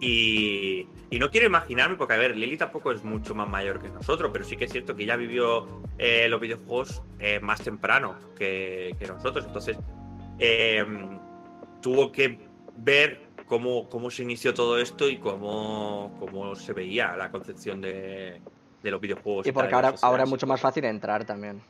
[0.00, 3.88] Y, y no quiero imaginarme, porque a ver, Lily tampoco es mucho más mayor que
[3.88, 8.16] nosotros, pero sí que es cierto que ella vivió eh, los videojuegos eh, más temprano
[8.36, 9.44] que, que nosotros.
[9.46, 9.76] Entonces,
[10.38, 10.84] eh,
[11.82, 12.38] tuvo que
[12.76, 18.40] ver cómo, cómo se inició todo esto y cómo, cómo se veía la concepción de,
[18.82, 19.46] de los videojuegos.
[19.48, 21.60] Y porque ahora, ahora es mucho más fácil entrar también.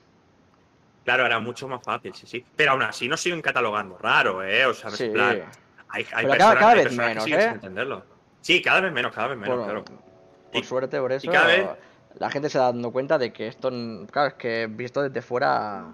[1.05, 2.45] Claro, era mucho más fácil, sí, sí.
[2.55, 4.67] Pero aún así nos siguen catalogando raro, ¿eh?
[4.67, 5.05] O sea, Sí.
[5.05, 5.43] en plan,
[5.89, 7.43] hay, hay Pero cada- personas, cada hay vez personas que menos, siguen ¿eh?
[7.45, 8.18] sin entenderlo.
[8.41, 9.85] Sí, cada vez menos, cada vez menos, claro.
[9.85, 11.69] por Y- suerte, por eso, cada vez-
[12.15, 13.71] la gente se da dando cuenta de que esto,
[14.11, 15.93] claro, es que visto desde fuera,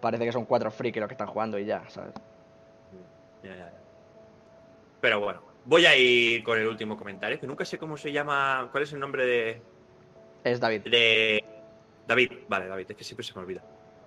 [0.00, 2.12] parece que son cuatro frikis los que están jugando y ya, ¿sabes?
[3.42, 3.72] Ya, ya, ya.
[5.00, 8.68] Pero bueno, voy a ir con el último comentario, que nunca sé cómo se llama.
[8.70, 9.62] ¿Cuál es el nombre de,
[10.44, 10.82] Es David.
[10.82, 11.44] de
[12.06, 12.32] David?
[12.48, 13.62] Vale, David, es que siempre se me olvida.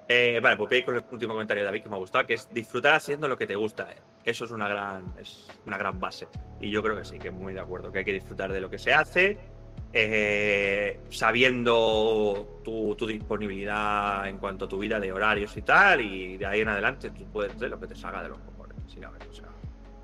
[0.08, 2.00] Eh, vale, pues voy a ir con el último comentario de David que me ha
[2.00, 3.88] gustado, que es disfrutar haciendo lo que te gusta.
[4.24, 6.28] Eso es una gran, es una gran base.
[6.60, 8.70] Y yo creo que sí, que muy de acuerdo, que hay que disfrutar de lo
[8.70, 9.38] que se hace,
[9.94, 16.38] eh, sabiendo tu, tu disponibilidad en cuanto a tu vida de horarios y tal, y
[16.38, 18.76] de ahí en adelante tú puedes hacer lo que te salga de los cojones.
[18.88, 19.46] sí, a ver, o sea,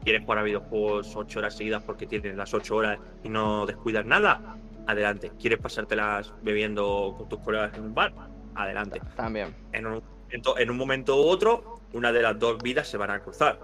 [0.04, 4.06] ¿Quieres jugar a videojuegos ocho horas seguidas porque tienes las ocho horas y no descuidas
[4.06, 4.56] nada?
[4.88, 5.32] Adelante.
[5.40, 8.14] ¿Quieres pasártelas bebiendo con tus colegas en un bar?
[8.56, 9.54] Adelante También.
[9.74, 13.12] en un, momento- en un momento u otro, una de las dos vidas se van
[13.12, 13.60] a cruzar.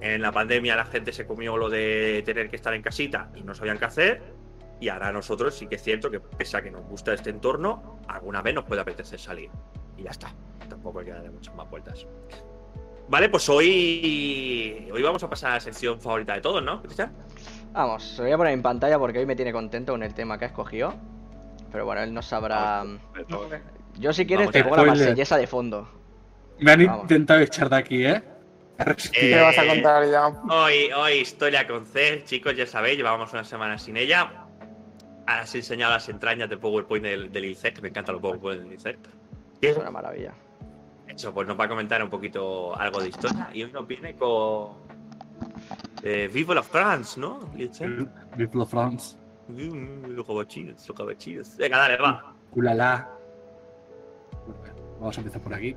[0.00, 3.42] En la pandemia la gente se comió lo de tener que estar en casita y
[3.42, 4.22] no sabían qué hacer.
[4.80, 7.98] Y ahora nosotros sí que es cierto que pese a que nos gusta este entorno,
[8.08, 9.50] alguna vez nos puede apetecer salir.
[9.98, 10.32] Y ya está.
[10.68, 12.06] Tampoco hay que darle muchas más vueltas.
[13.08, 17.12] Vale, pues hoy, hoy vamos a pasar a la sección favorita de todos, ¿no, Cristian?
[17.72, 20.14] Vamos, se lo voy a poner en pantalla porque hoy me tiene contento con el
[20.14, 20.94] tema que ha escogido.
[21.72, 22.84] Pero bueno, él no sabrá.
[23.98, 25.88] Yo, si quieres, Vamos, te pongo la marsellesa de fondo.
[26.58, 27.02] Me han Vamos.
[27.02, 28.22] intentado echar de aquí, ¿eh?
[28.80, 29.24] He resistido.
[29.26, 30.26] Eh, ¿Qué vas a contar ya?
[30.52, 34.30] Hoy, hoy historia con C, chicos, ya sabéis, llevábamos una semana sin ella.
[35.26, 38.98] Has enseñado las entrañas del PowerPoint del, del INSEC, me encantan los PowerPoint del INSEC.
[39.60, 40.32] Es una maravilla.
[41.06, 43.50] eso, pues nos va a comentar un poquito algo de historia.
[43.52, 44.78] Y hoy nos viene con.
[46.02, 47.40] Eh, Vive la France, ¿no?
[47.54, 49.16] Vive la France.
[49.48, 51.56] Mm, Los los.
[51.58, 52.34] Venga, dale, va.
[52.52, 53.08] Ulala.
[54.98, 55.76] Vamos a empezar por aquí.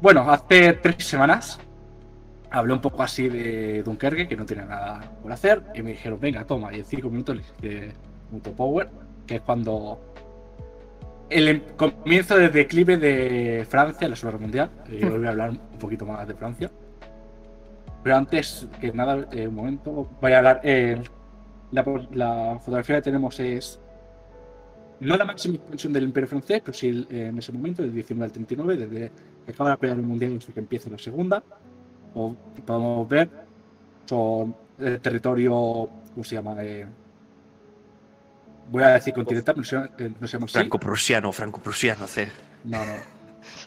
[0.00, 1.60] Bueno, hace tres semanas
[2.50, 6.18] hablé un poco así de Dunkerque, que no tenía nada por hacer, y me dijeron,
[6.20, 7.92] venga, toma, y en cinco minutos les hice
[8.30, 8.88] Muto Power,
[9.26, 10.00] que es cuando
[11.30, 14.70] el em- comienzo del declive de Francia en la Segunda Guerra Mundial.
[14.90, 16.70] Y hoy voy a hablar un poquito más de Francia.
[18.02, 20.60] Pero antes que nada, eh, un momento, voy a hablar.
[20.64, 21.02] eh,
[21.70, 23.78] la, la fotografía que tenemos es
[25.00, 28.24] no la máxima expansión del Imperio francés, pero sí eh, en ese momento, del 19
[28.24, 29.12] al 39, desde
[29.44, 31.42] que acaba la Primera Guerra Mundial hasta que empieza la Segunda.
[32.12, 32.34] Como
[32.66, 33.28] podemos ver,
[34.06, 35.52] son el territorio,
[36.14, 36.56] ¿cómo se llama?
[36.62, 36.86] Eh,
[38.70, 40.46] voy a decir continental, no se llama- eh, no se llama.
[40.48, 42.28] Franco-prusiano, franco-prusiano, C.
[42.64, 42.92] No, no.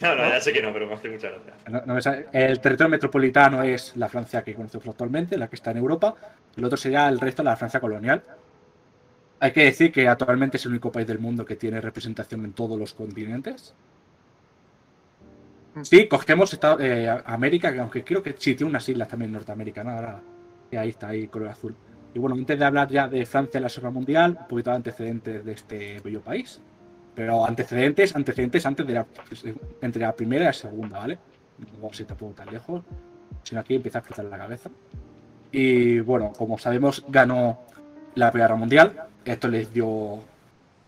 [0.01, 1.53] No, no, ya sé que no, pero me hace mucha gracia.
[1.67, 5.77] No, no el territorio metropolitano es la Francia que conocemos actualmente, la que está en
[5.77, 6.13] Europa.
[6.55, 8.21] El otro sería el resto de la Francia colonial.
[9.39, 12.53] Hay que decir que actualmente es el único país del mundo que tiene representación en
[12.53, 13.73] todos los continentes.
[15.83, 19.95] Sí, cogemos Estados- eh, América, que aunque creo que sí tiene unas islas también norteamericanas.
[19.95, 20.21] Ahora,
[20.77, 21.75] ahí está, ahí color azul.
[22.13, 24.75] Y bueno, antes de hablar ya de Francia en la Guerra Mundial, un poquito de
[24.75, 26.59] antecedentes de este bello país.
[27.15, 29.05] Pero antecedentes, antecedentes antes de la,
[29.81, 31.17] entre la primera y la segunda, ¿vale?
[31.81, 32.83] No sé tampoco tan lejos,
[33.43, 34.69] sino aquí empieza a explotar la cabeza.
[35.51, 37.59] Y bueno, como sabemos, ganó
[38.15, 38.93] la Primera Guerra Mundial.
[39.25, 40.19] Esto les dio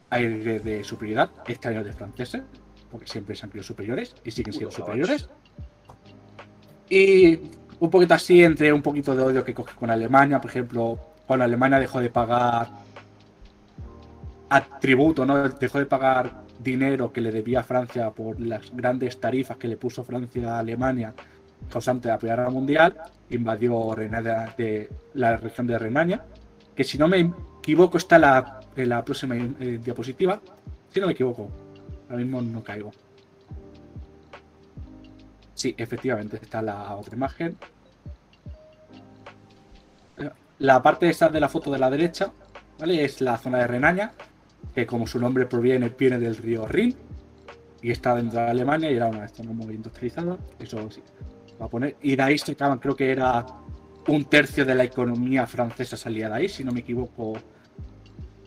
[0.10, 1.30] aire de superioridad.
[1.48, 2.42] Este año de franceses,
[2.94, 5.28] porque siempre se han creído superiores y siguen siendo superiores.
[6.88, 7.40] Y
[7.80, 11.44] un poquito así, entre un poquito de odio que coge con Alemania, por ejemplo, cuando
[11.44, 12.70] Alemania dejó de pagar
[14.48, 15.50] a tributo, ¿no?
[15.50, 19.76] Dejó de pagar dinero que le debía a Francia por las grandes tarifas que le
[19.76, 21.16] puso Francia a Alemania
[21.72, 22.96] causante de la Primera Guerra Mundial,
[23.32, 26.24] invadió Renania de la región de Renania,
[26.76, 30.40] que si no me equivoco está la, en la próxima eh, diapositiva.
[30.94, 31.50] Si no me equivoco,
[32.10, 32.92] ahora mismo no caigo.
[35.54, 37.58] Sí, efectivamente, está la otra imagen.
[40.60, 42.32] La parte esa de la foto de la derecha,
[42.80, 43.04] ¿vale?
[43.04, 44.14] Es la zona de Renania,
[44.74, 46.96] que como su nombre proviene, viene del río Rin,
[47.82, 50.38] y está dentro de Alemania y era una zona muy industrializada.
[50.58, 51.02] Eso sí,
[51.62, 51.98] va a poner.
[52.02, 53.46] Y de ahí sacaban, creo que era
[54.08, 57.34] un tercio de la economía francesa salía de ahí, si no me equivoco,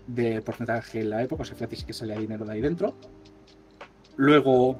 [0.06, 1.42] de porcentaje en la época.
[1.42, 2.96] O sea, fíjate que salía dinero de ahí dentro.
[4.16, 4.78] Luego,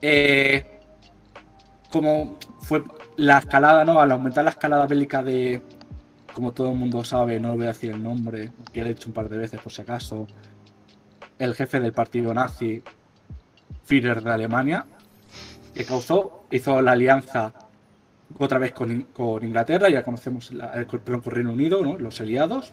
[0.00, 0.80] eh,
[1.90, 2.82] como fue
[3.16, 4.00] la escalada, ¿no?
[4.00, 5.62] Al aumentar la escalada bélica de,
[6.32, 9.08] como todo el mundo sabe, no voy a decir el nombre, que lo he dicho
[9.08, 10.26] un par de veces por si acaso,
[11.38, 12.82] el jefe del partido nazi,
[13.84, 14.86] Führer de Alemania,
[15.74, 17.52] que causó, hizo la alianza
[18.38, 21.98] otra vez con, con Inglaterra, ya conocemos la, el, perdón, con Reino Unido, ¿no?
[21.98, 22.72] los aliados,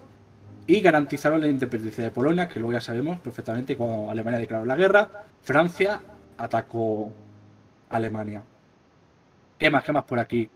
[0.70, 4.76] y garantizaron la independencia de Polonia, que luego ya sabemos perfectamente cuando Alemania declaró la
[4.76, 5.10] guerra,
[5.42, 6.00] Francia
[6.38, 7.12] atacó
[7.90, 8.44] Alemania.
[9.58, 9.84] ¿Qué más?
[9.84, 10.48] ¿Qué más por aquí?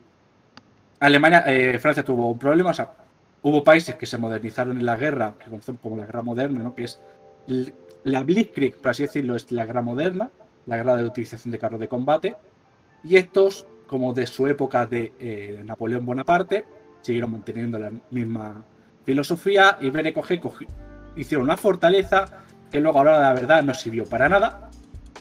[1.00, 2.94] Alemania, eh, Francia tuvo un problema, o sea,
[3.42, 6.76] hubo países que se modernizaron en la guerra, que conocemos como la guerra moderna, ¿no?
[6.76, 7.02] que es
[8.04, 10.30] la Blitzkrieg, por así decirlo, es la guerra moderna,
[10.68, 12.36] la guerra de utilización de carros de combate,
[13.04, 16.66] y estos, como de su época de eh, Napoleón Bonaparte,
[17.02, 18.64] siguieron manteniendo la misma
[19.06, 20.68] filosofía y Bene Coge cogi-
[21.16, 22.26] hicieron una fortaleza
[22.72, 24.70] que luego ahora la verdad no sirvió para nada.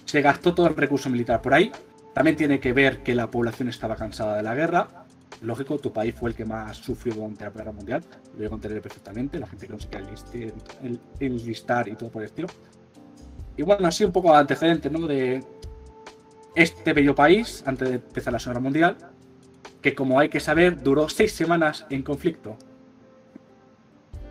[0.04, 1.70] Se gastó todo el recurso militar por ahí.
[2.14, 4.88] También tiene que ver que la población estaba cansada de la guerra.
[5.40, 8.04] Lógico, tu país fue el que más sufrió durante la Guerra Mundial.
[8.32, 9.38] Lo voy a contar perfectamente.
[9.38, 10.52] La gente que no se quiere
[11.20, 12.48] enlistar, y todo por el estilo.
[13.56, 14.88] Y bueno, así un poco antecedente.
[14.88, 15.42] De
[16.54, 18.96] este bello país, antes de empezar la Segunda Mundial,
[19.80, 22.56] que como hay que saber, duró seis semanas en conflicto.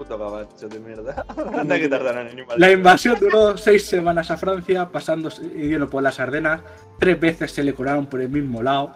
[0.02, 1.24] Puto gabacho de mierda.
[1.60, 2.60] Anda que tardarán en invadir.
[2.60, 6.62] La invasión duró seis semanas a Francia, pasando yendo por las Ardenas.
[6.98, 8.96] Tres veces se le colaron por el mismo lado.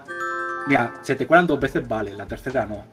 [0.68, 2.84] Mira, se te cuelan dos veces, vale, la tercera no.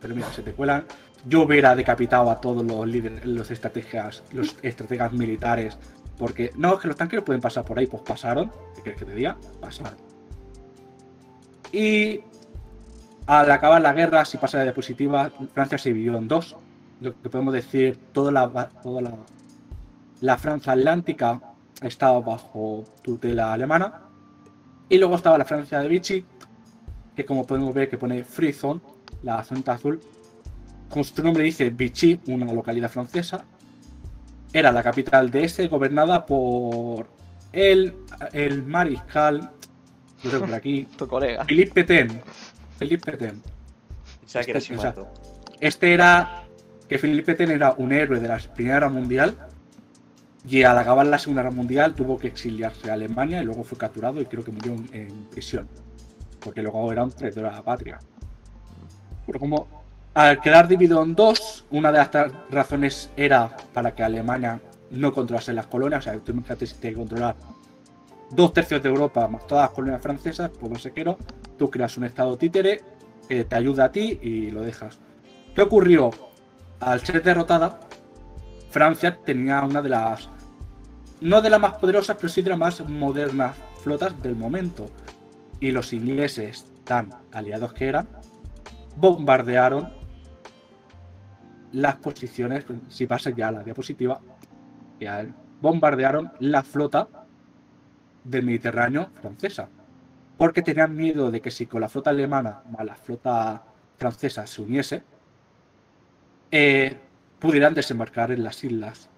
[0.00, 0.84] Pero mira, se te cuelan.
[1.24, 5.76] Yo hubiera decapitado a todos los líderes, los estrategas, los estrategas militares.
[6.16, 8.48] Porque, no, es que los tanques pueden pasar por ahí, pues pasaron.
[8.76, 9.36] ¿Qué quieres que te diga?
[9.60, 9.98] Pasaron.
[11.72, 12.20] Y
[13.26, 16.54] al acabar la guerra, si pasa la diapositiva, Francia se dividió en dos.
[17.00, 19.14] Lo que podemos decir, toda la, toda la,
[20.20, 21.40] la Francia Atlántica
[21.82, 24.02] estaba bajo tutela alemana.
[24.88, 26.24] Y luego estaba la Francia de Vichy,
[27.14, 28.80] que como podemos ver que pone Free Zone,
[29.22, 30.00] la zona azul.
[30.88, 33.44] Como su nombre dice, Vichy, una localidad francesa.
[34.52, 37.08] Era la capital de este, gobernada por
[37.52, 37.94] el,
[38.32, 39.50] el mariscal,
[40.22, 41.44] por aquí, Tu colega.
[41.44, 42.22] Philippe Pétain.
[42.78, 43.42] Philippe era Este,
[44.24, 45.08] o sea, Shimato.
[45.60, 46.45] Este era
[46.88, 49.36] que Philippe Pétain era un héroe de la Primera Guerra Mundial
[50.48, 53.76] y al acabar la Segunda Guerra Mundial tuvo que exiliarse a Alemania y luego fue
[53.76, 55.68] capturado y creo que murió en, prisión
[56.40, 57.98] porque luego era un traidor a la patria.
[59.26, 59.66] Pero como
[60.14, 62.10] al quedar dividido en dos, una de las
[62.50, 64.60] razones era para que Alemania
[64.92, 66.42] no controlase las colonias, o sea, tiene
[66.80, 67.34] que controlar
[68.30, 71.16] dos tercios de Europa más todas las colonias francesas, pues no sé qué,
[71.58, 72.82] tú creas un estado títere
[73.28, 74.98] que te ayuda a ti y lo dejas.
[75.54, 76.10] ¿Qué ocurrió?
[76.80, 77.80] Al ser derrotada,
[78.70, 80.28] Francia tenía una de las,
[81.20, 84.90] no de las más poderosas, pero sí de las más modernas flotas del momento.
[85.58, 88.06] Y los ingleses, tan aliados que eran,
[88.96, 89.90] bombardearon
[91.72, 94.20] las posiciones, si pasa ya a la diapositiva,
[95.00, 95.26] ya
[95.60, 97.08] bombardearon la flota
[98.24, 99.68] del Mediterráneo francesa.
[100.36, 103.62] Porque tenían miedo de que si con la flota alemana más la flota
[103.96, 105.02] francesa se uniese,
[106.50, 106.96] eh,
[107.38, 109.08] pudieran desembarcar en las islas.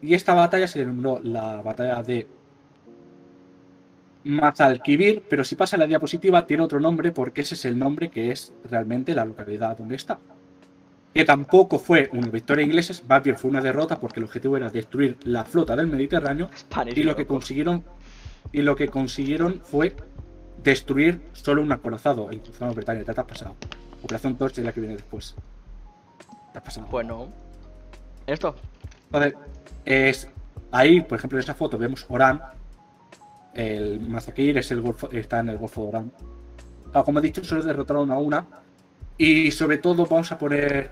[0.00, 2.26] Y esta batalla se denominó la batalla de
[4.24, 8.30] Mazalquivir, pero si pasa la diapositiva tiene otro nombre porque ese es el nombre que
[8.30, 10.18] es realmente la localidad donde está.
[11.12, 14.70] Que tampoco fue una victoria inglesa, más bien fue una derrota porque el objetivo era
[14.70, 16.50] destruir la flota del Mediterráneo
[16.94, 17.84] y lo que consiguieron
[18.52, 19.94] y lo que consiguieron fue
[20.62, 23.04] destruir solo un acorazado el de Bretaña.
[23.04, 23.56] Te has pasado.
[24.02, 25.34] Operación Torch es la que viene después.
[26.90, 27.28] Pues no.
[28.26, 28.54] Esto.
[29.06, 29.34] Entonces,
[29.84, 30.28] es
[30.70, 32.40] ahí, por ejemplo, en esa foto vemos Orán.
[33.54, 36.12] El Mazakir es el golfo, está en el Golfo de Orán.
[36.94, 38.46] Ah, como he dicho, solo derrotaron a una.
[39.18, 40.90] Y sobre todo vamos a poner.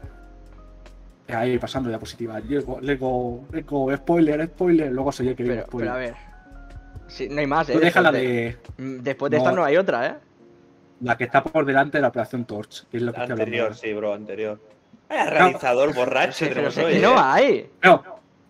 [1.28, 2.40] Ahí pasando diapositiva.
[2.40, 4.90] Lego, Lego, Lego, spoiler, spoiler.
[4.90, 5.68] Luego se que Pero, spoiler.
[5.68, 6.14] pero a ver.
[7.06, 7.92] Sí, no hay más, ¿eh?
[8.00, 8.56] La de.
[8.78, 9.42] Mm, Después de No.
[9.44, 10.14] esta no hay otra, ¿eh?
[11.00, 13.42] La que está por delante de la Operación Torch, que es lo que estoy hablando
[13.44, 14.60] Anterior, sí, bro, anterior.
[15.10, 17.02] Vaya realizador borracho tenemos hoy, que eh.
[17.02, 17.70] no hay.
[17.82, 18.02] No,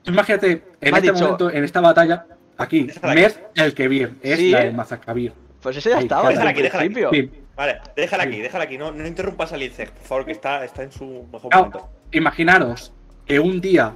[0.04, 2.26] imagínate, en este dicho- momento, en esta batalla,
[2.58, 2.86] aquí.
[3.02, 4.50] Mez el Kebir, es Sí.
[4.50, 5.32] la de Mazakabir.
[5.62, 6.94] Pues eso ya Ahí, estaba déjala aquí, el déjala aquí.
[7.12, 7.30] Sí.
[7.56, 8.28] Vale, déjala Sí.
[8.28, 8.78] aquí, déjala aquí.
[8.78, 11.88] No, no interrumpas a Lincec, por favor, que está, está en su mejor No, momento.
[12.12, 12.92] imaginaros
[13.26, 13.92] que un día,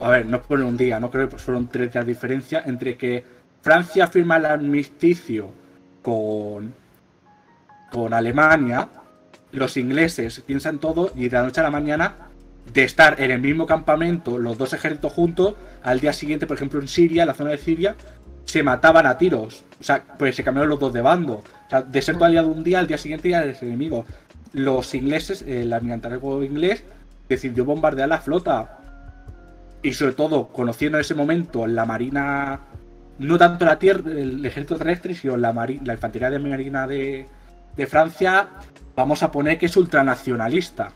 [0.00, 2.62] a ver, no fue un día, no creo que pues fueron tres días de diferencia
[2.66, 3.24] entre que
[3.62, 5.50] Francia firma el armisticio
[6.02, 6.74] con,
[7.90, 8.88] con Alemania,
[9.54, 12.16] los ingleses piensan todo y de la noche a la mañana
[12.72, 16.80] de estar en el mismo campamento, los dos ejércitos juntos, al día siguiente, por ejemplo,
[16.80, 17.94] en Siria, la zona de Siria,
[18.44, 19.64] se mataban a tiros.
[19.80, 21.34] O sea, pues se cambiaron los dos de bando.
[21.34, 24.06] O sea, de ser tu aliado un día, al día siguiente ya eres enemigo.
[24.52, 26.84] Los ingleses, el almirantazgo inglés,
[27.28, 28.78] decidió bombardear la flota.
[29.82, 32.60] Y sobre todo, conociendo en ese momento la marina,
[33.18, 37.26] no tanto la tierra, el ejército terrestre, sino la, la infantería de marina de,
[37.76, 38.48] de Francia,
[38.94, 40.92] vamos a poner que es ultranacionalista.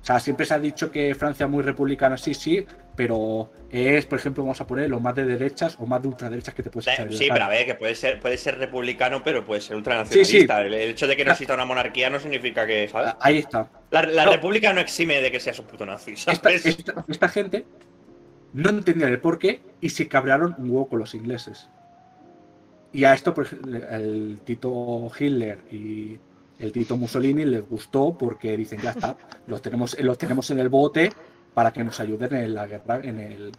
[0.00, 2.66] O sea, siempre se ha dicho que Francia es muy republicana, sí, sí,
[2.96, 6.52] pero es, por ejemplo, vamos a poner lo más de derechas o más de ultraderechas
[6.54, 7.10] que te puedes echar.
[7.12, 10.56] Sí, pero a ver, que puede ser, puede ser republicano, pero puede ser ultranacionalista.
[10.58, 10.66] Sí, sí.
[10.66, 13.14] El, el hecho de que no exista una monarquía no significa que, ¿sabes?
[13.20, 13.68] Ahí está.
[13.92, 14.32] La, la No.
[14.32, 16.66] república no exime de que seas un puto nazi, Esta, ¿sabes?
[16.66, 17.64] esta- esta gente
[18.54, 21.70] no entendía el porqué y se cabrearon un huevo con los ingleses.
[22.92, 26.18] Y a esto, ejemplo, el Tito Hitler y
[26.58, 29.16] el Tito Mussolini les gustó porque dicen, ya está,
[29.46, 31.10] los tenemos, los tenemos en el bote
[31.54, 33.52] para que nos ayuden en la guerra en el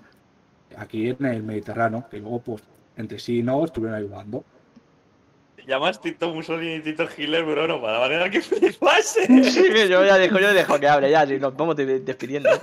[0.77, 2.64] aquí en el Mediterráneo, que luego pues
[2.97, 4.43] entre sí no estuvieron ayudando.
[5.68, 9.27] Llamas Tito Mussolini y Tito Hitler, pero no, para la manera que flipase.
[9.49, 12.49] Sí, yo ya dejo, yo dejo que hable ya, si nos vamos de- despidiendo.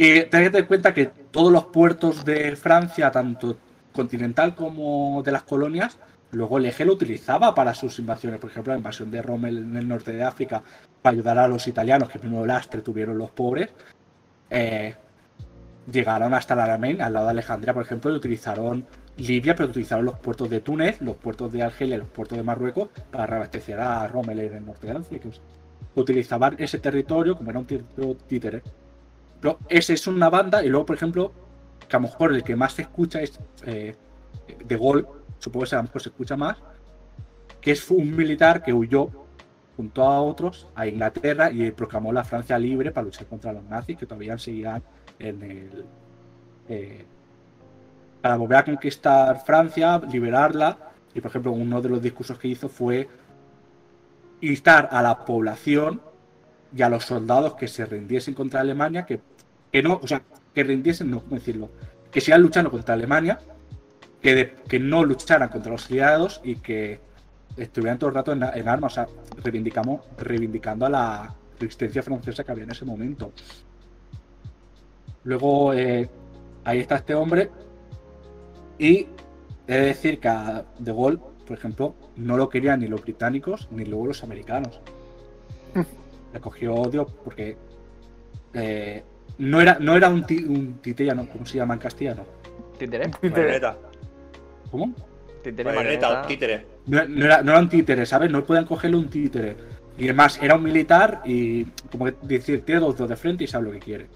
[0.00, 3.56] Y ten que tener en cuenta que todos los puertos de Francia, tanto
[3.98, 5.98] continental como de las colonias,
[6.30, 8.38] luego el eje lo utilizaba para sus invasiones.
[8.38, 10.62] Por ejemplo, la invasión de Rommel en el norte de África
[11.02, 13.70] para ayudar a los italianos, que primero lastre tuvieron los pobres.
[14.50, 14.94] eh,
[15.90, 20.04] llegaron hasta el Alamein, al lado de Alejandría, por ejemplo, y utilizaron Libia, pero utilizaron
[20.04, 24.06] los puertos de Túnez, los puertos de Argelia los puertos de Marruecos para reabastecer a
[24.06, 25.28] Rommel en el norte de África.
[25.94, 27.66] Utilizaban ese territorio como era un
[28.28, 28.62] títere.
[29.40, 31.32] Pero esa es una banda, y luego, por ejemplo,
[31.86, 33.94] que a lo mejor el que más se escucha es eh,
[34.64, 35.06] De Gaulle,
[35.38, 36.58] supongo que a lo mejor se escucha más,
[37.60, 39.10] que es un militar que huyó
[39.76, 43.96] junto a otros a Inglaterra y proclamó la Francia libre para luchar contra los nazis
[43.96, 44.82] que todavía seguían
[45.18, 45.84] en el.
[46.68, 47.04] eh,
[48.20, 50.76] para volver a conquistar Francia, liberarla.
[51.14, 53.08] Y por ejemplo, uno de los discursos que hizo fue
[54.40, 56.00] instar a la población
[56.74, 59.20] y a los soldados que se rindiesen contra Alemania, que,
[59.72, 60.22] que no, o sea,
[60.54, 61.70] que rindiesen, no, ¿cómo decirlo?
[62.10, 63.38] Que sigan luchando contra Alemania,
[64.20, 67.00] que, de- que no lucharan contra los aliados y que
[67.56, 69.06] estuvieran todo el rato en, en armas, o sea,
[69.42, 73.32] reivindicamos, reivindicando a la resistencia francesa que había en ese momento.
[75.24, 76.08] Luego, eh,
[76.64, 77.50] ahí está este hombre,
[78.78, 79.06] y
[79.66, 83.68] he de decir que a De Gaulle, por ejemplo, no lo querían ni los británicos
[83.70, 84.80] ni luego los americanos.
[86.32, 87.56] Le cogió odio porque
[88.54, 89.02] eh,
[89.38, 92.24] no, era, no era un, ti- un titellano, ¿cómo se llama en castellano?
[92.78, 93.76] Títere, Marioneta.
[94.70, 94.94] ¿Cómo?
[95.42, 96.26] títere, Marioneta marioneta.
[96.28, 96.66] títere.
[96.86, 98.30] No, no era, no era un títere, ¿sabes?
[98.30, 99.56] No podían cogerle un títere.
[99.96, 103.46] Y además, era un militar y, como que decir, tiene dos dedos de frente y
[103.46, 104.06] sabe lo que quiere.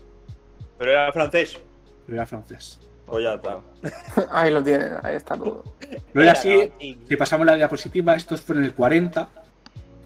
[0.78, 1.58] Pero era francés.
[2.06, 2.78] Pero era francés.
[3.06, 3.58] Pues ya está.
[4.30, 5.64] Ahí lo tienen, ahí está todo.
[6.14, 9.28] Luego así, y- si pasamos la diapositiva, esto fue en el 40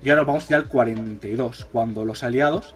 [0.03, 2.75] y ahora vamos ya al 42, cuando los aliados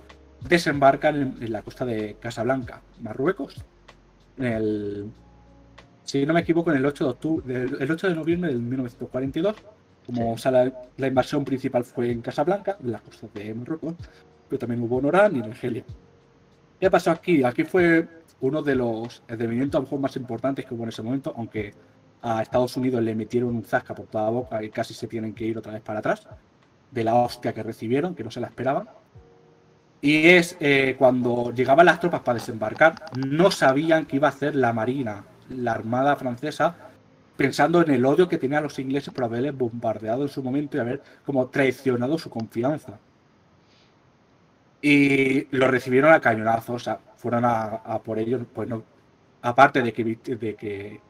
[0.48, 3.62] desembarcan en, en la costa de Casablanca, Marruecos,
[4.38, 5.10] en el,
[6.04, 9.56] si no me equivoco, en el 8 de, octubre, el 8 de noviembre del 1942.
[10.06, 13.94] Como o sea, la, la invasión principal fue en Casablanca, en las costas de Marruecos,
[14.48, 15.84] pero también hubo en Orán y en Argelia.
[16.80, 17.44] ¿Qué pasó aquí?
[17.44, 18.08] Aquí fue
[18.40, 21.74] uno de los advenimientos a lo mejor más importantes que hubo en ese momento, aunque
[22.22, 25.34] a Estados Unidos le metieron un zasca por toda la boca y casi se tienen
[25.34, 26.26] que ir otra vez para atrás
[26.90, 28.88] de la hostia que recibieron, que no se la esperaban.
[30.02, 34.54] Y es eh, cuando llegaban las tropas para desembarcar, no sabían qué iba a hacer
[34.54, 36.74] la Marina, la Armada francesa,
[37.36, 40.80] pensando en el odio que tenían los ingleses por haberles bombardeado en su momento y
[40.80, 42.98] haber como traicionado su confianza.
[44.82, 48.82] Y lo recibieron a cañonazos, o sea, fueron a, por ellos, pues no,
[49.42, 51.00] aparte de que, de que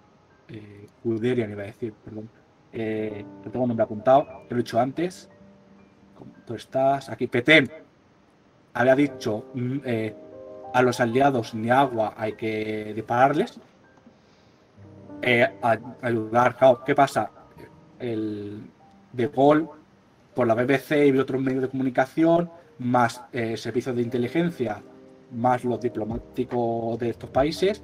[0.48, 2.28] eh, iba a decir, perdón,
[2.72, 5.28] eh, tengo nombre apuntado, lo he dicho antes,
[6.16, 7.70] ¿Cómo tú estás aquí, Petén,
[8.74, 10.14] había dicho mm, eh,
[10.72, 13.58] a los aliados ni agua hay que dispararles,
[15.22, 15.48] eh,
[16.00, 16.56] ayudar,
[16.86, 17.30] ¿qué pasa?
[17.98, 18.62] El
[19.12, 19.66] de Gaulle,
[20.34, 24.82] por la BBC y otros medios de comunicación, más eh, servicios de inteligencia,
[25.32, 27.82] más los diplomáticos de estos países,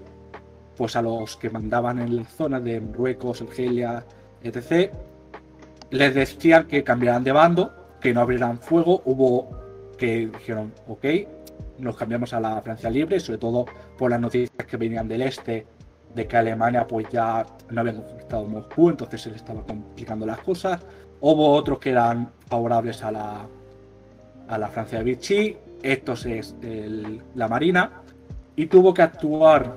[0.76, 4.04] pues a los que mandaban en las zonas de Marruecos, Argelia,
[4.42, 4.92] etc.,
[5.90, 9.02] les decían que cambiaran de bando, que no abrieran fuego.
[9.04, 9.65] Hubo
[9.96, 11.04] que dijeron, ok,
[11.78, 13.66] nos cambiamos a la Francia libre, sobre todo
[13.98, 15.66] por las noticias que venían del este,
[16.14, 20.38] de que Alemania pues ya no había conquistado Moscú, entonces se le estaba complicando las
[20.38, 20.80] cosas.
[21.20, 23.46] Hubo otros que eran favorables a la,
[24.48, 28.02] a la Francia de Vichy, estos es el- la Marina,
[28.54, 29.74] y tuvo que actuar.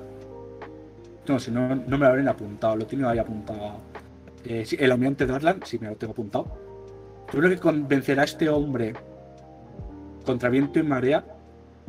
[1.26, 3.74] No sé, no, no me lo habían apuntado, lo tengo ahí apuntado.
[4.44, 6.46] Eh, el almirante Darlan, sí me lo tengo apuntado.
[7.30, 8.94] Tuvo que convencer a este hombre
[10.24, 11.24] contra viento y marea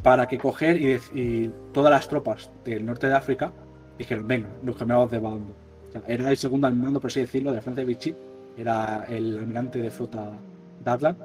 [0.04, 0.82] para que coger
[1.14, 3.52] y, todas las tropas del norte de África
[3.98, 5.54] dijeron, venga, nos cambiamos de bando.
[5.90, 8.16] O sea, era el segundo al mando, por así decirlo, de Francia de Vichy,
[8.58, 10.32] era el almirante de flota
[10.84, 11.18] Darlan.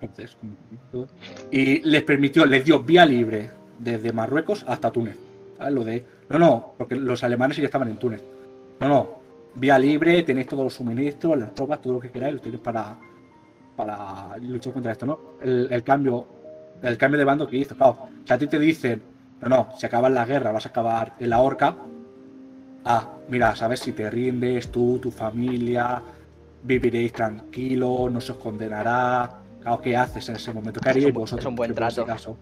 [0.00, 0.36] Entonces,
[1.50, 5.16] y les permitió, les dio vía libre desde Marruecos hasta Túnez.
[5.56, 5.72] ¿sabes?
[5.72, 8.22] Lo de, no, no, porque los alemanes ya estaban en Túnez.
[8.80, 9.08] No, no,
[9.54, 12.98] vía libre, tenéis todos los suministros, las tropas, todo lo que queráis, lo tenéis para,
[13.76, 15.18] para luchar contra esto, ¿no?
[15.42, 16.26] El, el cambio,
[16.82, 19.02] el cambio de bando que hizo, claro, si a ti te dicen,
[19.42, 21.76] no, no, si acabas la guerra vas a acabar en la horca,
[22.84, 26.02] ah, mira, sabes, si te rindes, tú, tu familia,
[26.62, 29.30] viviréis tranquilo, no se os condenará.
[29.60, 30.80] Claro, ¿qué haces en ese momento?
[30.80, 31.44] ¿Qué haríais vosotros?
[31.44, 32.04] es un buen trato.
[32.04, 32.36] caso?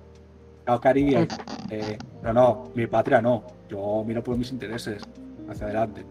[0.64, 1.28] Claro, ¿qué haríais?
[1.70, 3.42] Eh, no, no, mi patria no.
[3.68, 5.02] Yo miro por mis intereses.
[5.48, 6.04] Hacia adelante.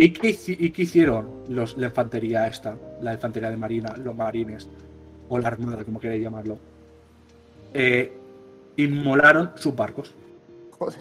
[0.00, 2.76] ¿Y qué, y qué hicieron los, la infantería esta?
[3.02, 4.68] La infantería de marina, los marines.
[5.28, 6.56] O la armada, como queréis llamarlo.
[7.74, 8.16] Eh,
[8.76, 10.14] inmolaron sus barcos.
[10.78, 11.00] Joder.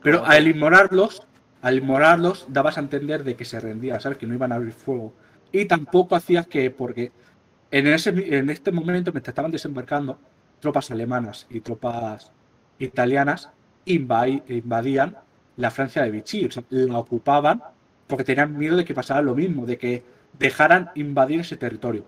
[0.00, 1.24] Pero al inmolarlos,
[1.60, 4.16] al inmolarlos, dabas a entender de que se rendían, ¿sabes?
[4.16, 5.12] Que no iban a abrir fuego.
[5.50, 7.10] Y tampoco hacías que, porque
[7.72, 10.20] en, ese, en este momento, mientras estaban desembarcando,
[10.60, 12.30] tropas alemanas y tropas
[12.78, 13.50] italianas
[13.84, 15.16] invadían
[15.56, 16.46] la Francia de Vichy.
[16.46, 17.62] O sea, la ocupaban
[18.06, 20.02] porque tenían miedo de que pasara lo mismo, de que
[20.38, 22.04] dejaran invadir ese territorio.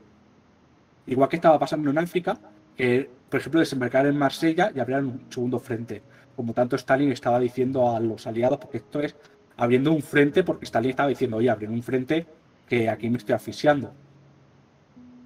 [1.06, 2.38] Igual que estaba pasando en África,
[2.76, 6.02] que, por ejemplo, desembarcar en Marsella y abrir un segundo frente
[6.38, 9.16] como tanto Stalin estaba diciendo a los aliados, porque esto es
[9.56, 12.28] abriendo un frente, porque Stalin estaba diciendo, oye, abriendo un frente
[12.68, 13.92] que aquí me estoy asfixiando.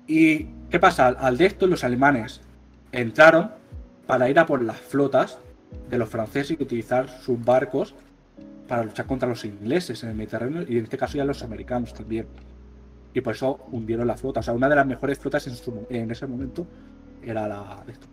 [0.06, 1.08] ¿Y qué pasa?
[1.08, 2.40] Al de esto, los alemanes
[2.92, 3.50] entraron
[4.06, 5.38] para ir a por las flotas
[5.90, 7.94] de los franceses y utilizar sus barcos
[8.68, 11.92] para luchar contra los ingleses en el Mediterráneo y en este caso ya los americanos
[11.94, 12.26] también.
[13.14, 14.40] Y por eso hundieron la flota.
[14.40, 16.66] O sea, una de las mejores flotas en, su- en ese momento
[17.22, 18.06] era la de esto.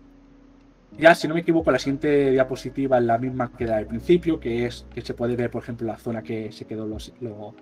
[0.97, 4.39] Ya, si no me equivoco, la siguiente diapositiva es la misma que la del principio,
[4.39, 7.53] que es que se puede ver, por ejemplo, la zona que se quedó los, los,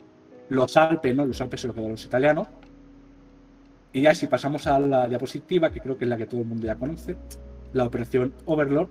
[0.49, 1.25] los Alpes, ¿no?
[1.25, 2.47] Los Alpes se lo quedó los italianos.
[3.93, 6.47] Y ya si pasamos a la diapositiva, que creo que es la que todo el
[6.47, 7.15] mundo ya conoce,
[7.73, 8.89] la operación Overlord.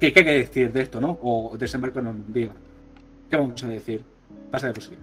[0.00, 1.18] ¿Qué, qué hay que decir de esto, no?
[1.22, 2.50] O desembarco en Normandía.
[3.30, 4.02] ¿Qué vamos a decir?
[4.50, 4.98] Pasa de posible.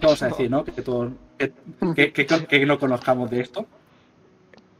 [0.00, 0.64] ¿Qué vamos a decir, no?
[0.64, 1.12] Que, todo,
[1.94, 3.66] que, que- no conozcamos de esto.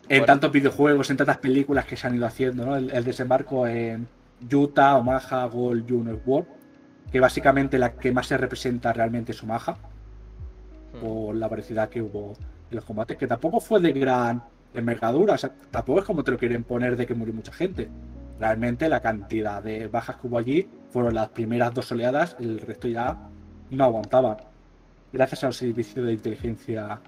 [0.08, 0.26] En Bueno.
[0.26, 2.76] tantos videojuegos, en tantas películas que se han ido haciendo, ¿no?
[2.76, 4.06] El, el desembarco en
[4.52, 6.46] Utah, Omaha, Gold, Junior World,
[7.10, 9.76] que básicamente la que más se representa realmente es Omaha,
[11.00, 12.34] por la variedad que hubo
[12.70, 14.42] en los combates, que tampoco fue de gran
[14.74, 17.88] envergadura, o sea, tampoco es como te lo quieren poner de que murió mucha gente.
[18.38, 22.88] Realmente la cantidad de bajas que hubo allí fueron las primeras dos oleadas, el resto
[22.88, 23.16] ya
[23.70, 24.36] no aguantaban.
[25.12, 27.00] Gracias a los servicios de inteligencia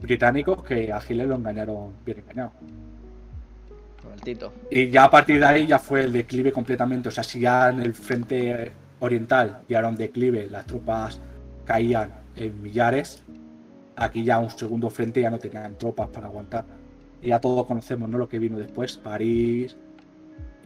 [0.00, 2.52] británicos que a Hitler lo engañaron bien engañado.
[4.14, 4.52] El Tito.
[4.70, 7.08] Y ya a partir de ahí ya fue el declive completamente.
[7.08, 11.20] O sea, si ya en el frente oriental ya era un declive, las tropas
[11.64, 13.24] caían en millares,
[13.96, 16.64] aquí ya un segundo frente ya no tenían tropas para aguantar.
[17.20, 18.18] Y ya todos conocemos ¿no?
[18.18, 19.76] lo que vino después, París,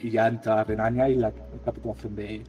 [0.01, 1.33] y ya entra Renania y la
[1.65, 2.43] capitulación de...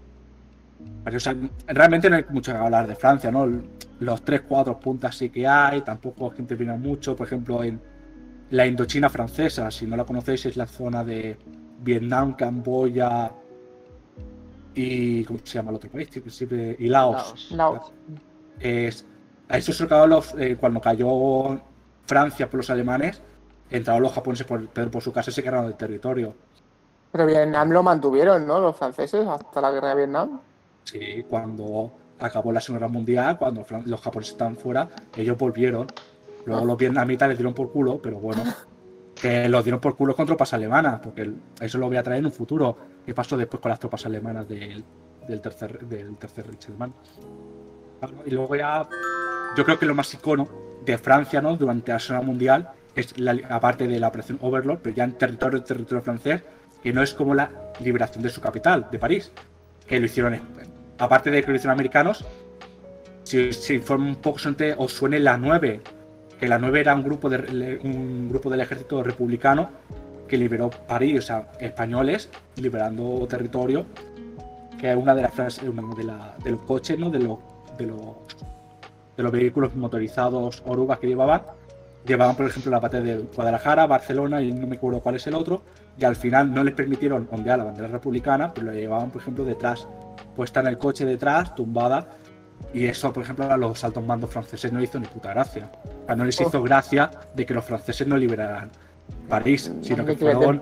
[1.04, 1.36] Pero, o sea,
[1.68, 3.48] realmente no hay mucho que hablar de Francia, ¿no?
[4.00, 7.80] Los tres, cuatro puntas sí que hay, tampoco es que intervienen mucho, por ejemplo, en
[8.50, 11.38] la Indochina francesa, si no la conocéis, es la zona de
[11.82, 13.32] Vietnam, Camboya
[14.74, 15.24] y.
[15.24, 16.10] ¿Cómo se llama el otro país?
[16.28, 17.52] Siempre- y Laos.
[17.52, 17.52] Laos.
[17.52, 17.94] Laos.
[18.60, 19.06] Es,
[19.48, 21.62] a eso se lo los, eh, cuando cayó
[22.06, 23.22] Francia por los alemanes,
[23.70, 26.36] entraron los japoneses por, pero por su casa y se quedaron del territorio.
[27.12, 28.60] Pero Vietnam lo mantuvieron, ¿no?
[28.60, 30.40] Los franceses hasta la guerra de Vietnam.
[30.84, 35.88] Sí, cuando acabó la Segunda Guerra Mundial, cuando los japoneses estaban fuera, ellos volvieron.
[36.46, 38.44] Luego los vietnamitas les dieron por culo, pero bueno,
[39.16, 42.28] que los dieron por culo con tropas alemanas, porque eso lo voy a traer en
[42.28, 42.78] un futuro.
[43.06, 44.84] ¿Qué pasó después con las tropas alemanas del,
[45.28, 46.94] del tercer del tercer Reich alemán?
[48.26, 48.88] Y luego ya,
[49.56, 50.48] yo creo que lo más icono
[50.84, 51.56] de Francia, ¿no?
[51.56, 55.64] Durante la Segunda Mundial, es la, aparte de la operación Overlord, pero ya en territorio,
[55.64, 56.44] territorio francés,
[56.82, 59.32] que no es como la liberación de su capital, de París,
[59.88, 60.40] que lo hicieron,
[60.98, 62.26] aparte de que lo hicieron americanos,
[63.24, 64.40] si se informa un poco
[64.78, 65.82] os suene la 9,
[66.40, 69.70] que la 9 era un grupo, de, un grupo del ejército republicano
[70.28, 73.86] que liberó París, o sea, españoles liberando territorio,
[74.80, 75.84] que es una de las frases, una
[76.44, 77.10] de los coches, ¿no?
[77.10, 77.38] de, los,
[77.78, 78.00] de, los,
[79.16, 81.44] de los vehículos motorizados orugas que llevaban.
[82.06, 85.36] Llevaban, por ejemplo, la parte de Guadalajara, Barcelona y no me acuerdo cuál es el
[85.36, 85.62] otro,
[85.98, 89.44] y al final no les permitieron ondear la bandera republicana, pero la llevaban, por ejemplo,
[89.46, 89.88] detrás,
[90.36, 92.08] puesta en el coche detrás, tumbada,
[92.74, 95.70] y eso, por ejemplo, a los altos mandos franceses no les hizo ni puta gracia.
[96.04, 96.48] O sea, no les Oh.
[96.48, 98.70] hizo gracia de que los franceses no liberaran
[99.28, 100.62] París, sino que fueron,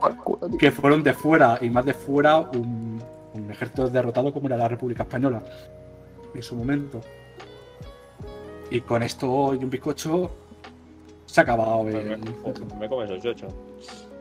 [0.58, 3.02] que fueron de fuera, y más de fuera, un,
[3.34, 5.42] un ejército derrotado como era la República Española
[6.34, 7.00] en su momento.
[8.72, 10.32] Y con esto y un bizcocho,
[11.26, 12.20] Se ha acabado Me, el.
[12.80, 13.48] me come esos ocho.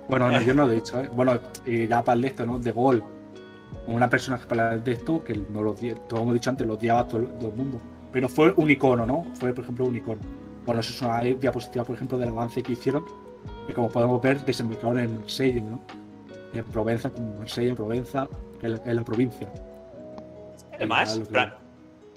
[0.09, 1.11] Bueno, yo no lo he dicho, ¿eh?
[1.15, 2.59] Bueno, eh, ya para el de esto, ¿no?
[2.59, 3.05] De gol.
[3.87, 7.07] Una persona para el de esto, que no lo todos hemos dicho antes, lo odiaba
[7.07, 7.81] todo, todo, el mundo.
[8.13, 9.27] Pero fue un icono, ¿no?
[9.35, 10.21] Fue, por ejemplo, un icono.
[10.65, 13.05] Bueno, eso es una diapositiva, por ejemplo, del avance que hicieron.
[13.67, 15.81] Que como podemos ver, desembocaron en Seiden, ¿no?
[16.55, 18.29] En Provenza, como en Seiden, Provenza,
[18.63, 19.49] en, la provincia.
[20.75, 21.55] Además, Fran,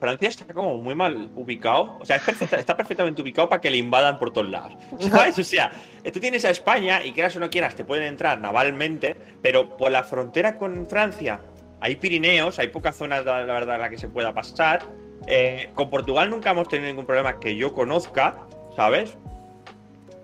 [0.02, 1.98] Francia está como muy mal ubicado.
[2.02, 4.74] O sea, es perfecta- está perfectamente ubicado para que le invadan por todos lados.
[5.00, 5.40] ¿Sabes?
[5.40, 5.72] O sea,
[6.12, 9.92] tú tienes a España y quieras o no quieras, te pueden entrar navalmente, pero por
[9.92, 11.40] la frontera con Francia
[11.80, 14.82] hay Pirineos, hay pocas zonas, la, la verdad, en la que se pueda pasar.
[15.28, 18.36] Eh, con Portugal nunca hemos tenido ningún problema que yo conozca,
[18.76, 19.16] ¿sabes?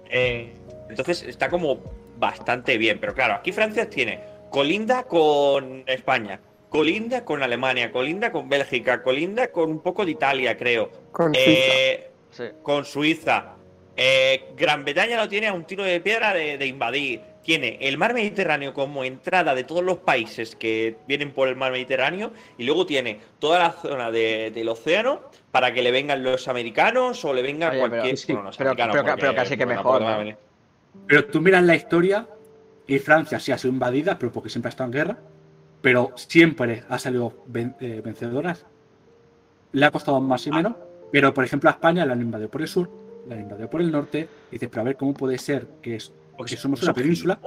[0.10, 0.54] Eh,
[0.90, 1.80] entonces está como
[2.18, 2.98] bastante bien.
[3.00, 6.40] Pero claro, aquí Francia tiene colinda con España,
[6.70, 10.92] colinda con Alemania, colinda con Bélgica, colinda con un poco de Italia, creo.
[11.12, 11.50] Con Suiza.
[11.50, 12.44] Eh, Sí.
[12.62, 13.54] con Suiza.
[13.96, 17.22] Eh, Gran Bretaña lo tiene a un tiro de piedra de, de invadir.
[17.42, 21.72] Tiene el mar Mediterráneo como entrada de todos los países que vienen por el mar
[21.72, 25.22] Mediterráneo y luego tiene toda la zona de- del océano
[25.52, 28.04] para que le vengan los americanos o le vengan Oye, cualquier...
[28.04, 30.04] pero- sí, bueno, los pero- americanos, pero- casi que mejor.
[31.08, 32.28] Pero tú miras la historia
[32.86, 35.18] y Francia sí ha sido invadida, pero porque siempre ha estado en guerra.
[35.82, 38.66] Pero siempre ha salido ven- eh, vencedoras.
[39.72, 40.74] Le ha costado más y menos.
[41.12, 42.90] Pero, por ejemplo, a España la han invadido por el sur,
[43.28, 44.28] la han invadido por el norte.
[44.50, 47.40] Y dices, pero a ver, ¿cómo puede ser que, es, Porque que somos una península?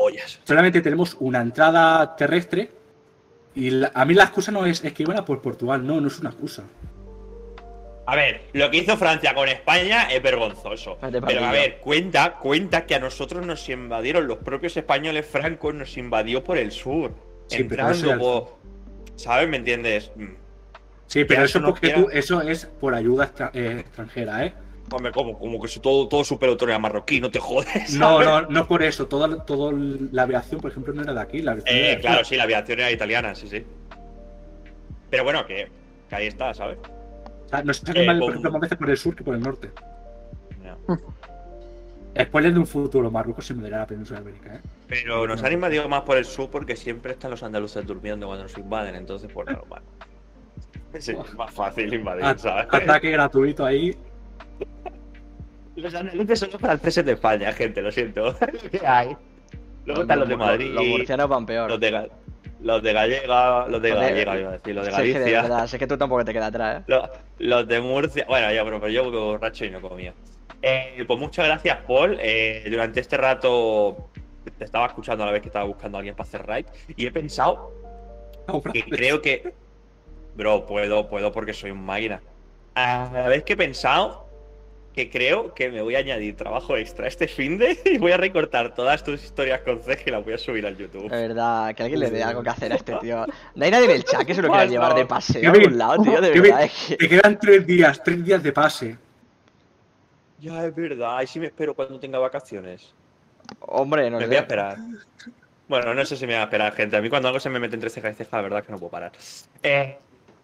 [0.45, 2.71] Solamente tenemos una entrada terrestre.
[3.55, 5.85] Y la- a mí la excusa no es, es que iban a por Portugal.
[5.87, 6.63] No, no es una excusa.
[8.07, 10.99] A ver, lo que hizo Francia con España es vergonzoso.
[11.29, 15.97] Pero a ver, cuenta, cuenta que a nosotros nos invadieron los propios españoles francos, nos
[15.97, 17.13] invadió por el sur.
[17.57, 19.17] Sí, pero eso entrando por.
[19.17, 19.49] ¿Sabes?
[19.49, 20.11] ¿Me entiendes?
[20.17, 20.25] Mm.
[21.07, 24.55] Sí, pero eso porque quiera- tú, eso es por ayuda extra- eh, extranjera, ¿eh?
[24.93, 27.95] Hombre, como, como que todo, todo su pelotón era marroquí, no te jodes.
[27.95, 28.27] No, ¿sabes?
[28.29, 29.07] no, no por eso.
[29.07, 29.73] Toda, toda
[30.13, 31.43] la aviación, por ejemplo, no era de aquí.
[31.43, 33.65] La aviación Eh, claro, sí, la aviación era italiana, sí, sí.
[35.11, 35.69] Pero bueno, que,
[36.09, 36.79] que ahí está, ¿sabes?
[37.47, 39.25] O sea, nos sacan Eh, mal, por con- ejemplo, más veces por el sur que
[39.25, 39.71] por el norte.
[42.25, 44.61] Spoiler de un futuro, Marruecos se mudará a la península ibérica, ¿eh?
[44.89, 48.45] Pero nos han invadido más por el sur porque siempre están los andaluces durmiendo cuando
[48.45, 49.83] nos invaden, entonces pues normal.
[50.99, 52.67] Sí, es más fácil invadir, ¿sabes?
[52.73, 53.97] Ataque gratuito ahí.
[55.77, 58.35] Los andaluces son los franceses de España, gente, lo siento.
[58.73, 59.17] ¿Qué hay?
[59.87, 61.71] Luego están los de Madrid, Los murcianos van peor.
[61.71, 62.09] los de, Ga-
[62.61, 65.19] los de Gallega, los de Gallega, iba a decir, los de Sí, es que de
[65.21, 66.85] Galicia, verdad, es que tú tampoco te quedas atrás, ¿eh?
[66.89, 68.25] los, los de Murcia.
[68.29, 70.13] Bueno, yo, pero, pero yo borracho y no comía.
[70.63, 72.19] Eh, pues muchas gracias, Paul.
[72.21, 74.11] Eh, durante este rato
[74.59, 76.67] te estaba escuchando a la vez que estaba buscando a alguien para hacer raid
[76.97, 77.73] y he pensado
[78.73, 79.55] que creo que.
[80.37, 82.21] Bro, puedo, puedo porque soy un máquina.
[82.75, 84.29] A la vez que he pensado
[84.95, 88.17] que creo que me voy a añadir trabajo extra este fin de y voy a
[88.17, 91.11] recortar todas tus historias con CG y las voy a subir al YouTube.
[91.11, 93.25] De verdad, que alguien le dé algo que hacer a este tío.
[93.55, 95.79] No hay nadie en el chat que se lo quiera llevar de paseo a algún
[95.79, 96.65] lado, tío, de verdad.
[96.65, 96.97] Es que...
[96.97, 98.99] Te quedan tres días, tres días de pase.
[100.41, 101.19] Ya, es verdad.
[101.19, 102.95] Ahí sí me espero cuando tenga vacaciones.
[103.61, 104.79] Hombre, no me voy a esperar.
[105.69, 106.97] Bueno, no sé si me va a esperar, gente.
[106.97, 108.73] A mí cuando algo se me mete entre ceja y ceja, la verdad es que
[108.73, 109.13] no puedo parar.
[109.63, 109.99] Eh,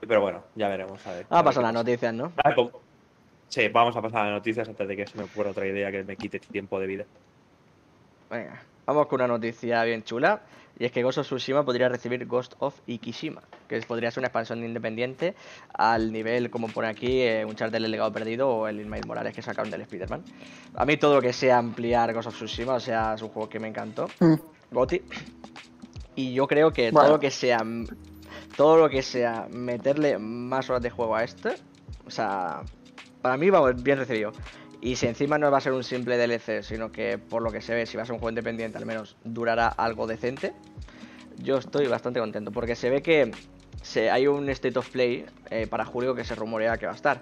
[0.07, 1.05] pero bueno, ya veremos.
[1.07, 2.33] A ver, Ah, a ver pasan las noticias, ¿no?
[2.45, 2.71] Vale, pues-
[3.49, 5.91] Sí, vamos a pasar a las noticias antes de que se me ocurra otra idea
[5.93, 7.05] que me quite tiempo de vida.
[8.29, 10.43] Venga, vamos con una noticia bien chula.
[10.79, 14.29] Y es que Ghost of Tsushima podría recibir Ghost of Ikishima, que podría ser una
[14.29, 15.35] expansión independiente
[15.73, 19.35] al nivel, como pone aquí, eh, un charter del legado perdido o el Miles Morales
[19.35, 20.23] que sacaron del Spider-Man.
[20.75, 23.49] A mí todo lo que sea ampliar Ghost of Tsushima, o sea, es un juego
[23.49, 24.09] que me encantó.
[24.21, 24.35] Mm.
[24.71, 25.03] Goti.
[26.15, 27.07] Y yo creo que Bueno.
[27.07, 27.59] todo lo que sea
[28.57, 31.55] todo lo que sea meterle más horas de juego a este,
[32.07, 32.63] o sea,
[33.21, 34.33] para mí va bien recibido.
[34.87, 37.61] Y si encima no va a ser un simple DLC, sino que por lo que
[37.61, 40.53] se ve, si va a ser un juego independiente, al menos durará algo decente,
[41.39, 42.53] yo estoy bastante contento.
[42.53, 43.33] Porque se ve que
[44.09, 47.21] hay un State of Play eh, para julio que se rumorea que va a estar.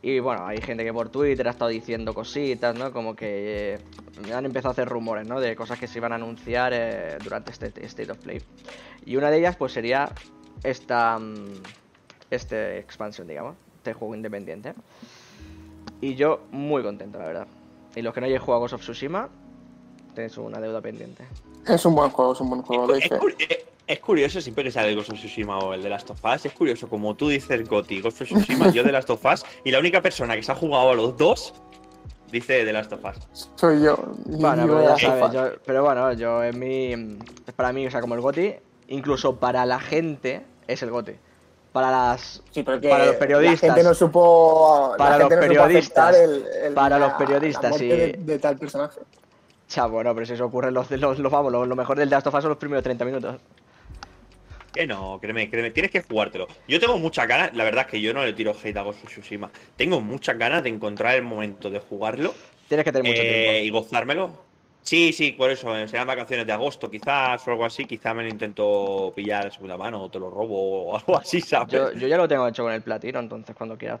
[0.00, 2.90] Y bueno, hay gente que por Twitter ha estado diciendo cositas, ¿no?
[2.90, 5.40] Como que eh, han empezado a hacer rumores, ¿no?
[5.40, 8.40] De cosas que se iban a anunciar eh, durante este State of Play.
[9.04, 10.08] Y una de ellas, pues sería
[10.62, 11.18] esta.
[11.18, 11.52] mm,
[12.30, 13.56] Este expansión, digamos.
[13.76, 14.72] Este juego independiente.
[16.00, 17.46] Y yo muy contento, la verdad.
[17.96, 19.28] Y los que no hayáis jugado a Ghost of Tsushima,
[20.14, 21.24] tenéis una deuda pendiente.
[21.66, 22.94] Es un buen juego, es un buen juego.
[22.94, 23.28] Es, doy
[23.86, 26.44] es curioso, siempre que sale el Ghost of Tsushima o el de Last of Us,
[26.44, 29.70] es curioso, como tú dices Goti, Ghost of Tsushima, yo de Last of Us, y
[29.70, 31.54] la única persona que se ha jugado a los dos
[32.30, 33.50] dice de Last of Us.
[33.56, 33.96] Soy yo.
[34.26, 37.18] Bueno, pero ya sabes, yo- pero bueno, yo en mi.
[37.46, 38.56] Es para mí, o sea, como el GOTI,
[38.88, 41.12] incluso para la gente es el GOTI.
[41.72, 42.42] Para las.
[42.50, 43.62] Sí, porque Para los periodistas.
[43.68, 44.94] La gente no supo.
[44.96, 46.16] Para los no periodistas.
[46.16, 47.88] el- el- Para los periodistas, sí.
[47.88, 49.00] de, de tal personaje.
[49.68, 52.26] Cha, bueno, pero si eso ocurre, los, los, los- vamos, lo, lo mejor del Last
[52.26, 53.36] of Us son los primeros 30 minutos.
[54.72, 56.46] Que no, créeme, créeme, tienes que jugártelo.
[56.66, 59.04] Yo tengo muchas ganas, la verdad es que yo no le tiro hate a Ghost
[59.04, 59.50] of Tsushima.
[59.76, 62.34] Tengo muchas ganas de encontrar el momento de jugarlo
[62.68, 63.64] Tienes que tener mucho eh, tiempo.
[63.66, 64.47] y gozármelo.
[64.82, 68.22] Sí, sí, por eso, eh, serán vacaciones de agosto quizás o algo así, quizás me
[68.22, 71.72] lo intento pillar de segunda mano o te lo robo o algo así, ¿sabes?
[71.72, 74.00] Yo, yo ya lo tengo hecho con el platino, entonces cuando quieras.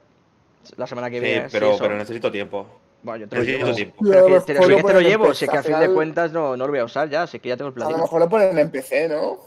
[0.76, 1.48] La semana que sí, viene.
[1.50, 1.78] pero, eso.
[1.78, 2.66] pero necesito tiempo.
[3.02, 3.76] Bueno, yo te lo necesito llevo.
[3.76, 3.96] tiempo.
[4.02, 5.60] Pero que, lo te, lo que te lo ponen en llevo, si es que a
[5.60, 7.56] al fin de cuentas no, no lo voy a usar ya, si es que ya
[7.56, 8.02] tengo el A lo platino.
[8.02, 9.38] mejor lo ponen en PC, ¿no?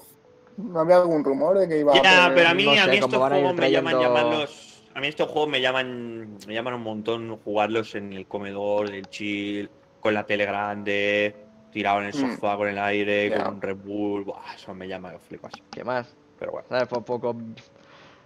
[0.58, 2.98] ¿No había algún rumor de que iba a Ya, pero a mí, no a mí
[2.98, 4.84] estos juegos me llaman llamarlos.
[4.94, 9.08] A mí estos juegos me llaman, me llaman un montón jugarlos en el comedor, del
[9.08, 9.70] chill,
[10.02, 11.34] con la tele grande,
[11.72, 12.32] tirado en el Mm.
[12.36, 14.26] sofá con el aire, con un Red Bull.
[14.26, 15.54] Buah, eso me llama, flipas.
[15.72, 16.14] ¿Qué más?
[16.38, 16.68] Pero bueno.
[16.68, 16.88] ¿Sabes?
[16.90, 17.36] Po- Poco,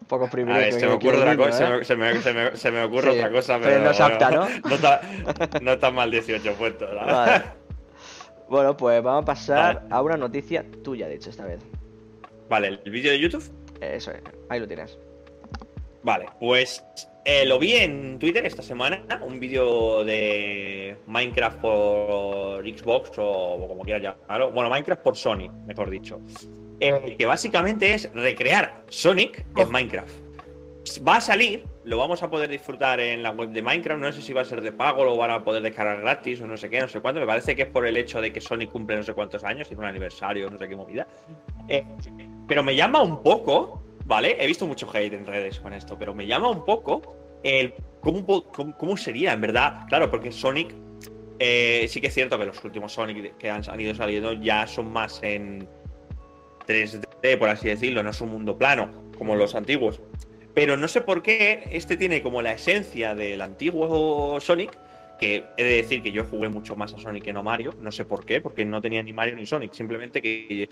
[0.07, 0.64] poco A privilegio.
[0.72, 1.95] ver, se me ocurre otra cosa, se
[2.72, 4.47] me, ocurre otra cosa, pero no es apta, ¿no?
[4.69, 5.02] No está,
[5.61, 7.06] no está mal 18 puestos, ¿no?
[7.06, 7.43] Vale.
[8.49, 9.88] Bueno, pues vamos a pasar Vale.
[9.91, 11.60] a una noticia tuya, de hecho, esta vez.
[12.49, 13.43] Vale, el vídeo de YouTube.
[13.81, 14.97] Eso es, ahí lo tienes.
[16.03, 16.85] Vale, pues
[17.26, 23.84] eh, lo vi en Twitter esta semana, un vídeo de Minecraft por Xbox o como
[23.84, 24.52] quieras llamarlo.
[24.52, 26.22] Bueno, Minecraft por Sony, mejor dicho.
[26.80, 29.72] Eh, que básicamente es recrear Sonic en.
[29.72, 30.14] Minecraft.
[31.07, 33.99] Va a salir, lo vamos a poder disfrutar en la web de Minecraft.
[33.99, 36.47] No sé si va a ser de pago, lo van a poder descargar gratis o
[36.47, 37.19] no sé qué, no sé cuánto.
[37.19, 39.68] Me parece que es por el hecho de que Sonic cumple no sé cuántos años,
[39.68, 41.07] tiene un aniversario, no sé qué movida.
[41.68, 41.84] Eh,
[42.47, 44.38] pero me llama un poco, ¿vale?
[44.40, 47.02] He visto mucho hate en redes con esto, pero me llama un poco
[47.44, 49.86] el cómo, cómo, cómo sería, en verdad.
[49.88, 50.73] Claro, porque Sonic,
[51.40, 54.65] eh, sí que es cierto que los últimos Sonic que han, han ido saliendo ya
[54.68, 55.68] son más en
[56.68, 60.02] 3D, por así decirlo, no es un mundo plano como los antiguos.
[60.53, 64.77] Pero no sé por qué este tiene como la esencia del antiguo Sonic,
[65.19, 67.73] que he de decir que yo jugué mucho más a Sonic que no a Mario,
[67.82, 70.69] no sé por qué, porque no tenía ni Mario ni Sonic, simplemente que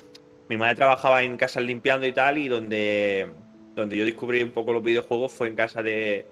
[0.50, 3.34] mi madre trabajaba en casas limpiando y tal, y donde,
[3.76, 6.28] donde yo descubrí un poco los videojuegos fue en casa de,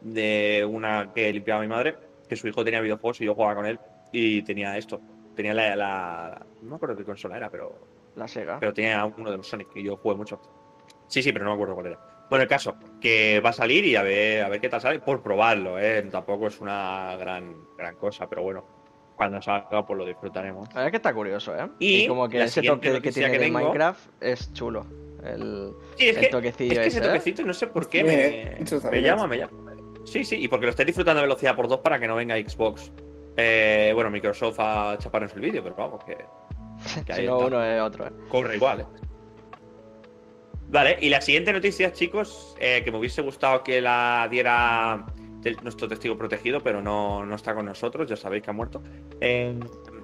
[0.00, 1.96] de una que limpiaba mi madre,
[2.28, 3.80] que su hijo tenía videojuegos y yo jugaba con él,
[4.12, 5.02] y tenía esto,
[5.34, 8.58] tenía la, la- no me acuerdo qué consola era, pero La Sega.
[8.60, 10.40] pero tenía uno de los Sonic y yo jugué mucho.
[11.06, 11.98] Sí, sí, pero no me acuerdo cuál era.
[12.28, 14.98] Bueno, el caso, que va a salir y a ver, a ver qué tal sale,
[15.00, 16.02] por probarlo, ¿eh?
[16.10, 18.64] Tampoco es una gran, gran cosa, pero bueno,
[19.16, 20.68] cuando salga pues lo disfrutaremos.
[20.68, 21.68] La verdad es que está curioso, ¿eh?
[21.78, 24.86] Y como que ese toque que tiene que de Minecraft es chulo.
[25.24, 27.08] El, Sí, es el que, toquecillo es que ese ese, ¿eh?
[27.08, 29.52] toquecito no sé por qué me, está me llama, me llama.
[30.04, 32.36] Sí, sí, y porque lo estáis disfrutando a velocidad por dos para que no venga
[32.36, 32.92] Xbox.
[33.36, 36.16] Eh, bueno, Microsoft a chaparnos el vídeo, pero vamos, que,
[37.04, 37.46] que ahí Si no está.
[37.46, 38.12] uno es otro, ¿eh?
[38.28, 38.86] Corre igual, ¿eh?
[40.68, 45.06] Vale, y la siguiente noticia, chicos, eh, que me hubiese gustado que la diera
[45.62, 48.82] nuestro testigo protegido, pero no, no está con nosotros, ya sabéis que ha muerto.
[49.20, 49.58] Eh,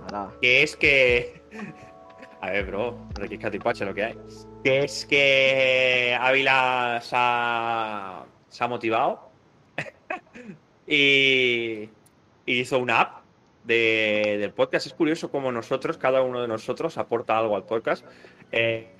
[0.08, 0.30] Ala.
[0.40, 1.42] que es que.
[2.40, 4.18] A ver, bro, Requis Catipache lo que hay.
[4.64, 9.30] Que es que Ávila se ha, se ha motivado
[10.86, 11.88] y,
[12.46, 13.22] y hizo una app
[13.64, 14.86] de- del podcast.
[14.86, 18.04] Es curioso cómo nosotros, cada uno de nosotros, aporta algo al podcast.
[18.50, 18.90] Eh,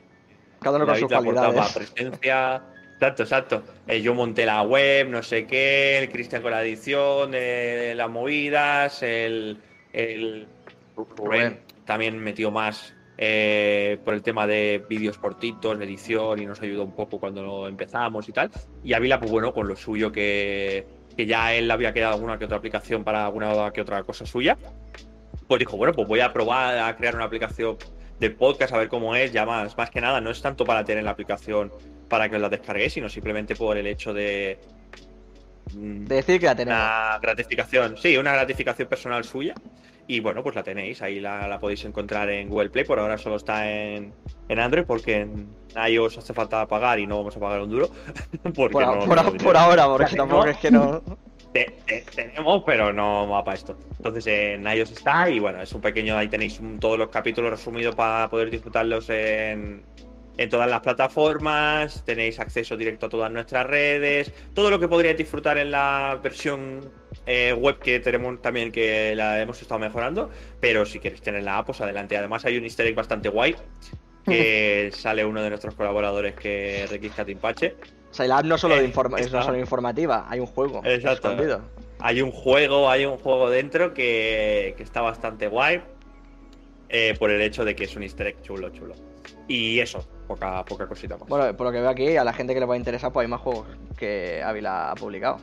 [0.60, 1.72] Cada uno con cualidades.
[1.72, 2.62] presencia.
[3.02, 3.62] Exacto, exacto.
[3.88, 8.08] Eh, yo monté la web, no sé qué, el Cristian con la edición, eh, las
[8.08, 9.58] movidas, el,
[9.92, 10.46] el
[10.96, 16.62] Rubén también metió más eh, por el tema de vídeos cortitos, de edición y nos
[16.62, 18.52] ayudó un poco cuando empezamos y tal.
[18.84, 22.44] Y Ávila, pues bueno, con lo suyo que, que ya él había quedado alguna que
[22.44, 24.56] otra aplicación para alguna que otra cosa suya,
[25.48, 27.78] pues dijo, bueno, pues voy a probar a crear una aplicación
[28.20, 30.84] de podcast a ver cómo es, ya más, más que nada, no es tanto para
[30.84, 31.72] tener la aplicación
[32.12, 34.59] para que os la descarguéis, sino simplemente por el hecho de
[35.74, 36.78] mm, De decir que la tenemos.
[36.78, 39.55] una gratificación, sí, una gratificación personal suya.
[40.06, 43.16] Y bueno, pues la tenéis, ahí la, la podéis encontrar en Google Play, por ahora
[43.16, 44.12] solo está en,
[44.48, 45.47] en Android porque en
[45.89, 47.89] iOS hace falta pagar y no vamos a pagar un duro.
[48.55, 51.02] Porque Por, no- a- no por por ahora, porque tampoco es que no.
[51.55, 53.78] Te- te- tenemos, pero no va para esto.
[53.97, 57.51] Entonces en iOS está y bueno, es un pequeño, ahí tenéis un- todos los capítulos
[57.52, 59.82] resumidos para poder disfrutarlos en,
[60.38, 65.16] en todas las plataformas, tenéis acceso directo a todas nuestras redes, todo lo que podríais
[65.16, 66.90] disfrutar en la versión
[67.26, 70.30] eh, web que tenemos también que la hemos estado mejorando,
[70.60, 72.16] pero si queréis tener la app, pues adelante.
[72.16, 73.54] Además hay un easter egg bastante guay
[74.24, 77.74] que sale uno de nuestros colaboradores que es Requis Catimpache.
[78.10, 80.46] O sea, la app no solo, de Eh, informa- es no solo informativa, hay un
[80.46, 80.80] juego.
[80.84, 81.30] Exacto.
[81.30, 81.62] escondido.
[81.98, 85.82] Hay un juego, hay un juego dentro que, que está bastante guay.
[86.94, 88.94] eh, por el hecho de que es un easter egg chulo, chulo.
[89.48, 91.28] Y eso, poca, poca cosita más.
[91.28, 93.30] Bueno, por lo que veo aquí, a la gente que le pueda interesar, pues hay
[93.30, 95.38] más juegos que Ávila ha publicado.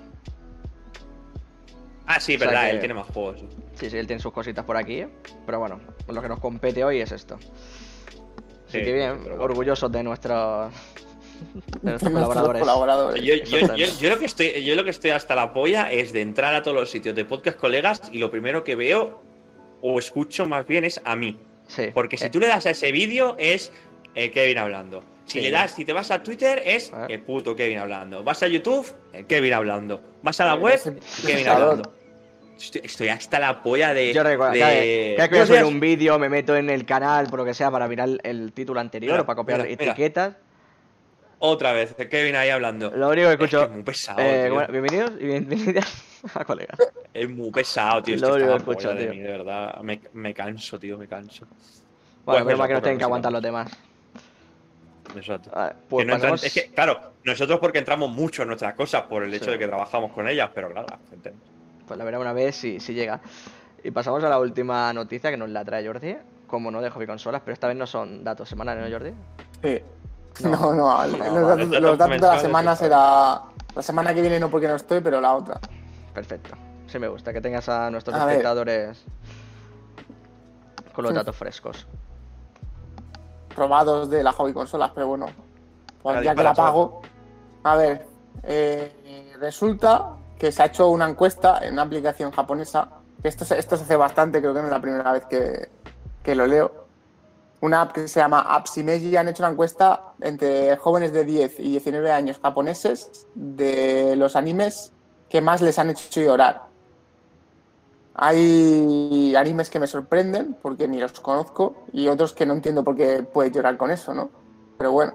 [2.07, 3.39] ah, sí, o verdad, que- él tiene más juegos.
[3.75, 5.05] Sí, sí, él tiene sus cositas por aquí,
[5.45, 7.35] pero bueno, lo que nos compete hoy es esto.
[7.35, 9.41] Así Sí, que bien, bueno.
[9.43, 10.71] orgullosos de nuestros,
[11.81, 12.59] de nuestros Nuestros colaboradores.
[12.61, 13.23] colaboradores.
[13.23, 13.75] Yo, yo- Exacto.
[13.77, 16.53] yo- yo lo que estoy, yo lo que estoy hasta la polla es de entrar
[16.55, 19.23] a todos los sitios de podcast colegas y lo primero que veo
[19.81, 21.39] o escucho más bien es a mí.
[21.67, 21.89] Sí.
[21.93, 23.71] Porque si Eh, tú le das a ese vídeo es
[24.15, 25.03] eh, Kevin hablando.
[25.25, 25.41] Si Sí.
[25.41, 27.05] le das, si te vas a Twitter es Ah.
[27.07, 28.23] el puto Kevin hablando.
[28.23, 30.01] Vas a YouTube, el Kevin hablando.
[30.23, 30.79] Vas a la Eh, web,
[31.25, 31.93] Kevin hablando.
[32.59, 34.11] Estoy, estoy hasta la polla de.
[34.13, 36.69] Yo recuerdo, de- cada vez cada vez que voy a un vídeo, me meto en
[36.69, 39.59] el canal, por lo que sea, para mirar el título anterior Mira, o para copiar
[39.59, 39.91] mira, mira.
[39.91, 40.35] etiquetas.
[41.41, 42.91] Otra vez, Kevin ahí hablando.
[42.91, 43.63] Lo único que Es que escucho.
[43.63, 44.19] es muy pesado.
[44.19, 44.53] eh, tío.
[44.55, 46.03] bueno, bienvenidos y bienvenidas
[46.35, 46.77] a colegas.
[47.13, 48.17] Es muy pesado, tío.
[48.17, 49.11] Lo único que escucho, polla de tío.
[49.13, 49.77] mí, de verdad.
[49.81, 51.45] Me, me canso, tío, me canso.
[51.45, 51.63] Bueno,
[52.25, 53.71] Pues pero más que poca tienen que aguantar los demás.
[55.15, 55.49] Exacto.
[55.53, 58.73] Ah, Que Pues no entran- pasamos- es que, claro, nosotros porque entramos mucho en nuestras
[58.75, 59.51] cosas por el hecho Sí.
[59.51, 61.33] de que trabajamos con ellas, pero claro, gente.
[61.87, 63.19] Pues la veremos una vez si, si llega.
[63.83, 66.15] Y pasamos a la última noticia que nos la trae Jordi.
[66.47, 69.13] Como no de hobby consolas, pero esta vez no son datos semanales, ¿no, Jordi?
[69.63, 69.81] Sí.
[70.43, 70.49] No.
[70.51, 73.41] No, no, los, vale, datos, datos los datos de la semana será.
[73.75, 75.59] La semana que viene no porque no estoy, pero la otra.
[76.13, 76.55] Perfecto.
[76.87, 78.35] Sí me gusta que tengas a nuestros A ver.
[78.37, 79.05] espectadores
[80.93, 81.87] con los datos frescos.
[83.63, 85.25] Probados de la hobby consolas, pero bueno.
[86.01, 87.01] Pues ya que la pago.
[87.63, 88.05] A ver,
[88.43, 92.87] eh, resulta que se ha hecho una encuesta en una aplicación japonesa.
[93.21, 95.67] Esto, se- esto se hace bastante, creo que no es la primera vez que,
[96.23, 96.85] que lo leo.
[97.59, 101.71] Una app que se llama Appsimeji han hecho una encuesta entre jóvenes de 10 y
[101.71, 104.93] 19 años japoneses de los animes
[105.27, 106.68] que más les han hecho llorar.
[108.15, 112.95] Hay animes que me sorprenden porque ni los conozco y otros que no entiendo por
[112.95, 114.29] qué puedes llorar con eso, ¿no?
[114.77, 115.13] Pero bueno.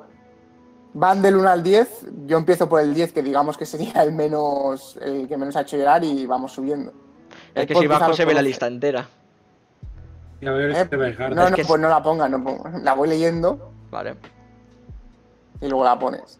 [0.97, 4.13] Van del 1 al 10, yo empiezo por el 10, que digamos que sería el
[4.13, 6.93] menos el que menos ha hecho llorar y vamos subiendo.
[7.53, 9.09] Es que si bajo se ve la lista entera.
[10.41, 12.31] Y a ver Eh, si te ves No, no, que pues es- no la pongas,
[12.31, 12.81] no pongas.
[12.83, 14.15] La voy leyendo Vale.
[15.61, 16.39] y luego la pones.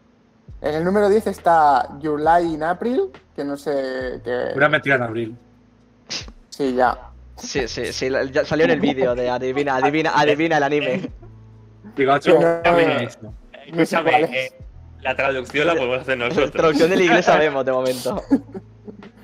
[0.61, 4.21] En el número 10 está Your Lie in April, que no sé.
[4.23, 4.53] Que...
[4.55, 5.37] Una mentira en abril.
[6.55, 6.97] Sí, ya.
[7.35, 8.09] Sí, sí, sí.
[8.09, 11.09] la- ya salió en el vídeo de adivina, adivina, adivina el anime.
[11.97, 12.31] No sé
[13.67, 14.29] Escúchame, cuál es.
[14.31, 14.51] eh,
[15.01, 16.51] la traducción la podemos hacer nosotros.
[16.51, 18.23] Traducción del inglés sabemos de momento.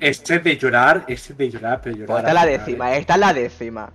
[0.00, 2.08] Este de llorar, este de llorar, pero llorar.
[2.08, 2.98] Pues esta es la décima, eh.
[2.98, 3.92] esta es la décima.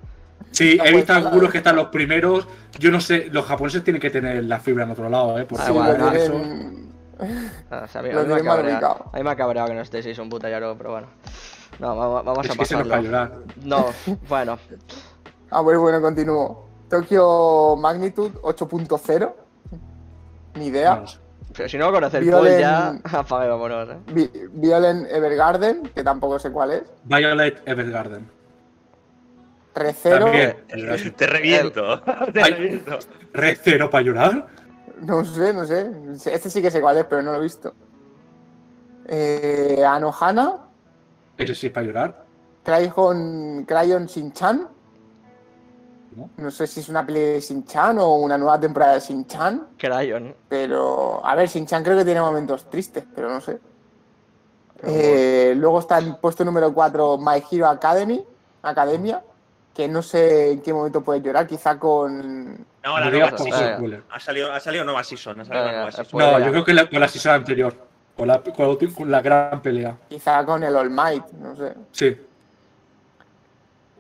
[0.52, 2.48] Sí, No, he visto la- algunos que están los primeros.
[2.80, 5.46] Yo no sé, los japoneses tienen que tener la fibra en otro lado, ¿eh?
[5.46, 6.12] Porque Ah, lo ¿no?
[6.14, 6.42] eso-
[7.72, 9.10] Ah, o sea, a mí, a Lo mí me ha tienen mal cabreado, ubicado.
[9.14, 11.08] a mí me ha cabreado que no estéis un puta lloro, pero bueno.
[11.80, 13.32] No, vamos, es a llorar.
[13.64, 13.88] No,
[14.28, 14.58] bueno.
[15.52, 16.68] Ah, bueno, bueno, continúo.
[16.90, 19.34] Tokyo Magnitude 8.0.
[20.56, 20.96] Ni idea.
[20.96, 21.20] Vamos.
[21.56, 23.98] Pero si no conoces el Violen- ya, apaga y vámonos, eh.
[24.14, 26.84] Vi- Violent Evergarden, que tampoco sé cuál es.
[27.04, 28.30] Violet Evergarden.
[29.76, 30.26] Recero.
[30.26, 30.56] También.
[31.16, 32.02] Te reviento.
[32.02, 32.98] Te reviento.
[33.34, 34.48] ¿Red cero para llorar?
[35.02, 35.92] No sé, no sé.
[36.26, 37.74] Este sí que sé cuál es, pero no lo he visto.
[39.08, 40.67] Eh, Anohana,
[41.38, 42.26] Ese sí es para llorar.
[42.64, 44.68] Crayon, Crayon Shin-Chan.
[46.16, 46.30] ¿no?
[46.38, 49.68] No sé si es una peli de Shin-Chan o una nueva temporada de Shin-Chan.
[49.78, 50.36] Crayon.
[50.50, 53.60] Pero, a ver, Shin-Chan creo que tiene momentos tristes, pero no sé.
[54.84, 58.24] Eh, luego está en puesto número 4 My Hero Academy,
[58.62, 59.24] Academia,
[59.74, 62.66] que no sé en qué momento puedes llorar, quizá con...
[62.84, 63.76] No, la digas nueva season.
[63.78, 64.04] spoiler.
[64.12, 65.40] Ha salido, ha salido nueva season.
[65.42, 66.12] Ha salido Venga, la nueva season.
[66.12, 67.87] Pues no, yo creo que la- con la season anterior.
[68.18, 69.96] Con la, con la, ulti- con la gran pelea.
[70.10, 71.74] Quizá con el All Might, no sé.
[71.92, 72.18] Sí.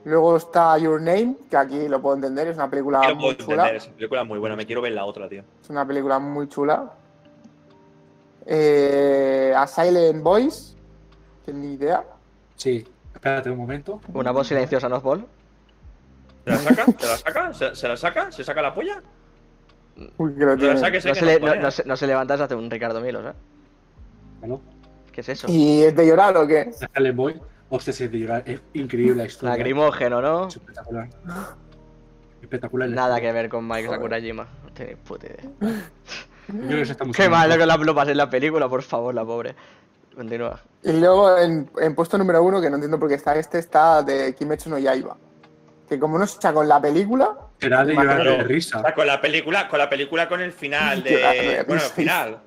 [0.06, 3.56] Luego está Your Name, que aquí lo puedo entender, es una película Quiero muy entender,
[3.56, 3.69] chula.
[3.72, 4.56] esa película es muy buena.
[4.56, 5.44] Me quiero ver la otra, tío.
[5.61, 6.91] Es una película muy chula.
[8.45, 10.76] Eh, A Silent Voice,
[11.45, 12.03] que ni idea.
[12.56, 12.88] Sí.
[13.14, 13.99] Espérate un momento.
[14.14, 15.26] Una voz silenciosa, ¿no, Paul?
[16.45, 16.85] ¿Se la saca?
[16.85, 17.53] ¿Se la saca?
[17.53, 18.31] ¿Se, se la saca?
[18.31, 19.02] ¿Se saca la polla?
[20.18, 21.60] Uy, que lo No se, le, no, pone.
[21.61, 23.34] no se, no se levanta hace un Ricardo Milos, ¿eh?
[24.45, 24.61] ¿No?
[25.11, 25.47] ¿Qué es eso?
[25.49, 26.72] ¿Y es de llorar o qué?
[26.73, 27.41] Silent Boy.
[27.69, 28.43] Hostia, sí, es de llorar.
[28.45, 29.55] Es increíble la historia.
[29.55, 30.47] Lagrimógeno, ¿no?
[30.47, 31.09] Es espectacular.
[32.41, 32.89] Espectacular.
[32.89, 33.89] Nada que ver con Mike.
[33.89, 34.47] Sakurajima.
[34.64, 35.81] No tenéis puta idea.
[36.69, 39.55] Yo está Qué malo que la lo pasé en la película, por favor, la pobre.
[40.15, 40.61] Continúa.
[40.84, 44.01] Y luego en, en puesto número uno, que no entiendo por qué está este, está
[44.01, 45.18] de Kimetsu no Yaiba.
[45.89, 48.80] Que como no se echa con la película, Será de llorar de risa.
[48.80, 51.64] O sea, con la película, con la película con el final de de.
[51.68, 52.39] Bueno, el final.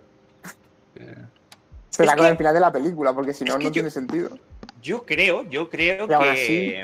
[2.09, 4.39] Con que- el final de la película, porque si no, no yo- tiene sentido.
[4.83, 6.15] Yo creo, yo creo que.
[6.15, 6.75] así-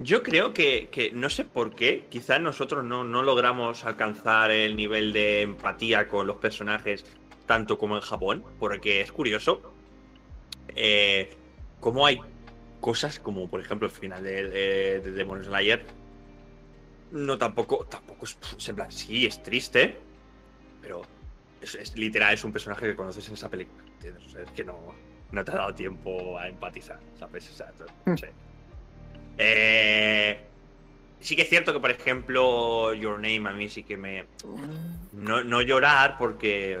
[0.00, 4.76] Yo creo que, que no sé por qué, quizás nosotros no, no logramos alcanzar el
[4.76, 7.04] nivel de empatía con los personajes
[7.46, 9.60] tanto como en Japón, porque es curioso
[10.76, 11.30] eh,
[11.80, 12.20] cómo hay
[12.80, 15.84] cosas como, por ejemplo, el final de, de, de Demon Slayer.
[17.10, 19.96] No tampoco, tampoco es, es en plan, sí, es triste,
[20.80, 21.02] pero
[21.60, 24.24] es, es literal, es un personaje que conoces en esa película, ¿entiendes?
[24.26, 24.94] O sea, es que no,
[25.32, 27.50] no te ha dado tiempo a empatizar, ¿sabes?
[27.50, 27.72] O sea,
[28.06, 28.32] no sé.
[29.38, 30.40] Eh,
[31.20, 34.26] sí que es cierto que, por ejemplo, Your Name a mí sí que me...
[35.12, 36.78] No, no llorar porque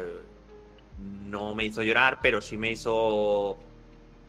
[1.24, 3.58] no me hizo llorar, pero sí me hizo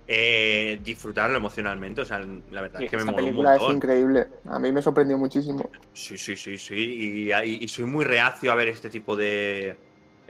[0.07, 2.01] eh, disfrutarlo emocionalmente.
[2.01, 4.27] O sea, la verdad es que me moló un película es increíble.
[4.45, 5.69] A mí me sorprendió muchísimo.
[5.93, 6.75] Sí, sí, sí, sí.
[6.75, 9.77] Y, y- y soy muy reacio a ver este tipo de,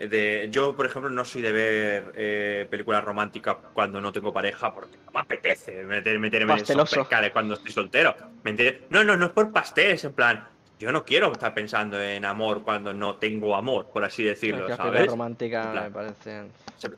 [0.07, 4.73] de- Yo, por ejemplo, no soy de ver eh, películas románticas cuando no tengo pareja
[4.73, 8.15] porque no me apetece meter, meterme en esos pescales cuando estoy soltero.
[8.43, 8.83] ¿Me entiendes?
[8.89, 10.47] No, no, no es por pastel, es en plan.
[10.79, 14.63] Yo no quiero estar pensando en amor cuando no tengo amor, por así decirlo, Es
[14.63, 14.91] que las ¿sabes?
[14.91, 16.51] películas románticas me parecen.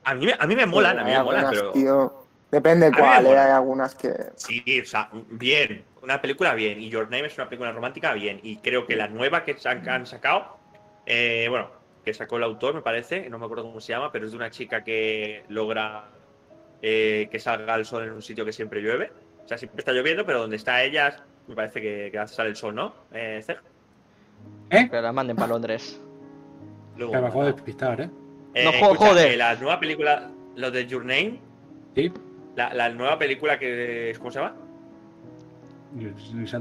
[0.04, 1.72] A mí, me- a mí me molan, a mí me molan, pero.
[1.72, 3.40] tío, depende cuál, ¿eh?
[3.40, 4.14] hay algunas que.
[4.36, 5.84] Sí, o sea, bien.
[6.04, 6.80] Una película bien.
[6.80, 8.40] Y Your Name es una película romántica bien.
[8.44, 10.58] Y creo que la nueva que han, han sacado,
[11.08, 11.70] eh, bueno,
[12.04, 14.38] que sacó el autor, me parece, no me acuerdo cómo se llama, pero es de
[14.38, 16.06] una chica que logra
[16.82, 19.12] eh, que salga el sol en un sitio que siempre llueve.
[19.44, 22.56] O sea, siempre está lloviendo, pero donde está ella, me parece que, que sale el
[22.56, 22.94] sol, ¿no?
[23.14, 23.60] Eh, Cer?
[24.70, 24.90] ¿Eh?
[24.90, 26.02] Que las manden para Londres.
[26.98, 28.10] Luego, me acabo de despistar, ¿eh?
[28.54, 29.32] Eh, No, jo- escucha, joder.
[29.34, 31.40] eh, la nueva película, lo de Your Name,
[31.96, 32.12] Sí.
[32.56, 34.14] la, la nueva película que.
[34.18, 34.56] ¿Cómo se llama?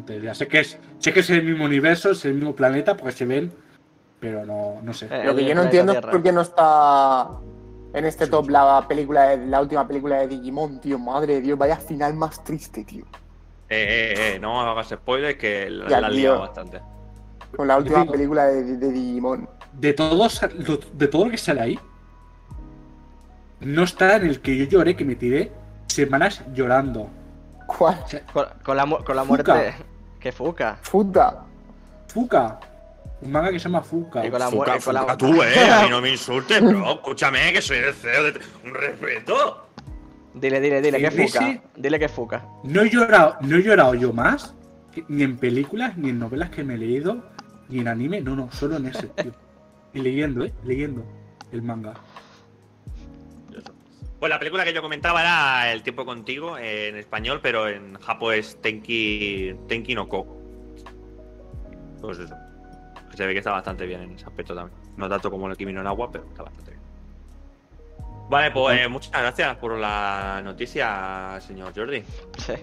[0.09, 0.35] Idea.
[0.35, 3.25] Sé que es, sé que es el mismo universo, es el mismo planeta, porque se
[3.27, 3.53] ven,
[4.21, 5.07] pero no, no sé.
[5.11, 7.29] Eh, Lo que yo no entiendo es por qué no está
[7.93, 10.99] en este top la película de- la última película de Digimon, tío.
[10.99, 13.05] Madre de Dios, vaya final más triste, tío.
[13.69, 16.39] Eh, eh, eh, no hagas spoilers que la, Ya, la han tío.
[16.39, 16.81] bastante.
[17.57, 19.49] Con la última digo- película de, de Digimon.
[19.73, 21.79] De todos, lo- de todo lo que sale ahí,
[23.61, 25.53] no está en el que yo lloré, que me tiré
[25.87, 27.09] semanas llorando.
[27.67, 28.01] ¿Cuál?
[28.05, 29.55] O sea, Con, con la, mu- con la Fuka.
[29.55, 29.75] muerte.
[30.21, 30.79] ¡Qué fuca!
[30.91, 31.45] Puta.
[33.21, 33.27] Fuka.
[33.27, 34.27] Un manga que se llama Fuka.
[34.27, 34.51] Y con la.
[34.51, 34.81] Con la...
[34.81, 35.71] fuca tú, eh.
[35.71, 36.93] A mí no me insultes, bro.
[36.95, 38.41] Escúchame, que soy el CEO de.
[38.65, 39.67] Un respeto.
[40.35, 41.41] Dile, dile, dile, que fuca.
[41.41, 41.61] sí.
[41.77, 42.47] Dile que fuca.
[42.63, 44.55] No he llorado, no he llorado yo más,
[45.09, 47.25] ni en películas, ni en novelas que me he leído,
[47.69, 49.33] ni en anime, no, no, solo en ese, tío.
[49.93, 51.05] Y leyendo, eh, leyendo
[51.51, 51.95] el manga.
[54.21, 58.35] Pues la película que yo comentaba era El tiempo contigo en español, pero en Japón
[58.35, 60.37] es Tenki, Tenki no Ko.
[62.01, 62.35] Pues eso.
[63.15, 64.79] Se ve que está bastante bien en ese aspecto también.
[64.97, 66.83] No tanto como el Kimi no Agua, pero está bastante bien.
[68.29, 72.05] Vale, pues eh, muchas gracias por la noticia, señor Jordi.
[72.39, 72.55] Sí.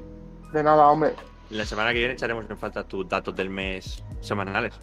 [0.54, 1.14] De nada, hombre.
[1.50, 4.74] La semana que viene echaremos en falta tus datos del mes semanales.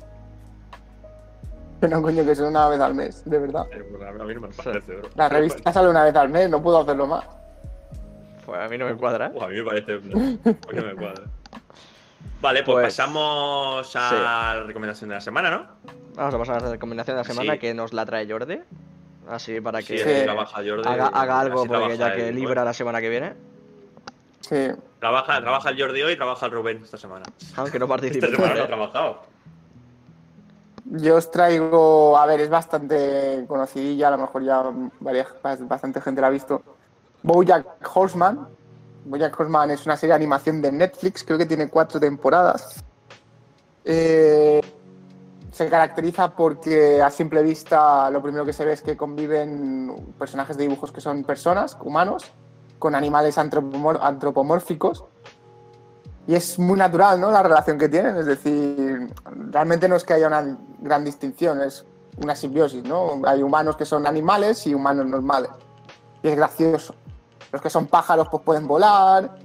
[1.80, 3.66] Que no, coño, que son una vez al mes, de verdad.
[3.66, 5.08] Pues, A mí no me parece, bro.
[5.14, 7.24] La revista sale una vez al mes, no puedo hacerlo más.
[8.44, 9.32] Pues a mí no me cuadra.
[9.34, 9.98] Uf, a mí me parece.
[10.66, 11.24] Coño, me cuadra.
[12.40, 14.12] Vale, pues, Pues, pasamos a
[14.54, 15.66] la recomendación de la semana, ¿no?
[16.14, 17.58] Vamos a pasar a la recomendación de la semana Sí.
[17.58, 18.60] que nos la trae Jordi.
[19.28, 20.04] Así para que Sí,
[20.68, 20.86] Jordi.
[20.86, 23.32] haga, haga algo, así porque trabaja ya que él, libra la semana que viene.
[24.40, 24.68] Sí.
[25.00, 27.24] Trabaja, trabaja el Jordi hoy y trabaja el Rubén esta semana.
[27.56, 28.26] Aunque no Esta participe.
[28.30, 29.22] semana no ha trabajado.
[30.86, 34.62] Yo os traigo, a ver, es bastante conocidilla, a lo mejor ya
[35.00, 36.62] varias, bastante gente la ha visto.
[37.22, 38.46] Bojack Horseman.
[39.04, 42.82] Bojack Horseman es una serie de animación de Netflix, creo que tiene cuatro temporadas.
[43.84, 44.60] Eh,
[45.52, 50.56] se caracteriza porque a simple vista lo primero que se ve es que conviven personajes
[50.56, 52.24] de dibujos que son personas, humanos,
[52.78, 55.04] con animales antropomor- antropomórficos.
[56.26, 57.30] Y es muy natural, ¿no?
[57.30, 58.16] La relación que tienen.
[58.16, 59.12] Es decir,
[59.50, 61.84] realmente no es que haya una gran distinción, es
[62.16, 63.20] una simbiosis, ¿no?
[63.26, 65.50] Hay humanos que son animales y humanos normales.
[66.22, 66.94] Y es gracioso.
[67.54, 69.38] Los que son pájaros, pues pueden volar.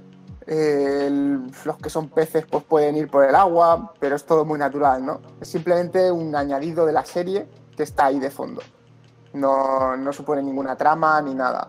[1.64, 3.92] los que son peces, pues pueden ir por el agua.
[4.00, 5.20] Pero es todo muy natural, ¿no?
[5.40, 8.62] Es simplemente un añadido de la serie que está ahí de fondo.
[9.32, 11.68] No, no supone ninguna trama ni nada.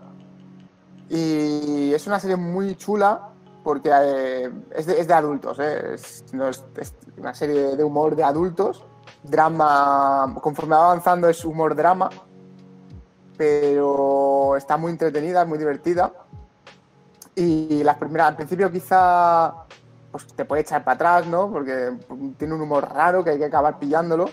[1.08, 3.28] Y es una serie muy chula
[3.62, 5.94] porque eh, es, de, adultos, ¿eh?
[5.94, 6.24] es,
[6.76, 8.84] es- una serie de humor de adultos,
[9.22, 12.10] drama, conforme va avanzando es humor drama,
[13.36, 16.12] pero está muy entretenida, muy divertida.
[17.34, 19.54] Y las primeras, al principio quizá
[20.10, 21.50] pues, te puede echar para atrás, ¿no?
[21.50, 21.92] Porque
[22.36, 24.28] tiene un humor raro que hay que acabar pillándolo,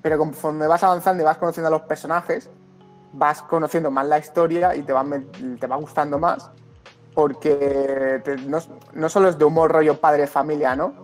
[0.00, 2.50] pero conforme vas avanzando y vas conociendo a los personajes,
[3.12, 5.04] vas conociendo más la historia y te va,
[5.60, 6.50] te va gustando más
[7.14, 8.58] porque te- no,
[8.94, 10.94] no solo es de humor rollo padre-familia, ¿no?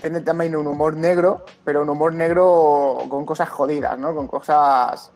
[0.00, 4.14] tiene también un humor negro, pero un humor negro con cosas jodidas, ¿no?
[4.14, 5.10] Con cosas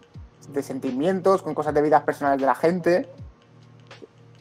[0.49, 3.09] de sentimientos, con cosas de vidas personales de la gente.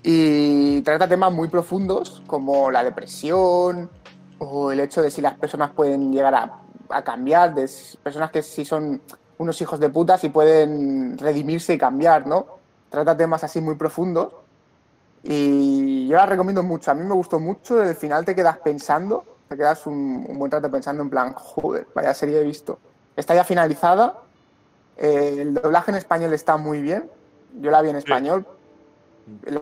[0.04, 3.90] Y trata temas muy profundos como la depresión
[4.38, 7.70] o el hecho de si las personas pueden llegar a, a cambiar, de
[8.02, 9.02] personas que sí son
[9.38, 12.46] unos hijos de puta y pueden redimirse y cambiar, ¿no?
[12.90, 14.34] Trata temas así muy profundos
[15.24, 16.92] y yo la recomiendo mucho.
[16.92, 20.52] A mí me gustó mucho, el final te quedas pensando, te quedas un, un buen
[20.52, 22.80] rato pensando en plan, joder, vaya serie he visto.
[23.16, 24.22] Está ya finalizada,
[24.98, 27.10] eh, el doblaje en español está muy bien,
[27.60, 28.46] yo la vi en español,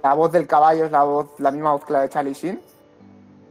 [0.03, 2.59] la voz del caballo es la voz, la misma voz que la de Charlie Sheen,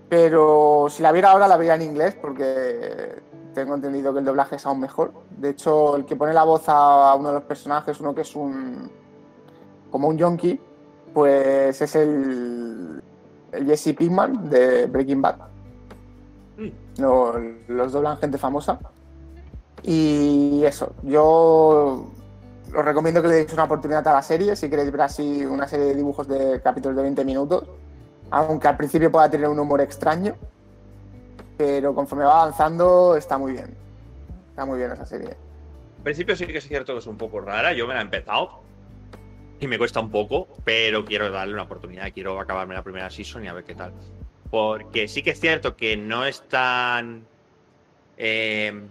[0.08, 3.20] pero si la viera ahora la vería en inglés porque
[3.54, 5.12] tengo entendido que el doblaje es aún mejor.
[5.30, 8.36] De hecho, el que pone la voz a uno de los personajes, uno que es
[8.36, 8.90] un
[9.90, 10.60] como un yonki,
[11.14, 13.02] pues es el,
[13.52, 15.36] el Jesse Pinkman de Breaking Bad.
[16.58, 17.00] Mm.
[17.00, 17.38] Lo-
[17.68, 18.78] los doblan gente famosa.
[19.82, 22.08] Y eso, yo
[22.74, 25.68] os recomiendo que le deis una oportunidad a la serie, si queréis ver así una
[25.68, 27.64] serie de dibujos de capítulos de 20 minutos,
[28.30, 30.34] aunque al principio pueda tener un humor extraño,
[31.56, 33.76] pero conforme va avanzando está muy bien.
[34.50, 35.28] Está muy bien esa serie.
[35.28, 37.72] Al principio sí que es cierto que es un poco rara.
[37.72, 38.62] Yo me la he empezado
[39.60, 42.12] y me cuesta un poco, pero quiero darle una oportunidad.
[42.12, 43.92] Quiero acabarme la primera season y a ver qué tal.
[44.50, 47.26] Porque sí que es cierto que no es tan
[48.16, 48.82] eh,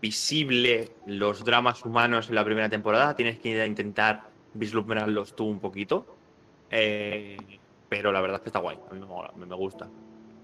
[0.00, 3.14] visible los dramas humanos en la primera temporada.
[3.16, 4.24] Tienes que intentar
[4.54, 6.06] vislumbrarlos tú un poquito.
[6.70, 7.36] Eh,
[7.88, 8.78] pero la verdad es que está guay.
[8.90, 9.88] A mí me, mola, me- gusta.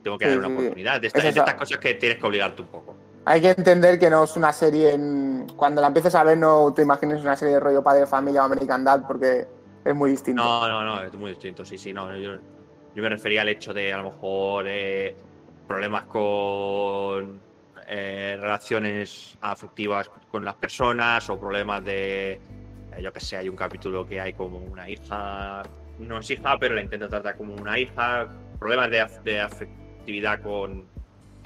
[0.03, 0.55] Tengo que Sí, darle una sí.
[0.61, 1.01] oportunidad.
[1.01, 2.97] De, Es estas- de estas cosas que tienes que obligarte un poco.
[3.25, 4.95] Hay que entender que no es una serie.
[4.95, 8.43] en- Cuando la empieces a ver, no te imagines una serie de rollo padre familia
[8.43, 9.47] o American Dad, porque
[9.85, 10.43] es muy distinto.
[10.43, 12.17] No, no, no, es muy distinto, sí, sí, no.
[12.17, 12.35] Yo,
[12.95, 15.15] yo me refería al hecho de a lo mejor eh,
[15.69, 17.41] problemas con
[17.89, 22.41] eh, relaciones afectivas con las personas o problemas de, eh,
[23.03, 25.63] yo qué sé, hay un capítulo que hay como una hija,
[25.99, 28.29] no es hija, pero la intenta tratar como una hija,
[28.59, 30.85] problemas de, de afectividad con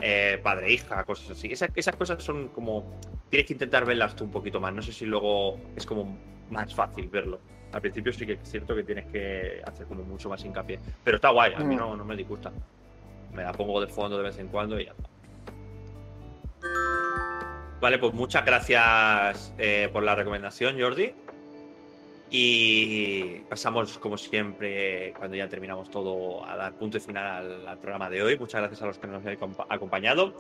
[0.00, 1.48] eh, padre-hija, cosas así.
[1.52, 2.98] Esas, esas cosas son como,
[3.30, 6.18] tienes que intentar verlas tú un poquito más, no sé si luego es como
[6.50, 7.40] más fácil verlo.
[7.72, 10.78] Al principio sí que es cierto que tienes que hacer como mucho más hincapié.
[11.02, 11.78] Pero está guay, a mí Mm.
[11.78, 12.52] no, no me disgusta.
[13.34, 15.02] Me la pongo de fondo de vez en cuando y ya está.
[17.80, 21.12] Vale, pues muchas gracias eh, por la recomendación, Jordi.
[22.30, 27.78] Y pasamos, como siempre, cuando ya terminamos todo, a dar punto y final al, al
[27.78, 28.38] programa de hoy.
[28.38, 30.34] Muchas gracias a los que nos han acompa- acompañado.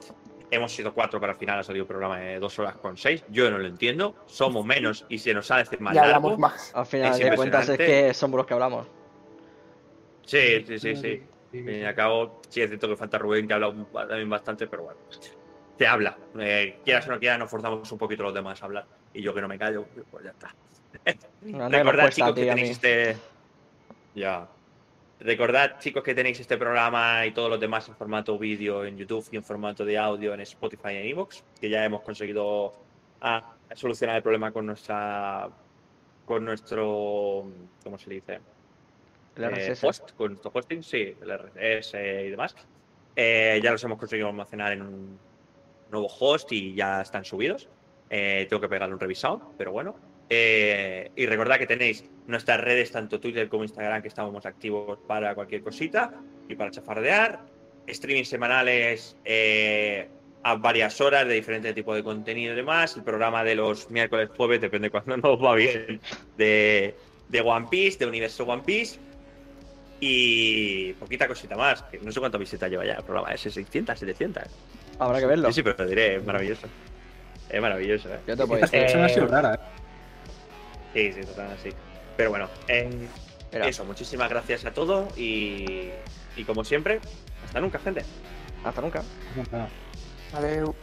[0.50, 3.22] Hemos sido cuatro, pero al final ha salido un programa de dos horas con seis.
[3.28, 4.16] Yo no lo entiendo.
[4.26, 6.16] Somos menos y se nos hace más ya largo.
[6.30, 6.72] hablamos más.
[6.74, 8.86] Al final Es de cuentas es que somos los que hablamos.
[10.24, 11.22] Sí, sí, sí, sí.
[11.22, 14.28] Al fin y al cabo, sí es cierto que falta Rubén, que habla un- también
[14.28, 14.98] bastante, pero bueno.
[15.76, 16.16] Te habla.
[16.38, 18.86] Eh, quieras o no quieras, nos forzamos un poquito los demás a hablar.
[19.12, 20.54] Y yo que no me callo, pues ya está.
[21.42, 23.16] No, no me Recordad, chicos, que tenéis este.
[24.14, 24.48] Ya.
[25.20, 29.26] Recordad, chicos, que tenéis este programa y todos los demás en formato vídeo en YouTube
[29.30, 32.72] y en formato de audio en Spotify y en Evox, que ya hemos conseguido
[33.20, 35.48] ah, solucionar el problema con nuestra.
[36.24, 37.46] con nuestro.
[37.84, 38.40] ¿Cómo se dice?
[39.36, 42.56] El eh, host, con nuestro hosting, sí, el RSS y demás.
[43.14, 45.18] Eh, ya los hemos conseguido almacenar en un
[45.90, 47.68] nuevo host y ya están subidos.
[48.10, 49.96] Eh, tengo que pegarle un revisado, pero bueno.
[50.28, 55.34] Eh, y recordad que tenéis nuestras redes, tanto Twitter como Instagram, que estamos activos para
[55.34, 56.12] cualquier cosita
[56.48, 57.40] y para chafardear.
[57.86, 60.08] Streaming semanales eh,
[60.42, 62.96] a varias horas de diferentes tipos de contenido y demás.
[62.96, 66.00] El programa de los miércoles, jueves, depende cuando nos va bien,
[66.36, 66.94] de,
[67.28, 68.98] de One Piece, de Universo One Piece.
[69.98, 73.98] Y poquita cosita más, que no sé cuántas visitas lleva ya el programa, ese 600,
[73.98, 74.42] 700.
[74.98, 75.48] Habrá que verlo.
[75.48, 76.66] Sí, sí, pero lo diré, es maravilloso.
[77.48, 78.18] Es maravilloso, ¿eh?
[78.26, 78.80] Yo te puedo Esta decir.
[78.90, 79.58] sección ha sido rara, ¿eh?
[80.94, 81.68] Sí, sí, total, así.
[82.16, 83.06] Pero bueno, eh,
[83.52, 85.90] eso, muchísimas gracias a todos y,
[86.36, 87.00] y como siempre,
[87.44, 88.02] hasta nunca, gente.
[88.64, 89.02] hasta nunca.
[89.52, 89.68] Nada.
[90.34, 90.74] Adeu.